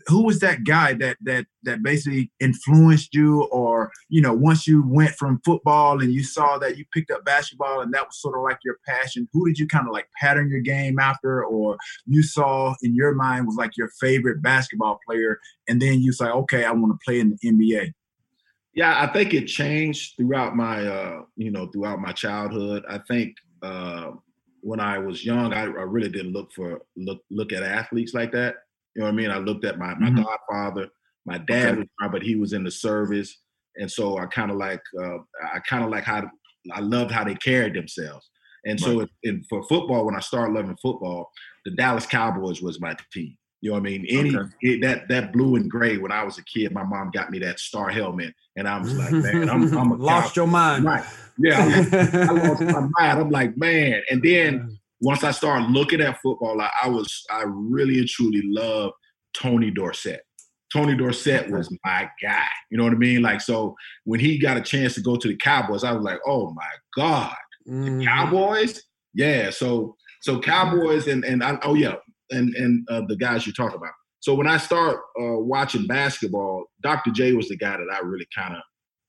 [0.07, 4.83] who was that guy that that that basically influenced you or you know once you
[4.87, 8.35] went from football and you saw that you picked up basketball and that was sort
[8.35, 11.77] of like your passion who did you kind of like pattern your game after or
[12.05, 16.25] you saw in your mind was like your favorite basketball player and then you say
[16.25, 17.91] okay i want to play in the nba
[18.73, 22.83] Yeah, I think it changed throughout my, uh, you know, throughout my childhood.
[22.89, 24.13] I think uh,
[24.63, 28.31] when I was young, I, I really didn't look for look look at athletes like
[28.31, 28.55] that.
[28.95, 29.29] You know what I mean?
[29.29, 30.23] I looked at my my Mhm.
[30.23, 30.89] godfather.
[31.25, 31.87] My dad Okay.
[32.01, 33.41] was, but he was in the service,
[33.77, 35.17] and so I kind of like uh,
[35.53, 36.29] I kind of like how
[36.73, 38.29] I loved how they carried themselves.
[38.65, 41.29] And so, in, in, for football, when I started loving football,
[41.65, 43.35] the Dallas Cowboys was my team.
[43.59, 44.05] You know what I mean?
[44.09, 44.49] Any Okay.
[44.61, 45.97] it, that that blue and gray.
[45.97, 48.93] When I was a kid, my mom got me that star helmet, and I was
[48.95, 50.85] like, man, I'm, I'm a lost your mind.
[50.85, 51.03] Right.
[51.37, 51.83] Yeah,
[52.29, 53.19] I, lost my mind.
[53.19, 54.01] I'm like, man.
[54.09, 58.41] And then once I started looking at football, I, I was I really and truly
[58.43, 58.93] loved
[59.35, 60.21] Tony Dorsett.
[60.71, 62.47] Tony Dorsett was my guy.
[62.71, 63.21] You know what I mean?
[63.21, 63.75] Like, so
[64.05, 66.69] when he got a chance to go to the Cowboys, I was like, oh my
[66.95, 67.35] God,
[67.67, 68.03] Mhm.
[68.03, 68.81] Cowboys?
[69.13, 69.49] Yeah.
[69.51, 71.95] So so Cowboys and and I, oh yeah,
[72.31, 73.91] and and uh, the guys you talk about.
[74.19, 77.11] So when I start uh, watching basketball, Dr.
[77.11, 78.61] J was the guy that I really kind of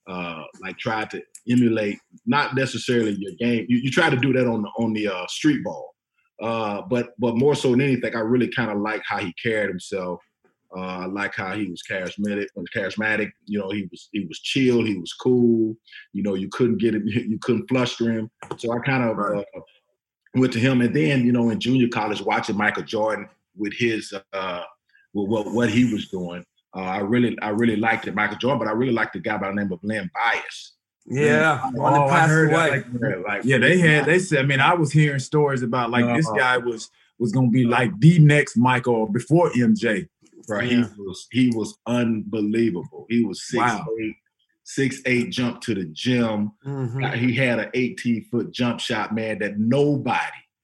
[0.06, 1.98] uh, like tried to emulate.
[2.26, 3.66] Not necessarily your game.
[3.68, 5.94] You, you try to do that on the on the uh, street ball,
[6.42, 9.68] uh, but but more so than anything, I really kind of like how he carried
[9.68, 10.20] himself.
[10.76, 12.46] Uh, I like how he was charismatic.
[12.74, 14.84] Charismatic, you know, he was he was chill.
[14.84, 15.76] He was cool.
[16.12, 17.06] You know, you couldn't get him.
[17.08, 18.28] You couldn't fluster him.
[18.58, 19.38] So I kind of Right.
[19.56, 19.60] uh,
[20.34, 24.12] went to him, and then you know, in junior college, watching Michael Jordan with his
[24.32, 24.62] uh,
[25.12, 26.44] with what what he was doing,
[26.74, 28.58] uh, I really I really liked it, Michael Jordan.
[28.60, 30.72] But I really liked the guy by the name of Len Bias.
[31.06, 34.38] Yeah, one that Oh, I heard that, like, Yeah, like yeah they had they said
[34.38, 36.38] i mean i was hearing stories about like this Uh-huh.
[36.38, 36.88] guy was
[37.18, 40.08] was gonna be like the next michael before mj
[40.48, 40.70] Right.
[40.72, 40.88] Yeah.
[40.94, 43.06] He was he was unbelievable.
[43.08, 43.86] He was six Wow.
[44.00, 44.16] eight,
[44.62, 46.52] six eight, jump to the gym.
[46.66, 47.02] Mhm.
[47.04, 50.20] Uh, He had an 18 foot jump shot, man, that nobody,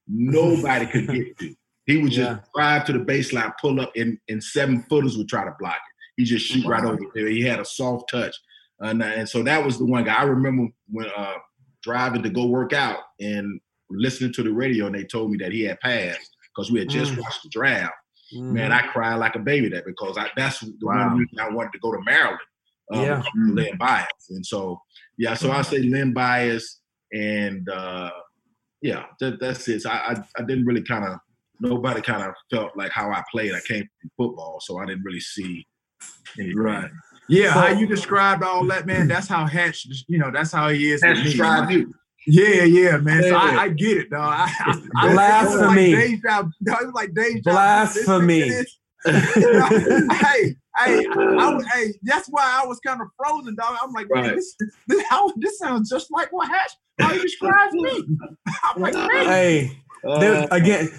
[0.07, 1.55] nobody could get to.
[1.87, 2.39] He would just Yeah.
[2.55, 5.90] drive to the baseline, pull up, and, and seven footers would try to block it.
[6.21, 7.29] He just shoot right over there.
[7.29, 8.37] He had a soft touch.
[8.81, 10.17] And, uh, and so that was the one guy.
[10.17, 11.35] I remember when uh,
[11.83, 15.51] driving to go work out and listening to the radio, and they told me that
[15.53, 17.23] he had passed because we had just Mm.
[17.23, 17.95] watched the draft.
[18.35, 18.53] Mhm.
[18.53, 21.09] Man, I cried like a baby that because I, that's the Wow.
[21.09, 22.39] one reason I wanted to go to Maryland.
[22.93, 23.23] Um, Yeah.
[23.55, 24.29] Len Bias.
[24.31, 24.79] And so,
[25.17, 26.81] yeah, so I say Len Bias
[27.15, 28.11] and uh,
[28.83, 29.81] yeah, that, that's it.
[29.83, 31.19] So I, I, I didn't really kind of,
[31.61, 33.53] nobody kind of felt like how I played.
[33.53, 35.67] I came from football, so I didn't really see.
[36.55, 36.91] Right.
[37.29, 39.09] Yeah, So- how you described all that, man.
[39.09, 41.01] That's how Hatch, you know, that's how he is.
[41.01, 41.31] That's with me.
[41.33, 41.95] describe you.
[42.27, 43.23] Yeah, yeah, man.
[43.23, 44.21] So I, I get it, dog.
[44.33, 45.93] I, I, I, Blasphemy.
[45.93, 47.35] It was like deja, dog, it was like deja.
[47.37, 47.41] vu.
[47.43, 48.41] Blasphemy.
[48.41, 50.19] This, this, this.
[50.21, 53.77] hey, hey, I, was- hey, that's why I was kind of frozen, dog.
[53.83, 54.35] I'm like, man, Right.
[54.37, 54.55] this,
[54.89, 58.05] this, how, this sounds just like what Hatch, how he describes me.
[58.65, 59.09] I'm like, man.
[59.11, 60.91] Hey, there, Uh, again.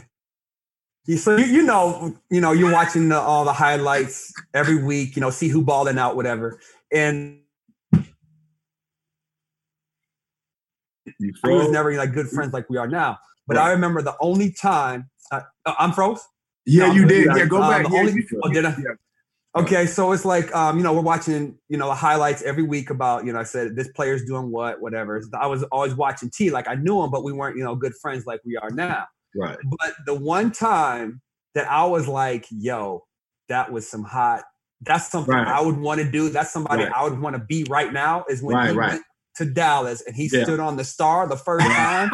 [1.18, 5.16] So you, you know, you know, you're watching the, all the highlights every week.
[5.16, 6.60] You know, see who balling out, whatever.
[6.94, 7.40] And
[11.20, 13.18] you we was never like good friends like we are now.
[13.48, 16.22] But I remember the only time uh, I'm froze.
[16.66, 17.26] Yeah, No, you did.
[17.26, 17.84] yeah, Yeah, go um, back.
[17.88, 18.70] the Yeah, only- oh, did I?
[18.78, 18.94] yeah.
[19.54, 22.90] Okay, so it's like um, you know, we're watching, you know, the highlights every week
[22.90, 25.22] about, you know, I said this player's doing what, whatever.
[25.38, 27.94] I was always watching T, like I knew him, but we weren't, you know, good
[28.02, 29.08] friends like we are now.
[29.36, 29.58] Right.
[29.80, 31.22] But the one time
[31.56, 33.04] that I was like, yo,
[33.50, 34.44] that was some hot,
[34.82, 35.48] that's something Right.
[35.48, 36.30] I would want to do.
[36.30, 36.94] That's somebody Right.
[36.96, 38.92] I would want to be right now is when Right, he right.
[38.94, 39.04] went
[39.38, 40.44] to Dallas and he Yeah.
[40.44, 42.10] stood on the star the first time.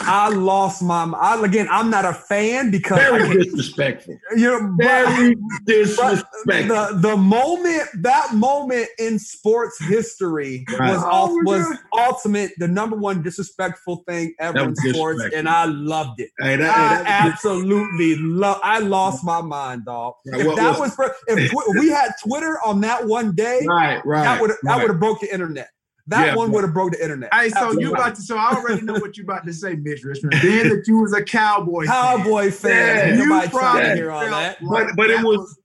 [0.00, 4.18] I lost my I, again, I'm not a fan because Very can't- disrespectful.
[4.36, 6.76] you know, Very but disrespectful.
[6.76, 10.92] the the moment that moment in sports history Right.
[10.92, 11.78] was Oh was God.
[12.08, 16.30] ultimate the number one disrespectful thing ever in sports, and I loved it.
[16.38, 18.60] Hey, that, I hey, that- absolutely love.
[18.62, 20.14] I lost my mind, dog.
[20.26, 23.34] Right, If what that was- was for, if tw- we had Twitter on that one
[23.34, 24.22] day, right, right.
[24.22, 24.80] that would that right.
[24.82, 25.68] would have broke the internet.
[26.12, 27.32] That Yeah, one would have broke the internet.
[27.34, 27.84] Hey, so Absolutely.
[27.84, 28.22] you about to?
[28.22, 30.40] So I already know what you about to say, Mitch Richmond.
[30.42, 33.18] Being that you was a cowboy, fan, Cowboy fans.
[33.18, 34.62] Yeah, you trying to probably hear all that.
[34.62, 35.58] like But- but it that was-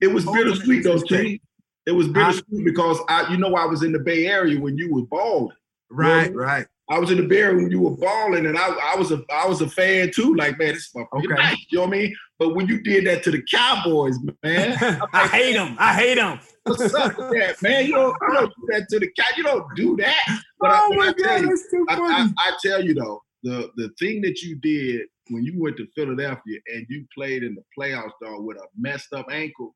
[0.00, 1.22] It was Ultimate bittersweet though, disrespect.
[1.24, 1.40] T.
[1.86, 4.92] It was bittersweet because I, you know, I was in the Bay Area when you
[4.92, 5.56] were balling.
[5.90, 6.66] right, right.
[6.90, 9.22] I was in the Bay Area when you were balling, and I, I was a,
[9.32, 10.34] I was a fan too.
[10.34, 11.26] Like, man, this is my Okay.
[11.28, 11.56] nice.
[11.70, 12.16] You know what I mean?
[12.38, 14.76] But when you did that to the Cowboys, man,
[15.14, 15.76] I hate them.
[15.78, 16.38] I hate him.
[16.64, 17.86] What's up with that, man?
[17.86, 19.36] You don't, you don't do that to the cat.
[19.36, 20.40] You don't do that.
[20.58, 22.34] But I, oh but my I tell god, you, that's too I, funny.
[22.38, 25.86] I, I tell you though, the the thing that you did when you went to
[25.94, 29.74] Philadelphia and you played in the playoffs, dog, with a messed up ankle,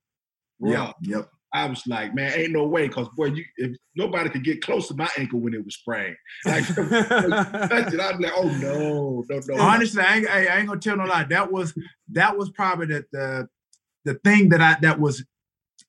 [0.61, 1.31] bro, yep, yep.
[1.55, 4.89] I was like, man, ain't no way, cause boy, you if nobody could get close
[4.89, 6.17] to my ankle when it was sprained.
[6.45, 9.63] Like, I'd be like, oh no, no, no.
[9.63, 11.25] Honestly, I ain't, I ain't gonna tell no lie.
[11.25, 11.75] That was
[12.13, 13.49] that was probably the the,
[14.05, 15.25] the thing that I that was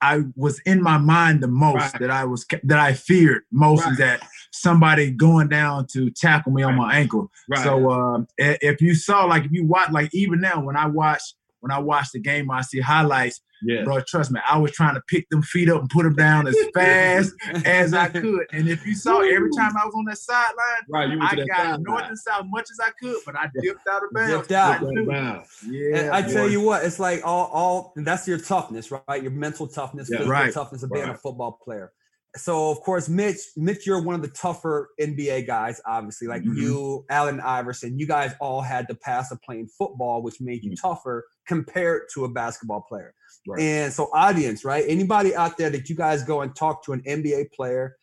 [0.01, 1.99] I was in my mind the most Right.
[1.99, 3.91] that I was that I feared most Right.
[3.91, 4.21] is that
[4.51, 7.31] somebody going down to tackle me on my ankle.
[7.49, 7.63] right.
[7.63, 11.21] So i- if you saw like if you watch like even now when I watch
[11.61, 13.83] when I watch the game I see highlights, yeah.
[13.83, 13.99] bro.
[14.01, 16.55] Trust me, I was trying to pick them feet up and put them down as
[16.73, 17.33] fast
[17.65, 18.45] as I could.
[18.53, 20.55] And if you saw every time I was on that sideline.
[20.89, 23.87] Right, I that got north and south as much as I could, but I dipped
[23.89, 24.31] out of bounds.
[24.33, 24.81] Dipped out.
[24.81, 25.45] Right about.
[25.69, 29.21] Yeah, And I tell you what, it's like all all that's your toughness, right?
[29.21, 30.19] Your mental toughness, Yeah.
[30.19, 30.53] physical Right.
[30.53, 31.91] toughness of being a football player.
[32.35, 36.27] So of course, Mitch, Mitch, you're one of the tougher NBA guys, obviously.
[36.27, 36.57] Like Mhm.
[36.57, 40.75] you, Allen Iverson, you guys all had the pass of playing football, which made you
[40.75, 43.13] tougher compared to a basketball player.
[43.47, 43.59] Right.
[43.61, 44.85] And so, audience, right?
[44.87, 47.95] Anybody out there that you guys go and talk to an NBA player,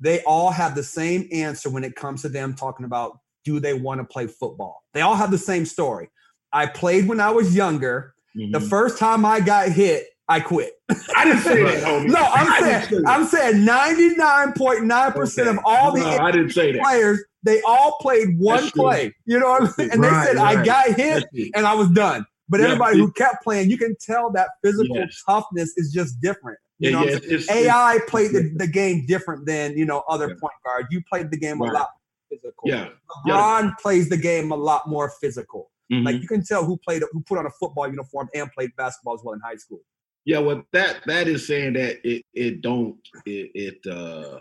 [0.00, 3.72] they all have the same answer when it comes to them talking about do they
[3.72, 4.82] want to play football.
[4.92, 6.10] They all have the same story.
[6.52, 8.14] I played when I was younger.
[8.34, 8.68] The Mhm.
[8.68, 10.72] first time I got hit, I quit.
[11.16, 12.08] I didn't say that, homie.
[12.08, 12.96] No, I'm saying say.
[13.06, 16.80] I'm saying 99.9% of all the No, I didn't say that.
[16.82, 19.14] players, they all played one play.
[19.26, 19.90] You know what I mean?
[19.92, 21.24] And they Right, said I got hit
[21.54, 22.26] and I was done.
[22.48, 25.22] But Yeah, everybody see- who kept playing, you can tell that physical Yes.
[25.26, 26.58] toughness is just different.
[26.78, 30.02] You Yeah, know, yeah, it's- it's- AI played the, the game different than you know
[30.08, 30.88] other point guards.
[30.90, 31.70] You played the game Right.
[31.70, 31.88] a lot
[32.28, 32.68] physical.
[32.68, 32.88] Yeah.
[33.26, 35.70] LeBron plays the game a lot more physical.
[35.92, 36.04] Mhm.
[36.04, 39.14] Like you can tell who played who put on a football uniform and played basketball
[39.14, 39.80] as well in high school.
[40.26, 44.40] Yeah, well, that that is saying that it it don't it it uh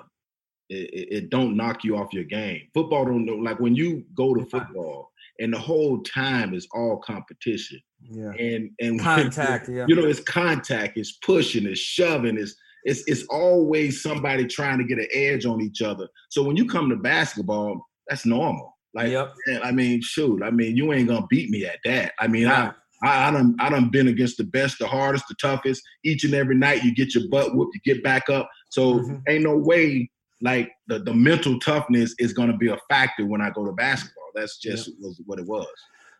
[0.70, 2.68] it, it- it don't knock you off your game.
[2.74, 6.98] Football don't know like when you go to football and the whole time is all
[6.98, 7.80] competition.
[8.02, 8.32] Yeah.
[8.32, 9.86] And and Contact, yeah.
[9.88, 14.84] you know, it's contact, it's pushing, it's shoving, it's it's it's always somebody trying to
[14.84, 16.08] get an edge on each other.
[16.30, 18.76] So when you come to basketball, that's normal.
[18.94, 19.34] Like, Yep.
[19.64, 22.14] I mean, shoot, I mean, you ain't gonna beat me at that.
[22.20, 22.72] I mean, Right.
[23.04, 25.82] I, I I done I done been against the best, the hardest, the toughest.
[26.04, 28.50] Each and every night, you get your butt whooped, you get back up.
[28.70, 29.22] So Mhm.
[29.28, 30.10] ain't no way
[30.44, 34.30] like the the mental toughness is gonna be a factor when I go to basketball.
[34.36, 35.68] That's just was what it was.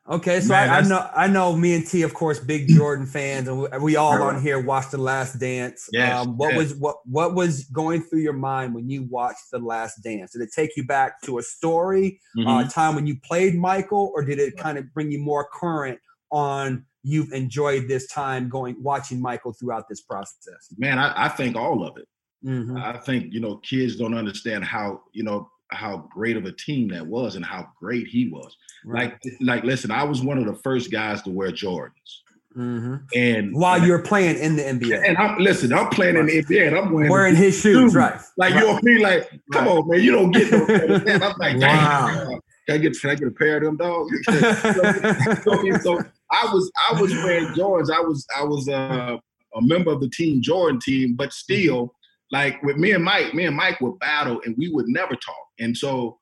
[0.10, 3.06] Okay, so Man, I, I know I know me and T, of course, big Jordan
[3.06, 5.88] fans, and we, we all on here watched The Last Dance.
[5.94, 6.58] Yes, um, what yes.
[6.58, 10.34] was what what was going through your mind when you watched The Last Dance?
[10.34, 12.48] Did it take you back to a story, Mm-hmm.
[12.48, 15.48] uh, a time when you played Michael, or did it kind of bring you more
[15.54, 16.00] current
[16.32, 20.68] on you've enjoyed this time going watching Michael throughout this process?
[20.78, 22.08] Man, I, I think all of it.
[22.46, 22.82] Mhm.
[22.82, 26.88] I think you know kids don't understand how you know how great of a team
[26.90, 28.56] that was and how great he was.
[28.86, 32.20] Like like listen, I was one of the first guys to wear Jordans,
[32.58, 33.04] Mhm.
[33.16, 36.68] and while you're playing in the NBA, and I'm listen, I'm playing in the NBA
[36.68, 37.96] and I'm wearing wearing his shoes, shoes.
[37.96, 38.20] right?
[38.38, 38.62] like right.
[38.62, 39.78] you know me, like come Right.
[39.78, 40.96] on, man, you don't get no better.
[41.24, 42.08] I'm like, Wow.
[42.30, 44.12] damn, can I get can I get a pair of them dogs?
[45.44, 47.90] so, so I was I was wearing Jordans.
[47.90, 49.18] I was I was uh,
[49.56, 51.94] a member of the team Jordan team, but still,
[52.34, 55.46] like with me and Mike, me and Mike would battle, and we would never talk.
[55.60, 56.20] And so,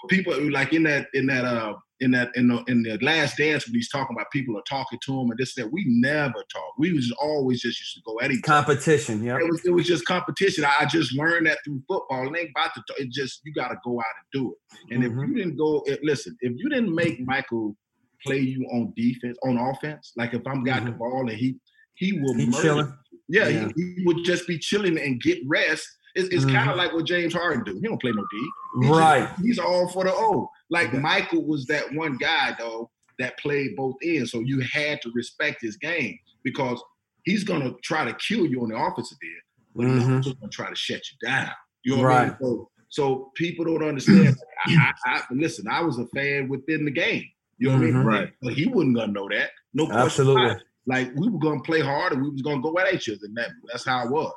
[0.00, 3.36] for people like in that in that uh in that in the in the last
[3.36, 5.84] dance when he's talking about people are talking to him and this and that, we
[5.88, 6.70] never talk.
[6.78, 8.42] We was always just used to go at each.
[8.42, 9.36] Competition, yeah.
[9.38, 10.64] It was it was just competition.
[10.64, 12.32] I, just learned that through football.
[12.32, 12.82] It ain't about to.
[12.86, 13.00] Talk.
[13.00, 14.94] It just you got to go out and do it.
[14.94, 15.06] And Mhm.
[15.24, 17.76] if you didn't go, it, listen, if you didn't make Michael
[18.24, 20.98] play you on defense, on offense, like if I'm got the Mhm.
[20.98, 21.56] ball and he
[21.94, 22.62] he will He murder.
[22.62, 22.92] chilling.
[23.28, 23.68] Yeah, Yeah.
[23.76, 25.86] He, he would just be chilling and get rest.
[26.14, 26.72] It's, it's kind Mhm.
[26.72, 27.74] of like what James Harden do.
[27.74, 28.50] He don't play no D.
[28.80, 29.28] He's just- Right.
[29.42, 30.50] he's all for the O.
[30.70, 30.98] Like Okay.
[30.98, 35.60] Michael was that one guy though that played both ends, so you had to respect
[35.60, 36.82] his game because
[37.24, 39.32] he's gonna try to kill you on the offensive end,
[39.74, 40.16] but he's Mhm.
[40.16, 41.50] also gonna try to shut you down.
[41.84, 42.28] You know what I mean?
[42.30, 42.38] Right.
[42.40, 44.36] So, so people don't understand.
[44.66, 47.24] I, I, I, listen, I was a fan within the game.
[47.58, 47.94] You know what I Mhm.
[47.94, 48.02] mean?
[48.04, 48.32] Right.
[48.40, 49.50] But he wasn't gonna know that.
[49.74, 50.56] No question Absolutely.
[50.88, 51.06] About it.
[51.06, 53.36] Like we were gonna play hard and we was gonna go at each other, and
[53.36, 54.32] that, that's how it was.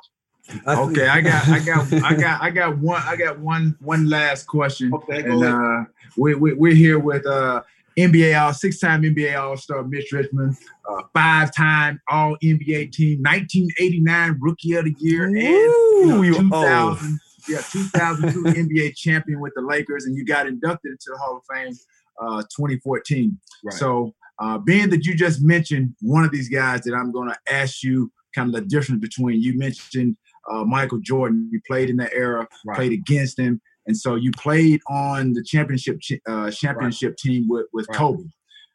[0.66, 4.46] Okay, I got, I got, I got, I got one, I got one, one last
[4.46, 4.92] question.
[4.92, 5.84] Okay, and uh,
[6.16, 7.62] we, we, we're here with uh,
[7.96, 10.56] NBA All six-time NBA All Star Mitch Richmond,
[10.88, 16.34] uh, five-time All NBA team, 1989 Rookie of the Year, and you know, Woo, you
[16.34, 21.36] 2000, yeah, 2002 NBA champion with the Lakers, and you got inducted into the Hall
[21.36, 21.74] of Fame,
[22.20, 23.38] uh, 2014.
[23.64, 23.74] Right.
[23.74, 24.12] So,
[24.42, 27.82] uh, being that you just mentioned one of these guys that I'm going to ask
[27.82, 30.16] you kind of the difference between you mentioned
[30.50, 32.76] uh, Michael Jordan, you played in that era, Right.
[32.76, 37.86] played against him, and so you played on the championship uh, championship team with with
[37.88, 37.96] Right.
[37.98, 38.24] Kobe.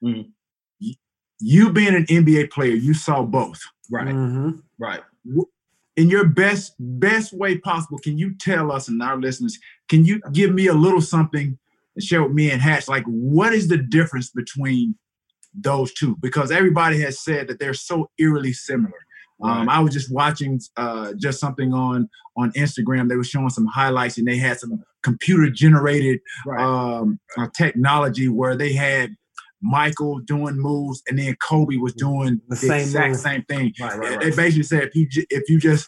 [0.03, 0.31] Mhm.
[0.80, 0.94] You,
[1.39, 3.60] you being an NBA player, you saw both.
[3.89, 4.61] right, Mhm.
[4.80, 5.02] right.
[5.95, 9.57] In your best best way possible, can you tell us and our listeners?
[9.89, 11.57] Can you give me a little something
[11.95, 12.88] and share with me and Hatch?
[12.88, 14.95] Like, what is the difference between
[15.59, 16.15] those two?
[16.21, 18.93] Because everybody has said that they're so eerily similar.
[19.43, 23.07] Um, I was just watching uh, just something on on Instagram.
[23.09, 26.59] They were showing some highlights, and they had some computer generated Right.
[26.63, 29.15] um, uh, technology where they had
[29.61, 33.19] Michael doing moves, and then Kobe was doing The the, same exact move.
[33.19, 33.73] same thing.
[33.79, 35.88] right, right, They- basically said if you if you just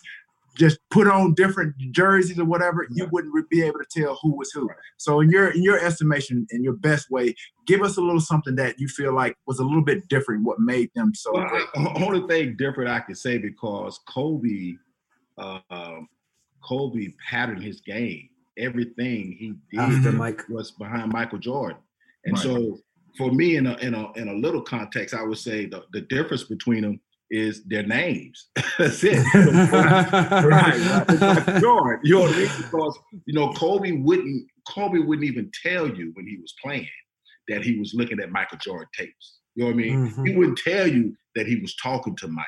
[0.60, 4.52] just put on different jerseys or whatever, you wouldn't be able to tell who was
[4.52, 4.68] who.
[4.68, 4.78] Right.
[4.98, 7.34] So in your in your estimation, in your best way,
[7.66, 10.44] give us a little something that you feel like was a little bit different.
[10.44, 11.66] What made them so Well, great?
[11.76, 14.74] I, only thing different I can say because Kobe,
[15.38, 16.08] uh, um,
[16.62, 18.28] Kobe patterned his game.
[18.58, 20.18] Everything he did After Mhm.
[20.18, 20.50] Mike.
[20.50, 21.78] was behind Michael Jordan,
[22.26, 22.44] and Right.
[22.44, 22.80] so
[23.18, 26.02] for me, in a in a in a little context, I would say the, the
[26.02, 27.00] difference between them
[27.32, 28.50] is their names.
[28.78, 29.24] That's it.
[29.34, 31.06] right.
[31.60, 32.50] Jordan, you know what I mean?
[32.58, 36.88] Because you know Kobe wouldn't Kobe wouldn't even tell you when he was playing
[37.48, 39.40] that he was looking at Michael Jordan tapes.
[39.56, 40.10] You know what I mean?
[40.10, 40.28] Mhm.
[40.28, 42.46] He wouldn't tell you that he was talking to Mike.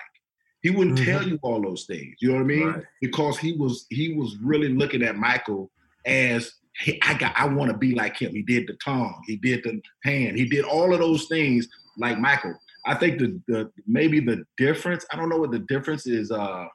[0.62, 2.16] He wouldn't tell you all those things.
[2.22, 2.68] You know what I mean?
[2.68, 2.84] Right.
[3.02, 5.72] Because he was he was really looking at Michael
[6.06, 8.32] as hey, I got I want to be like him.
[8.32, 11.68] He did the tongue, he did the hand, he did all of those things
[11.98, 12.54] like Michael.
[12.86, 16.66] I think the the maybe the difference, I don't know what the difference is uh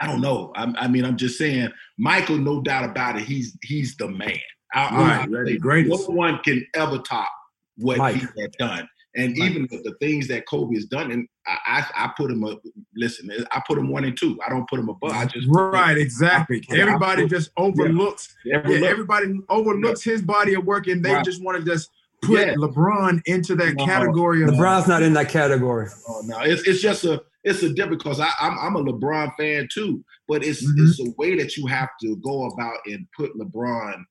[0.00, 0.52] I don't know.
[0.56, 1.68] I, I mean, I'm just saying,
[1.98, 4.38] Michael, no doubt about it, he's he's the man.
[4.74, 6.08] I, I- Right, think greatest.
[6.08, 7.30] No one can ever top
[7.76, 8.16] what Mike.
[8.16, 8.88] he had done.
[9.16, 9.50] And Mike.
[9.50, 11.58] even with the things that Kobe has done, and I,
[11.96, 12.60] I, I put him up.
[12.96, 14.36] Listen, I put him one and two.
[14.44, 15.12] I don't put him above.
[15.12, 16.64] I just Right, exactly.
[16.72, 18.34] I- Everybody I- just overlooks.
[18.52, 21.24] Every Yeah, everybody overlooks his body of work, and they Right.
[21.24, 21.90] just want to just
[22.26, 22.54] put Yeah.
[22.54, 23.84] LeBron into that No.
[23.86, 25.88] category of LeBron's not in that category.
[26.08, 29.36] Oh no, it's it's just a it's a different because I I'm, I'm a LeBron
[29.36, 30.74] fan too, but it's Mhm.
[30.78, 34.02] it's a way that you have to go about and put LeBron,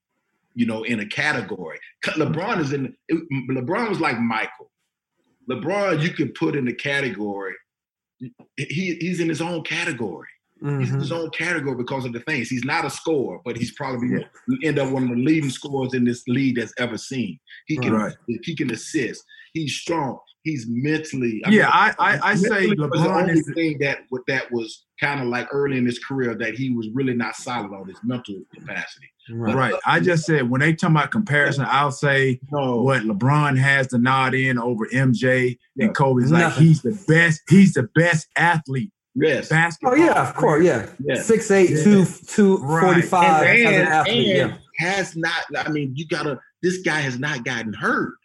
[0.56, 1.80] you know, in a category.
[2.06, 4.72] LeBron is in it- LeBron was like Michael.
[5.50, 7.54] LeBron, you can put in the category.
[8.58, 10.30] He he's in his own category.
[10.64, 11.24] He's in his mm-hmm.
[11.24, 12.48] own category because of the things.
[12.50, 14.30] He's not a scorer, but he's probably gonna
[14.64, 17.38] end up one of the leading scorers in this league that's ever seen.
[17.68, 18.16] He can Right.
[18.44, 19.24] he can assist.
[19.54, 20.20] He's strong.
[20.44, 21.42] He's mentally.
[21.50, 24.52] Yeah, I- I- I say mentally the LeBron only is the- thing that what that
[24.52, 27.88] was kind of like early in his career that he was really not solid on
[27.88, 29.08] his mental capacity.
[29.30, 29.56] Right.
[29.56, 29.74] right.
[29.86, 33.98] I just said when they talk about comparison, I'll say No, what LeBron has the
[34.00, 35.86] nod in over MJ Yeah.
[35.88, 36.64] and Kobe's like Nothing.
[36.68, 37.42] he's the best.
[37.50, 38.92] He's the best athlete.
[39.16, 39.94] Yes, Basketball.
[39.94, 40.90] Oh yeah, of course, yeah.
[41.04, 41.22] Yeah.
[41.22, 41.84] Six eight, Yeah.
[41.84, 42.84] two two Right.
[42.84, 44.28] forty five and, as an athlete.
[44.38, 44.58] and yeah.
[44.78, 45.44] has not.
[45.58, 46.40] I mean, you gotta.
[46.62, 48.16] This guy has not gotten hurt.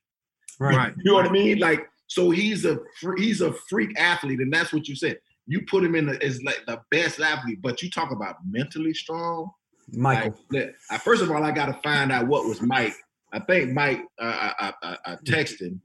[0.60, 0.76] Right.
[0.76, 0.94] Right.
[0.96, 1.58] You know what I mean?
[1.58, 2.78] Like, so he's a
[3.16, 5.18] he's a freak athlete, and that's what you said.
[5.46, 8.92] You put him in the, as like the best athlete, but you talk about mentally
[8.94, 9.50] strong.
[9.92, 10.38] Michael.
[10.50, 12.92] Like, I- first of all, I got to find out what was Mike.
[13.32, 14.02] I think Mike.
[14.20, 15.80] Uh, I, I, I, I texted him,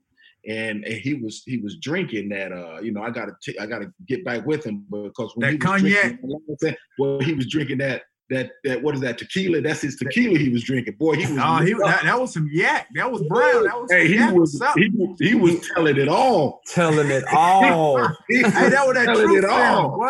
[0.47, 2.51] and, and he was he was drinking that.
[2.51, 5.45] Uh, you know, I got to I got to get back with him because when
[5.45, 9.61] That he was drinking, well, he was drinking that that that what is that tequila?
[9.61, 10.95] That's his tequila he was drinking.
[10.97, 11.41] Boy, he was.
[11.43, 12.87] Oh, he, that, that was some yak.
[12.95, 13.65] That was brown.
[13.65, 16.61] That was Hey, he yak was or he, was- he was telling it all.
[16.67, 18.07] Telling it all.
[18.29, 19.97] He Hey, that was that telling truth it serum, all.
[19.97, 20.09] boy.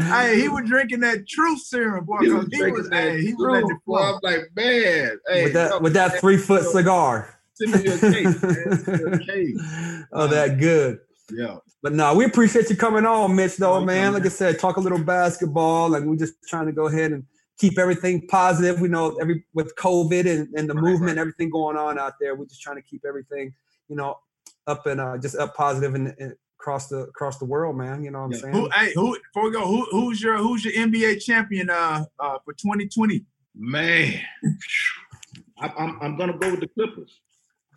[0.14, 2.18] Hey, he was drinking that truth serum, boy.
[2.20, 4.50] He 'cause was He drinking was, that hey, he was truth, letting it I'm like,
[4.56, 7.40] man, hey, with that with that three foot cigar.
[7.54, 8.86] Send me your case, man.
[8.98, 9.60] Your case.
[10.12, 10.98] Oh, that good.
[11.30, 13.56] Yeah, But no, we appreciate you coming on, Mitch.
[13.56, 14.12] Though, Okay, man.
[14.12, 15.88] Like I said, talk a little basketball.
[15.88, 17.24] Like we're just trying to go ahead and
[17.58, 18.80] keep everything positive.
[18.80, 22.14] We know every with COVID and, and the Right, movement, and everything going on out
[22.20, 22.34] there.
[22.34, 23.54] We're just trying to keep everything,
[23.88, 24.18] you know,
[24.66, 28.04] up and uh, just up positive and, and across the across the world, man.
[28.04, 28.38] You know what I'm Yeah.
[28.40, 28.54] saying?
[28.54, 29.18] Who, hey, who?
[29.32, 33.24] Before we go, who, who's your who's your NBA champion uh, uh for 2020?
[33.56, 34.20] man.
[35.58, 37.20] I, I'm I'm gonna go with the Clippers.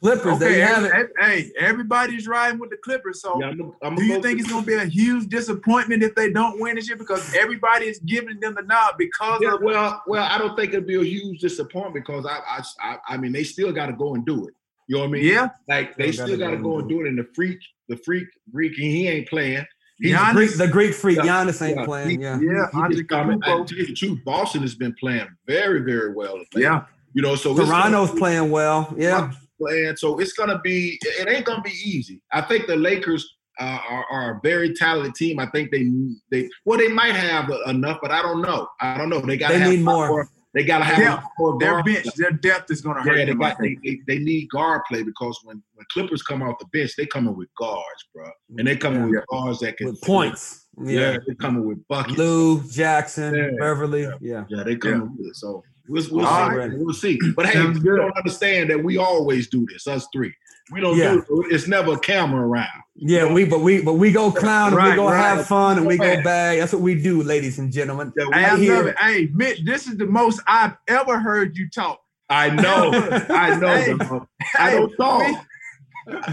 [0.01, 0.39] Clippers.
[0.39, 1.11] there Okay, you have every- it.
[1.19, 3.21] hey, everybody's riding with the Clippers.
[3.21, 5.27] So, Yeah, I'm, gonna- I'm do you think with it's going to be a huge
[5.27, 6.97] disappointment if they don't win this year?
[6.97, 10.73] Because everybody is giving them the nod because Yeah, of well, well, I don't think
[10.73, 13.93] it'd be a huge disappointment because I, I, I, I mean, they still got to
[13.93, 14.53] go and do it.
[14.87, 15.23] You know what I mean?
[15.25, 15.49] yeah.
[15.67, 17.07] Like they Still still gotta got to go go and and do it.
[17.09, 17.59] And the freak,
[17.89, 19.65] the freak, Greek, he ain't playing.
[19.99, 21.23] He's Giannis- Greek, the Greek freak Yeah.
[21.25, 22.09] Giannis ain't Yeah, playing.
[22.11, 22.39] he- Yeah.
[22.39, 23.39] Yeah, he just coming.
[23.41, 23.57] Antetokounmpo.
[23.59, 26.39] And to tell you the truth, Boston has been playing very, very well.
[26.55, 26.83] Yeah.
[27.13, 28.93] You know, so it's Toronto's playing well.
[28.95, 29.31] Yeah.
[29.59, 29.95] Playing.
[29.97, 30.99] So it's gonna be.
[31.01, 32.21] It ain't gonna be easy.
[32.31, 33.27] I think the Lakers
[33.59, 35.39] uh, are, are a very talented team.
[35.39, 35.89] I think they
[36.31, 38.67] they well they might have enough, but I don't know.
[38.81, 39.19] I don't know.
[39.21, 40.29] They got They have need more.
[40.53, 41.25] They gotta have Depth.
[41.37, 42.13] more Their guard bench, play.
[42.17, 43.37] their depth is going to hurt Yeah, they, them.
[43.39, 46.93] Got, they, they, they need guard play because when, when Clippers come off the bench,
[46.97, 47.83] they coming with guards,
[48.15, 48.27] bro,
[48.57, 50.65] and they coming with guards that can With points.
[50.83, 51.17] Yeah, Yeah.
[51.27, 52.17] they coming with buckets.
[52.17, 53.49] Lou, Jackson, Yeah.
[53.59, 54.09] Beverley.
[54.19, 54.45] Yeah.
[54.49, 55.35] Yeah, they coming with it.
[55.35, 56.55] So we'll, we'll All see.
[56.55, 56.71] right.
[56.73, 57.19] We'll see.
[57.35, 57.97] But hey, Sounds you good.
[57.97, 59.87] don't understand that we always do this.
[59.87, 60.33] Us three,
[60.71, 61.15] we don't Yeah.
[61.27, 61.53] do it.
[61.53, 62.67] It's never a camera around.
[62.95, 65.17] Yeah, we but we but we go clown and we go right.
[65.17, 66.59] have fun and we go bag.
[66.59, 68.11] That's what we do, ladies and gentlemen.
[68.17, 68.87] Yeah, Hey, I Right love here.
[68.89, 68.97] it.
[68.99, 71.99] Hey, Mitch, this is the most I've ever heard you talk.
[72.29, 72.91] I know.
[73.29, 73.77] I know.
[73.77, 73.95] Hey.
[74.57, 75.45] I don't talk.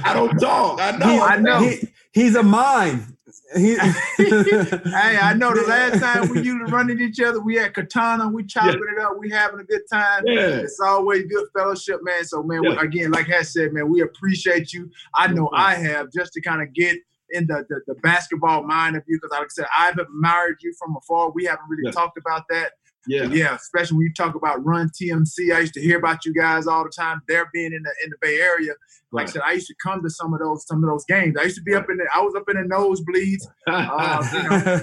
[0.05, 0.81] I don't talk.
[0.81, 1.06] I know.
[1.09, 1.59] He- I know.
[1.60, 3.14] he- he's a mind.
[3.57, 7.57] He, Hey, I know the last time we used to run into each other, we
[7.57, 10.25] had Katana, we chopping it up, we having a good time.
[10.27, 10.61] Yeah.
[10.61, 12.25] It's always good fellowship, man.
[12.25, 12.81] So, man, Yeah.
[12.81, 14.91] again, like I said, man, we appreciate you.
[15.15, 16.97] I know I have just to kind of get
[17.31, 20.73] in the, the, the basketball mind of you because, like I said, I've admired you
[20.79, 21.31] from afar.
[21.31, 21.91] We haven't really Yeah.
[21.93, 22.73] talked about that.
[23.06, 23.24] Yeah.
[23.24, 25.55] Yeah, especially when you talk about Run TMC.
[25.55, 27.20] I used to hear about you guys all the time.
[27.28, 28.72] They're being in the in the Bay Area.
[29.12, 31.36] Like I said, I used to come to some of those some of those games.
[31.39, 33.47] I used to be up in the I was up in the nosebleeds.
[33.66, 34.43] Uh, you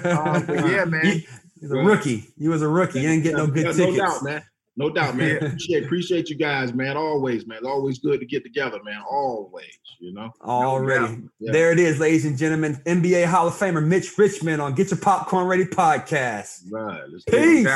[0.09, 1.05] know, uh, yeah, man.
[1.05, 1.21] You-
[1.59, 2.33] He's a rookie.
[2.37, 3.01] You was a rookie.
[3.01, 3.97] You didn't get no good Yeah, tickets.
[3.97, 4.43] No doubt, man.
[4.77, 5.35] No doubt, man.
[5.43, 6.95] Appreciate, appreciate you guys, man.
[6.95, 7.57] Always, man.
[7.57, 9.01] It's always good to get together, man.
[9.09, 10.31] Always, you know.
[10.41, 11.23] Already.
[11.39, 11.51] Yeah.
[11.51, 12.81] There it is, ladies and gentlemen.
[12.85, 16.61] NBA Hall of Famer Mitch Richmond on Get Your Popcorn Ready podcast.
[16.71, 17.01] Right.
[17.11, 17.67] Let's Peace.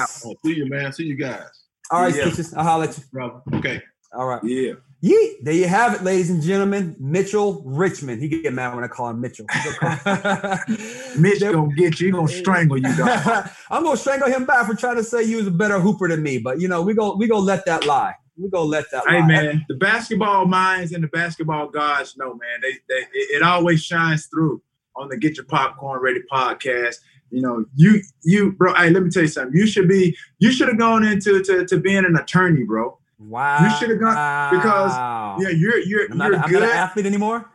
[0.45, 0.93] See you, man.
[0.93, 1.43] See you guys,
[1.91, 2.23] All right, Yeah.
[2.25, 2.55] bitches.
[2.55, 3.03] I'll holler at you.
[3.11, 3.41] brother.
[3.55, 3.81] Okay.
[4.13, 4.41] All right.
[4.45, 4.73] Yeah.
[5.03, 5.43] Yeet.
[5.43, 6.95] There you have it, ladies and gentlemen.
[6.99, 8.21] Mitchell Richmond.
[8.21, 9.45] He get mad when I call him Mitchell.
[11.19, 12.07] Mitch gonna get you.
[12.07, 13.49] He gonna strangle you, dog.
[13.69, 16.23] I'm gonna strangle him back for trying to say you was a better hooper than
[16.23, 18.15] me, but you know, we go we gonna let that lie.
[18.37, 19.27] We gonna let that hey lie.
[19.27, 22.61] man, the basketball minds and the basketball gods know, man.
[22.61, 24.61] They they it, it always shines through
[24.95, 26.95] on the Get Your Popcorn Ready podcast.
[27.29, 28.73] You know, you you bro.
[28.73, 29.55] Hey, let me tell you something.
[29.55, 32.97] You should be you should have gone into to, to being an attorney, bro.
[33.19, 33.63] Wow.
[33.63, 36.59] You should have gone because yeah, you're you're I'm not, you're I'm good.
[36.61, 37.49] not an athlete anymore.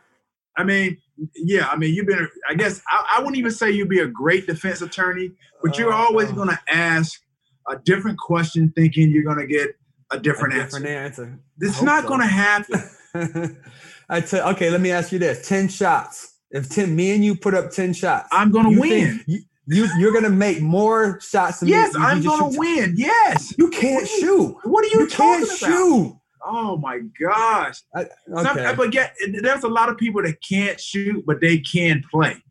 [0.57, 0.97] I mean,
[1.35, 2.27] yeah, I mean, you've been.
[2.49, 5.31] I guess I, I wouldn't even say you'd be a great defense attorney,
[5.63, 7.21] but you're always Uh, going to ask
[7.69, 9.69] a different question, thinking you're going to get
[10.11, 11.23] a a different, different answer.
[11.25, 11.39] answer.
[11.59, 12.09] It's not so.
[12.09, 12.81] going to happen.
[14.09, 14.49] I tell.
[14.49, 16.33] Okay, let me ask you this: ten shots.
[16.49, 18.89] If ten, me and you put up ten shots, I'm going to win.
[18.89, 21.99] think You, you you're gonna make more shots than Yes, me.
[22.01, 22.93] You I'm going to shoot- win.
[22.97, 23.53] Yes.
[23.57, 24.57] You can't What are shoot.
[24.63, 25.57] What are you, You can't about?
[25.57, 26.17] shoot.
[26.43, 27.81] Oh my gosh.
[27.95, 28.73] I- Some- okay.
[28.75, 29.09] but yeah,
[29.41, 32.43] there's a lot of people that can't shoot, but they can play.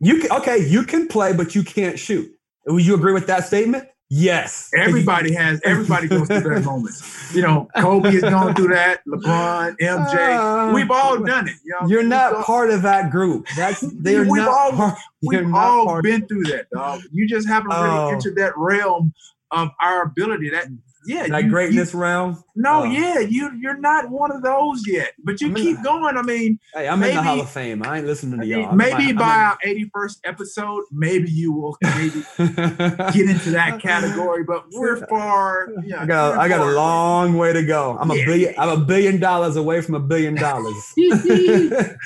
[0.00, 2.30] You can, okay, you can play, but you can't shoot.
[2.66, 3.88] Would you agree with that statement?
[4.10, 4.70] Yes.
[4.74, 5.60] Everybody has.
[5.64, 6.94] Everybody goes through that moment.
[7.34, 9.00] You know, Kobe is going through that.
[9.06, 10.70] LeBron, MJ.
[10.70, 11.56] Uh, We've all done it.
[11.62, 13.46] You know, You're not all- part of that group.
[13.56, 14.48] That's they're We've not.
[14.48, 17.02] all- part, We've all been through that, dog.
[17.12, 18.08] You just haven't really Oh.
[18.08, 19.12] entered that realm
[19.50, 20.50] of our ability.
[20.50, 20.68] That
[21.06, 22.32] yeah, that you- greatness realm.
[22.54, 22.84] You, no, Oh.
[22.84, 25.12] yeah, you you're not one of those yet.
[25.22, 26.16] But you I'm keep the- going.
[26.16, 27.82] I mean, Hey, I'm in the Hall of Fame.
[27.84, 28.74] I ain't listening I to mean, y'all.
[28.74, 34.44] maybe I'm- by I'm our 81st episode, maybe you will maybe get into that category.
[34.44, 35.68] But we're far.
[35.84, 37.96] Yeah, I got, we're I got far a long way to go.
[38.00, 38.54] I'm a billion.
[38.58, 40.74] I'm a billion dollars away from a billion dollars.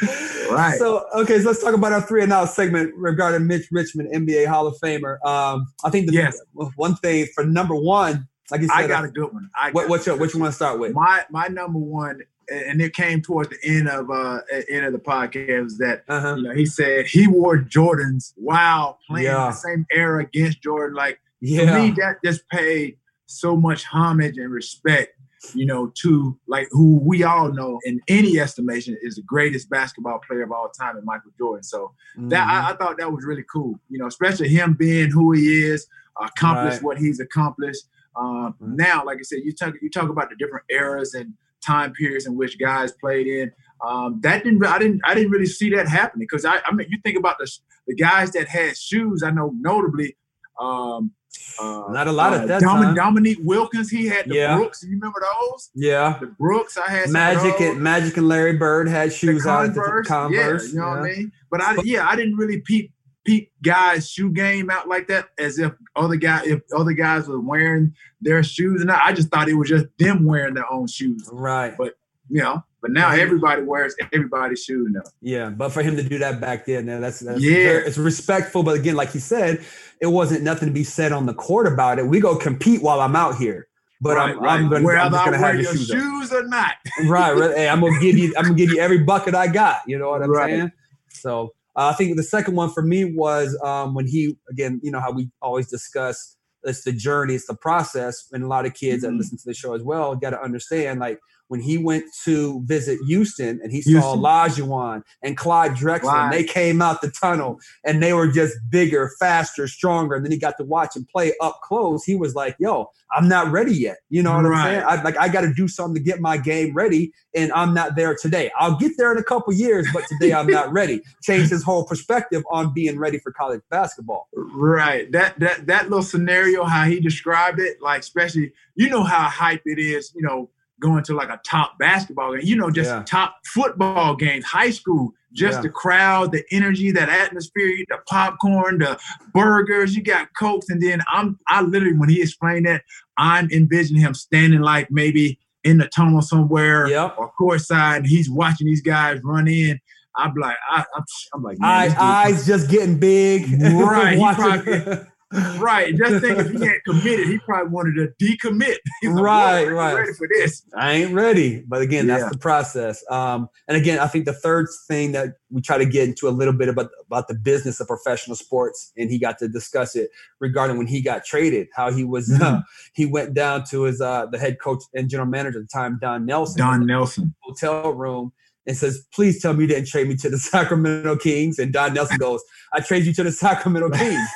[0.50, 0.76] Right.
[0.78, 4.46] So okay, so let's talk about our three and out segment regarding Mitch Richmond, NBA
[4.46, 5.16] Hall of Famer.
[5.24, 6.38] Um, I think the Yes.
[6.52, 9.48] one thing for number one, like you said, I got a good one.
[9.58, 10.92] I what got- what you what you want to start with?
[10.94, 12.20] my my number one,
[12.50, 16.34] and it came towards the end of uh end of the podcast was that Uh-huh.
[16.36, 19.46] you know he said he wore Jordans while playing Yeah.
[19.46, 20.96] the same era against Jordan.
[20.96, 25.12] Like Yeah, me, that just paid so much homage and respect.
[25.54, 30.20] You know, to like who we all know in any estimation is the greatest basketball
[30.20, 31.64] player of all time, in Michael Jordan.
[31.64, 31.94] So
[32.28, 32.50] that Mhm.
[32.50, 33.80] I, I thought that was really cool.
[33.88, 35.88] You know, especially him being who he is,
[36.20, 36.82] accomplished Right.
[36.84, 37.86] what he's accomplished.
[38.16, 41.34] Um, Now, like I said, you talk you talk about the different eras and
[41.64, 43.52] time periods in which guys played in.
[43.86, 46.86] Um, that didn't I didn't I didn't really see that happening because I, I mean
[46.90, 47.50] you think about the
[47.86, 49.22] the guys that had shoes.
[49.22, 50.16] I know notably.
[50.60, 51.12] Um,
[51.60, 52.94] uh, Not a lot uh, at that Domin-.
[52.94, 54.56] Dominique Wilkins, he had the Yeah.
[54.56, 54.82] Brooks.
[54.82, 55.70] You remember those?
[55.74, 56.18] yeah.
[56.20, 59.64] The Brooks, I had Magic and Magic and Larry Bird had the shoes out.
[59.66, 60.64] at the Converse, Converse.
[60.66, 61.32] yeah, you know what I mean.
[61.50, 62.92] But I, yeah, I didn't really peep
[63.24, 67.40] peep guys' shoe game out like that, as if other guy, if other guys were
[67.40, 70.86] wearing their shoes, and I, I just thought it was just them wearing their own
[70.86, 71.74] shoes, Right.
[71.76, 71.94] But
[72.28, 72.62] you know.
[72.80, 75.02] But now everybody wears everybody's shoes now.
[75.20, 77.54] Yeah, but for him to do that back then, now that's, that's Yeah.
[77.54, 78.64] very- it's respectful.
[78.64, 79.64] But again, like he said,
[80.00, 82.06] it wasn't nothing to be said on the court about it.
[82.08, 83.68] We go compete while I'm out here,
[84.00, 85.86] but I'm, I'm gonna, I'm just gonna wear have your shoes.
[85.86, 86.72] shoes or not.
[87.06, 87.56] right, right.
[87.56, 89.82] Hey, I'm gonna give you, I'm gonna give you every bucket I got.
[89.86, 90.50] You know what I'm Right.
[90.50, 90.72] saying?
[91.12, 94.90] So uh, I think the second one for me was um, when he again, you
[94.90, 98.74] know how we always discuss it's the journey, it's the process, and a lot of
[98.74, 99.18] kids that Mhm.
[99.18, 101.18] listen to the show as well got to understand like
[101.52, 104.20] when he went to visit Houston and he saw Houston.
[104.20, 109.10] Olajuwon and Clyde Drexler, and they came out the tunnel and they were just bigger,
[109.20, 110.14] faster, stronger.
[110.14, 112.04] And then he got to watch and play up close.
[112.04, 114.58] He was like, "Yo, I'm not ready yet." You know what Right.
[114.60, 114.84] I'm saying?
[114.86, 117.96] I, like I got to do something to get my game ready, and I'm not
[117.96, 118.50] there today.
[118.58, 121.02] I'll get there in a couple years, but today I'm not ready.
[121.22, 124.28] Changed his whole perspective on being ready for college basketball.
[124.34, 125.12] Right.
[125.12, 129.60] That that that little scenario, how he described it, like especially, you know how hype
[129.66, 130.48] it is, you know,
[130.82, 133.02] going to like a top basketball game, you know, just Yeah.
[133.06, 135.62] top football games, high school, just Yeah.
[135.62, 138.98] the crowd, the energy, that atmosphere, the popcorn, the
[139.32, 142.82] burgers, you got cokes, and then I'm I literally when he explained that,
[143.16, 147.14] I'm envisioning him standing like maybe in the tunnel somewhere Yep.
[147.18, 149.78] or courtside, and he's watching these guys run in.
[150.16, 153.46] I'm like, I, I'm, I'm like, man, Eyes, eyes just getting big.
[153.62, 155.06] Right, Watching-
[155.58, 155.96] Right.
[155.96, 158.76] Just think if he had committed, he probably wanted to decommit.
[159.00, 159.94] He's Right, "Boy, I'm right.
[159.94, 160.62] Ready for this.
[160.76, 161.64] I ain't ready.
[161.66, 162.18] But again, Yeah.
[162.18, 163.02] that's the process.
[163.10, 166.30] Um, and again, I think the third thing that we try to get into a
[166.30, 170.10] little bit about about the business of professional sports, and he got to discuss it
[170.40, 172.62] regarding when he got traded, how he was uh, Mhm.
[172.94, 175.98] he went down to his uh, the head coach and general manager at the time,
[176.00, 177.34] Don Nelson, Don Nelson.
[177.42, 178.32] hotel room.
[178.66, 181.58] And says, please tell me you didn't trade me to the Sacramento Kings.
[181.58, 184.28] And Don Nelson goes, I trade you to the Sacramento Kings.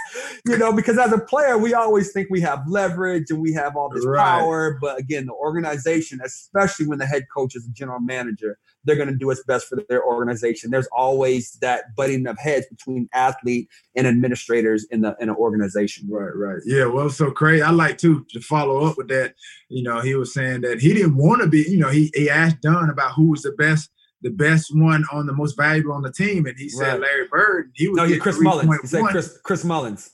[0.44, 3.76] you know, because as a player, we always think we have leverage and we have
[3.76, 4.18] all this Right.
[4.24, 4.78] power.
[4.80, 9.08] But again, the organization, especially when the head coach is a general manager, they're going
[9.08, 10.70] to do what's best for their organization.
[10.70, 16.08] There's always that butting of heads between athlete and administrators in the in an organization.
[16.10, 16.60] Right, right.
[16.66, 17.62] Yeah, well, so crazy.
[17.62, 19.34] I like to to follow up with that.
[19.68, 22.30] You know, he was saying that he didn't want to be, you know, he, he
[22.30, 23.90] asked Don about who was the best,
[24.22, 26.46] the best one on the most valuable on the team.
[26.46, 27.00] And he said Right.
[27.02, 27.70] Larry Bird.
[27.74, 28.80] He was No, getting Chris Mullins.
[28.82, 30.10] He said Chris Chris Mullins.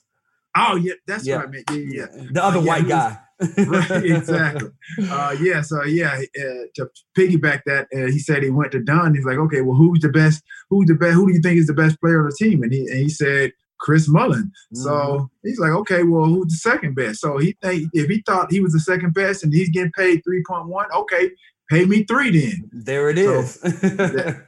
[0.56, 1.36] Oh, yeah, that's Yeah.
[1.36, 1.64] what I meant.
[1.70, 2.24] Yeah, yeah.
[2.30, 3.18] The other Uh, yeah, white was- guy.
[3.58, 4.68] right, exactly.
[5.10, 6.88] Uh, yeah, so yeah, uh, to
[7.18, 9.14] piggyback that, uh, he said he went to Don.
[9.16, 10.44] He's like, okay, well, who's the best?
[10.70, 11.14] Who's the best?
[11.14, 12.62] Who do you think is the best player on the team?
[12.62, 14.52] And he and he said Chris Mullin.
[14.74, 14.82] Mm-hmm.
[14.82, 17.20] So he's like, okay, well, who's the second best?
[17.20, 20.22] So he think if he thought he was the second best and he's getting paid
[20.22, 21.30] three point one, okay,
[21.72, 22.70] pay me three then.
[22.72, 23.54] There it is.
[23.54, 24.46] So that,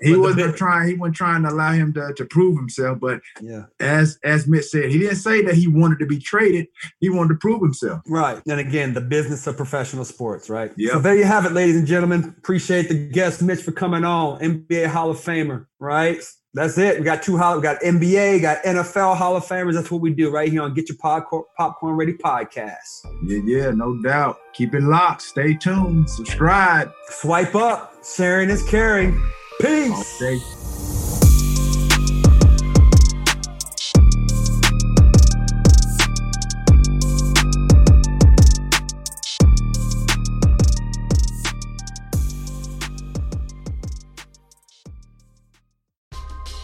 [0.00, 0.88] he wasn't trying.
[0.88, 2.98] He wasn't trying to allow him to, to prove himself.
[3.00, 6.66] But yeah, as as Mitch said, he didn't say that he wanted to be traded.
[7.00, 8.02] He wanted to prove himself.
[8.06, 8.40] Right.
[8.46, 10.48] And again, the business of professional sports.
[10.48, 10.72] Right.
[10.76, 10.92] Yeah.
[10.92, 12.34] So there you have it, ladies and gentlemen.
[12.38, 15.66] Appreciate the guest Mitch for coming on, NBA Hall of Famer.
[15.78, 16.22] Right.
[16.58, 16.98] That's it.
[16.98, 17.54] We got two Hall.
[17.54, 19.74] We got NBA, got NFL Hall of Famers.
[19.74, 23.06] That's what we do right here on Get Your Popcorn, Popcorn Ready podcast.
[23.22, 24.40] Yeah, yeah, no doubt.
[24.54, 25.22] Keep it locked.
[25.22, 26.10] Stay tuned.
[26.10, 26.90] Subscribe.
[27.10, 27.94] Swipe up.
[28.04, 29.24] Sharing is caring.
[29.60, 30.57] Peace.